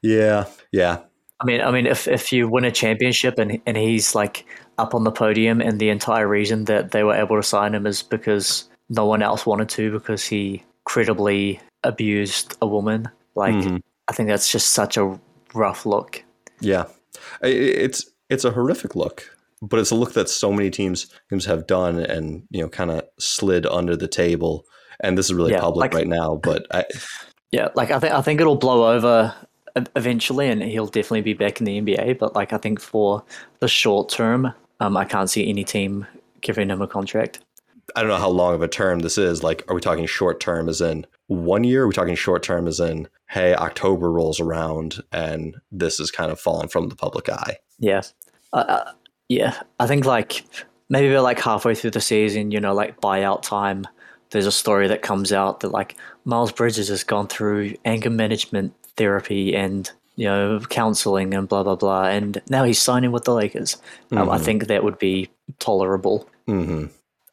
[0.00, 1.00] Yeah, yeah.
[1.40, 4.46] I mean, I mean, if if you win a championship and and he's like
[4.78, 7.86] up on the podium, and the entire reason that they were able to sign him
[7.86, 13.08] is because no one else wanted to because he credibly abused a woman.
[13.34, 13.78] Like, mm-hmm.
[14.08, 15.18] I think that's just such a
[15.54, 16.22] rough look.
[16.60, 16.84] Yeah,
[17.40, 21.66] it's it's a horrific look, but it's a look that so many teams teams have
[21.66, 24.66] done and you know kind of slid under the table.
[25.00, 26.84] And this is really yeah, public like, right now, but I,
[27.50, 29.34] yeah, like I think I think it'll blow over
[29.96, 32.18] eventually, and he'll definitely be back in the NBA.
[32.18, 33.24] But like I think for
[33.60, 36.06] the short term, um, I can't see any team
[36.42, 37.40] giving him a contract.
[37.94, 39.42] I don't know how long of a term this is.
[39.42, 41.84] Like, are we talking short term as in one year?
[41.84, 46.30] Are we talking short term as in, hey, October rolls around and this is kind
[46.30, 47.58] of fallen from the public eye?
[47.78, 48.02] Yeah.
[48.52, 48.92] Uh, uh,
[49.28, 49.60] yeah.
[49.80, 50.44] I think like
[50.88, 53.86] maybe we're like halfway through the season, you know, like buyout time.
[54.30, 58.74] There's a story that comes out that like Miles Bridges has gone through anger management
[58.96, 63.34] therapy and you know counseling and blah blah blah, and now he's signing with the
[63.34, 63.76] Lakers.
[64.10, 64.30] Um, mm-hmm.
[64.30, 66.28] I think that would be tolerable.
[66.48, 66.86] Mm-hmm.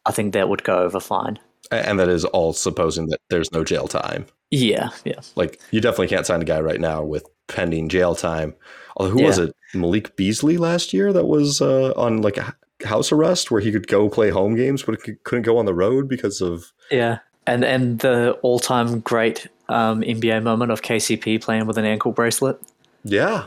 [0.10, 1.38] I think that would go over fine.
[1.70, 4.26] And that is all supposing that there's no jail time.
[4.50, 5.20] Yeah, yeah.
[5.36, 8.56] Like you definitely can't sign a guy right now with pending jail time.
[8.98, 9.56] Although who was it?
[9.76, 12.56] Malik Beasley last year that was uh, on like a
[12.86, 16.10] house arrest where he could go play home games but couldn't go on the road
[16.10, 21.78] because of Yeah, and and the all-time great um, NBA moment of KCP playing with
[21.78, 22.60] an ankle bracelet.
[23.04, 23.46] yeah.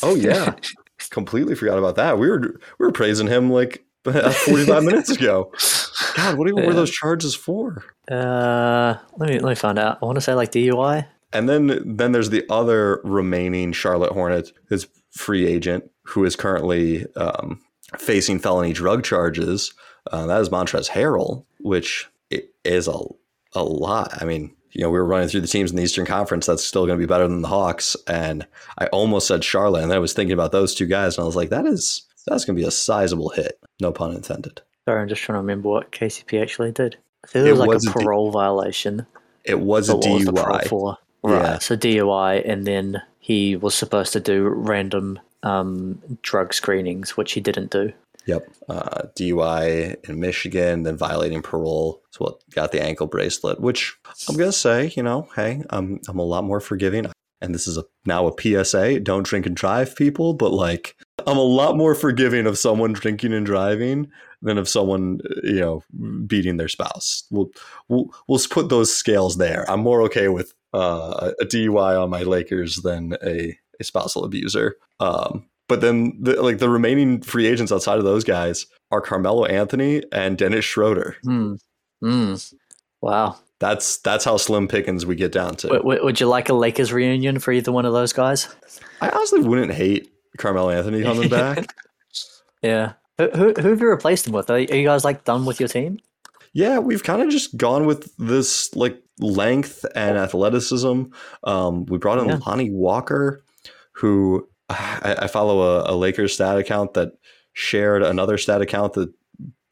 [0.00, 0.54] Oh yeah.
[1.10, 2.20] Completely forgot about that.
[2.20, 2.38] We were
[2.78, 5.52] we were praising him like 45 minutes ago.
[6.14, 7.84] God, what even were those charges for?
[8.10, 9.98] Uh, let me let me find out.
[10.02, 11.06] I want to say like DUI.
[11.32, 17.06] And then then there's the other remaining Charlotte Hornet, his free agent, who is currently
[17.14, 17.60] um,
[17.98, 19.72] facing felony drug charges.
[20.10, 22.08] Uh, that is Montrezl Harrell, which
[22.64, 22.98] is a
[23.54, 24.20] a lot.
[24.20, 26.46] I mean, you know, we were running through the teams in the Eastern Conference.
[26.46, 27.96] That's still going to be better than the Hawks.
[28.08, 28.46] And
[28.78, 31.26] I almost said Charlotte, and then I was thinking about those two guys, and I
[31.26, 33.58] was like, that is that's going to be a sizable hit.
[33.80, 34.62] No pun intended.
[34.88, 36.96] Sorry, I'm just trying to remember what KCP actually did.
[37.24, 39.06] I think It it was like was a a D- parole violation.
[39.44, 40.68] It was a what was DUI.
[40.68, 40.98] for?
[41.22, 41.42] Right.
[41.42, 41.58] Yeah.
[41.58, 47.40] So DUI, and then he was supposed to do random um, drug screenings, which he
[47.40, 47.92] didn't do.
[48.26, 48.48] Yep.
[48.68, 52.02] Uh, DUI in Michigan, then violating parole.
[52.10, 53.94] So what got the ankle bracelet, which
[54.28, 57.06] I'm going to say, you know, hey, I'm, I'm a lot more forgiving.
[57.42, 60.96] And this is a, now a PSA don't drink and drive, people, but like,
[61.26, 64.10] I'm a lot more forgiving of someone drinking and driving
[64.44, 65.82] than of someone, you know,
[66.26, 67.24] beating their spouse.
[67.30, 67.50] We'll,
[67.88, 69.68] we'll, we'll put those scales there.
[69.68, 74.76] I'm more okay with uh, a DUI on my Lakers than a, a spousal abuser.
[75.00, 79.46] Um, but then, the, like the remaining free agents outside of those guys are Carmelo
[79.46, 81.16] Anthony and Dennis Schroeder.
[81.22, 81.54] Hmm.
[82.00, 82.34] Hmm.
[83.00, 83.38] Wow.
[83.60, 85.68] That's that's how slim pickings we get down to.
[85.68, 88.54] W- would you like a Lakers reunion for either one of those guys?
[89.00, 91.66] I honestly wouldn't hate Carmelo Anthony coming back.
[92.62, 92.94] Yeah.
[93.18, 94.50] Who, who, who have you replaced him with?
[94.50, 95.98] Are, you guys like done with your team?
[96.52, 101.02] yeah, we've kind of just gone with this like length and athleticism.
[101.42, 102.38] Um, we brought in Yeah.
[102.46, 103.42] Lonnie Walker,
[103.92, 107.12] who I, I follow a, a Lakers stat account that
[107.54, 109.12] shared another stat account that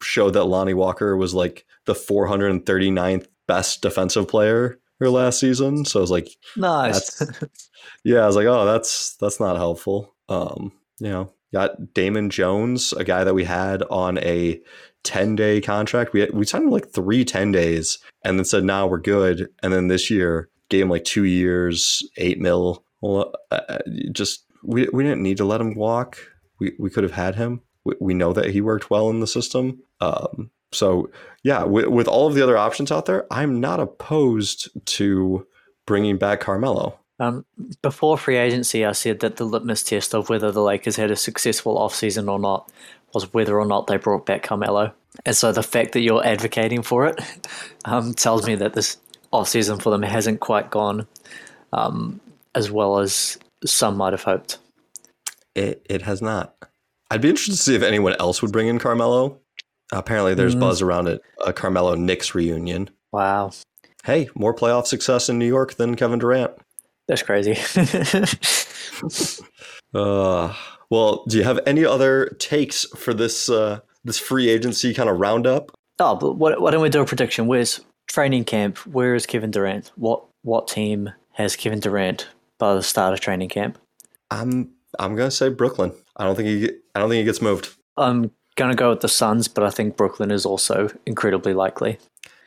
[0.01, 5.85] showed that Lonnie Walker was like the 439th best defensive player her last season.
[5.85, 7.21] So I was like, Nice.
[8.03, 10.13] yeah, I was like, oh, that's that's not helpful.
[10.29, 14.59] Um, you know, got Damian Jones, a guy that we had on a
[15.03, 16.13] 10 day contract.
[16.13, 19.49] We we signed him like three 10 days and then said, now we're good.
[19.61, 22.83] And then this year gave him like two years, eight mil.
[23.01, 23.79] Well, uh, uh,
[24.11, 26.17] just we, we didn't need to let him walk.
[26.59, 27.61] We, we could have had him.
[27.83, 29.79] We, we know that he worked well in the system.
[29.99, 31.11] Um, so
[31.43, 35.45] yeah, with, with all of the other options out there, I'm not opposed to
[35.85, 36.99] bringing back Carmelo.
[37.19, 37.45] Um,
[37.81, 41.15] before free agency, I said that the litmus test of whether the Lakers had a
[41.15, 42.69] successful offseason or not
[43.13, 44.93] was whether or not they brought back Carmelo.
[45.25, 47.19] And so the fact that you're advocating for it
[47.85, 48.97] um, tells me that this
[49.31, 51.07] offseason for them hasn't quite gone
[51.71, 52.19] um,
[52.55, 54.57] as well as some might have hoped.
[55.55, 56.55] It it has not.
[57.11, 59.37] I'd be interested to see if anyone else would bring in Carmelo.
[59.91, 60.61] Apparently, there's Mm.
[60.61, 61.21] buzz around it.
[61.45, 62.89] A Carmelo Knicks reunion.
[63.11, 63.51] Wow,
[64.03, 66.51] Hey, more playoff success in New York than Kevin Durant.
[67.07, 67.57] That's crazy.
[69.93, 70.53] Uh,
[70.89, 75.19] well, do you have any other takes for this uh, this free agency kind of
[75.19, 75.71] roundup?
[75.99, 77.47] oh, but why, why don't we do a prediction?
[77.47, 78.79] Where's training camp?
[78.87, 79.91] Where is Kevin Durant?
[79.95, 82.27] What what team has Kevin Durant
[82.57, 83.77] by the start of training camp?
[84.31, 85.93] I'm I'm gonna say Brooklyn.
[86.17, 87.75] I don't think he I don't think he gets moved.
[87.97, 91.99] I'm gonna go with the Suns, but I think Brooklyn is also incredibly likely.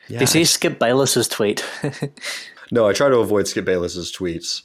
[0.07, 0.19] Yeah.
[0.19, 1.65] Do you see Skip Bayless's tweet?
[2.71, 4.63] No, I try to avoid Skip Bayless's tweets.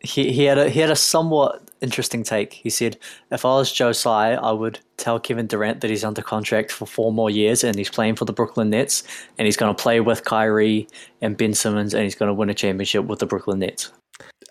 [0.00, 2.52] he he had a he had a somewhat interesting take.
[2.54, 2.96] He said,
[3.30, 6.86] "If I was Joe Tsai, I would tell Kevin Durant that he's under contract for
[6.86, 9.04] four more years and he's playing for the Brooklyn Nets
[9.38, 10.88] and he's going to play with Kyrie
[11.20, 13.92] and Ben Simmons and he's going to win a championship with the Brooklyn Nets."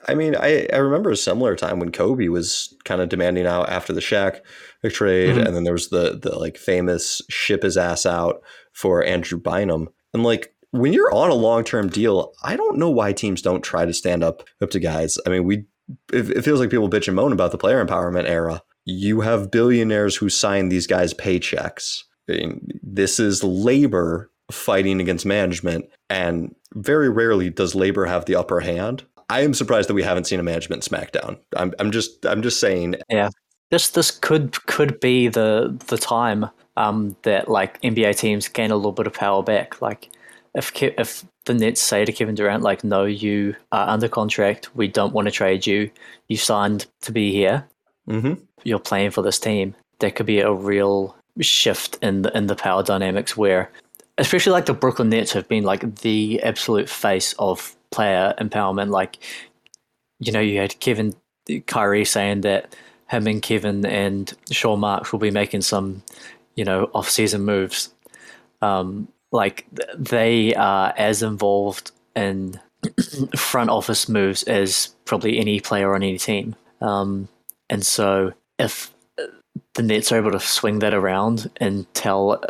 [0.08, 3.68] I mean, I, I remember a similar time when Kobe was kind of demanding out
[3.68, 4.40] after the Shaq
[4.90, 5.46] trade, Mhm.
[5.46, 8.42] and then there was the the like famous ship his ass out
[8.72, 12.90] for Andrew Bynum, and like when you're on a long term deal, I don't know
[12.90, 15.18] why teams don't try to stand up up to guys.
[15.26, 15.66] I mean, we
[16.12, 18.62] it, it feels like people bitch and moan about the player empowerment era.
[18.86, 22.04] You have billionaires who sign these guys paychecks.
[22.30, 28.36] I mean, this is labor fighting against management, and very rarely does labor have the
[28.36, 29.04] upper hand.
[29.30, 31.38] I am surprised that we haven't seen a management smackdown.
[31.56, 33.30] I'm, I'm just I'm just saying Yeah,
[33.72, 38.76] This this could could be the the time um, that like NBA teams gain a
[38.76, 39.82] little bit of power back.
[39.82, 40.10] Like
[40.58, 44.76] if Ke- if the Nets say to Kevin Durant, like, "No, you are under contract.
[44.76, 45.90] We don't want to trade you.
[46.28, 47.66] You signed to be here.
[48.08, 52.48] hmm You're playing for this team." There could be a real shift in the in
[52.48, 53.72] the power dynamics where
[54.18, 58.90] especially like the Brooklyn Nets have been like the absolute face of player empowerment.
[58.90, 59.18] Like,
[60.20, 61.16] you know, you had Kevin
[61.68, 62.76] Kyrie saying that
[63.10, 66.04] him and Kevin and Sean Marks will be making some,
[66.56, 67.94] you know, off-season moves.
[68.62, 69.66] Um, like
[69.98, 72.60] they are as involved in
[73.36, 76.56] front office moves as probably any player on any team.
[76.82, 77.28] Um,
[77.70, 78.92] and so if
[79.74, 82.44] the Nets are able to swing that around and tell,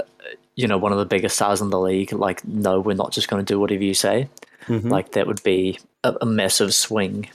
[0.55, 3.27] you know, one of the biggest stars in the league, like, no, we're not just
[3.27, 4.29] going to do whatever you say,
[4.65, 4.87] mm-hmm.
[4.87, 7.29] like that would be a, a massive swing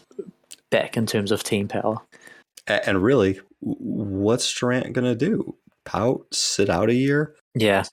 [0.70, 1.98] back in terms of team power.
[2.66, 5.56] And really, what's Durant going to do?
[5.85, 7.35] Pout, sit out a year?
[7.55, 7.85] Yeah.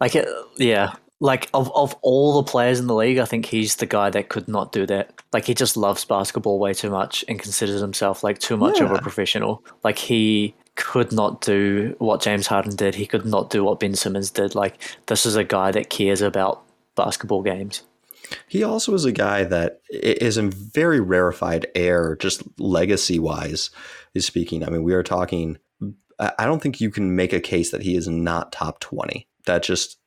[0.00, 0.94] Like, it, yeah.
[1.20, 4.30] Like, of, of all the players in the league, I think he's the guy that
[4.30, 5.12] could not do that.
[5.32, 8.86] Like, he just loves basketball way too much and considers himself, like, too much yeah.
[8.86, 9.62] of a professional.
[9.84, 12.94] Like, he could not do what James Harden did.
[12.94, 14.54] He could not do what Ben Simmons did.
[14.54, 16.62] Like, this is a guy that cares about
[16.96, 17.82] basketball games.
[18.48, 23.70] He also is a guy that is in very rarefied air, just legacy wise,
[24.14, 24.64] is speaking.
[24.64, 25.58] I mean, we are talking.
[26.18, 29.26] I don't think you can make a case that he is not top twenty.
[29.50, 29.98] That just,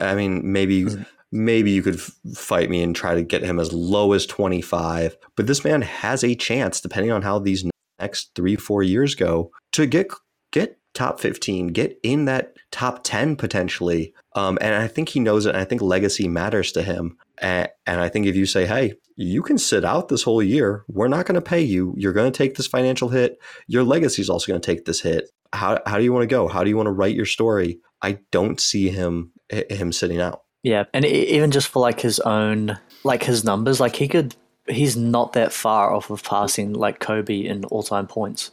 [0.00, 0.84] I mean, maybe.
[0.84, 1.02] Mm-hmm.
[1.32, 2.00] Maybe you could
[2.34, 6.24] fight me and try to get him as low as 25, but this man has
[6.24, 7.64] a chance, depending on how these
[8.00, 10.08] next three, four years go, to get
[10.50, 14.12] get top 15, get in that top 10 potentially.
[14.34, 15.54] Um, and I think he knows it.
[15.54, 17.16] I think legacy matters to him.
[17.38, 20.84] And, and I think if you say, hey, you can sit out this whole year,
[20.88, 21.94] we're not going to pay you.
[21.96, 23.38] You're going to take this financial hit.
[23.66, 25.30] Your legacy is also going to take this hit.
[25.52, 26.48] How, how do you want to go?
[26.48, 27.80] How do you want to write your story?
[28.02, 30.42] I don't see him him sitting out.
[30.62, 34.34] Yeah, and even just for like his own like his numbers, like he could
[34.68, 38.50] he's not that far off of passing like Kobe in all time points.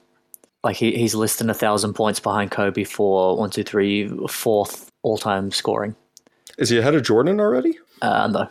[0.63, 4.91] Like he, he's less than a thousand points behind Kobe for one, two, three, fourth
[5.03, 5.95] all time scoring.
[6.57, 7.77] Is he ahead of Jordan already?
[8.01, 8.49] Uh, no.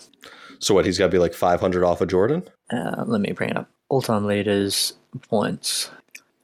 [0.59, 0.87] So what?
[0.87, 2.45] He's got to be like 500 off of Jordan.
[2.71, 3.69] Uh, let me bring it up.
[3.89, 4.95] All-time leaders
[5.29, 5.91] points.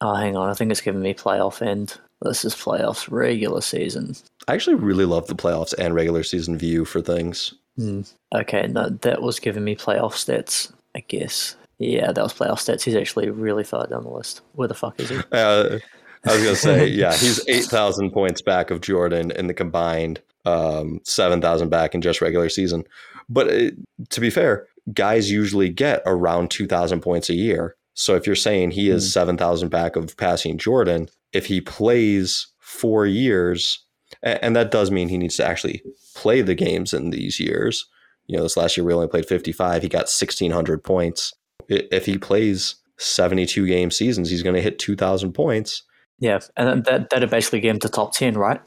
[0.00, 0.48] Oh, hang on.
[0.48, 1.98] I think it's giving me playoff end.
[2.20, 4.14] This is playoffs regular season.
[4.48, 7.54] I actually really love the playoffs and regular season view for things.
[7.76, 8.02] Hmm.
[8.34, 10.72] Okay, no, that was giving me playoff stats.
[10.94, 11.56] I guess.
[11.78, 12.82] Yeah, that was playoff stats.
[12.82, 14.42] He's actually really far down the list.
[14.52, 15.18] Where the fuck is he?
[15.32, 15.78] Uh,
[16.24, 20.20] I was gonna say, yeah, he's eight thousand points back of Jordan in the combined
[20.44, 22.84] um, seven thousand back in just regular season.
[23.28, 23.74] But it,
[24.10, 27.76] to be fair, guys usually get around two thousand points a year.
[27.94, 29.12] So if you're saying he is mm.
[29.12, 33.84] seven thousand back of passing Jordan, if he plays four years,
[34.22, 35.82] and that does mean he needs to actually
[36.14, 37.86] play the games in these years.
[38.26, 39.82] You know, this last year we only played 55.
[39.82, 41.34] He got 1,600 points.
[41.68, 45.82] If he plays 72 game seasons, he's going to hit 2,000 points.
[46.18, 48.60] Yeah, and that that'd basically get him to top 10, right?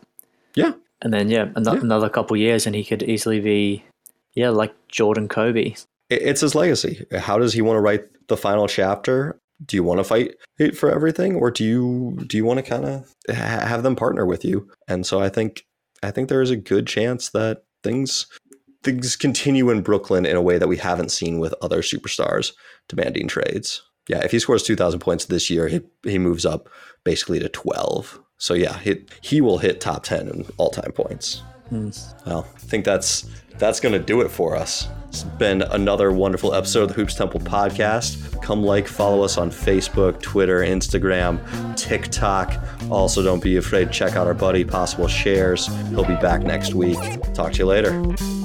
[0.55, 1.73] Yeah, and then yeah, an- yeah.
[1.75, 3.85] another couple years, and he could easily be,
[4.33, 5.75] yeah, like Jordan Kobe.
[6.09, 7.05] It's his legacy.
[7.17, 9.39] How does he want to write the final chapter?
[9.63, 10.35] Do you want to fight
[10.75, 14.43] for everything, or do you do you want to kind of have them partner with
[14.43, 14.69] you?
[14.87, 15.65] And so I think
[16.03, 18.27] I think there is a good chance that things
[18.83, 22.53] things continue in Brooklyn in a way that we haven't seen with other superstars
[22.87, 23.81] demanding trades.
[24.07, 26.69] Yeah, if he scores 2,000 points this year, he, he moves up
[27.03, 28.19] basically to 12.
[28.37, 31.41] So yeah, he, he will hit top 10 in all-time points.
[31.71, 32.25] Mm.
[32.25, 33.27] Well, I think that's
[33.57, 34.87] that's going to do it for us.
[35.07, 38.41] It's been another wonderful episode of the Hoops Temple podcast.
[38.41, 41.39] Come like, follow us on Facebook, Twitter, Instagram,
[41.77, 42.61] TikTok.
[42.91, 45.67] Also, don't be afraid to check out our buddy Possible Chairs.
[45.89, 46.99] He'll be back next week.
[47.33, 48.44] Talk to you later.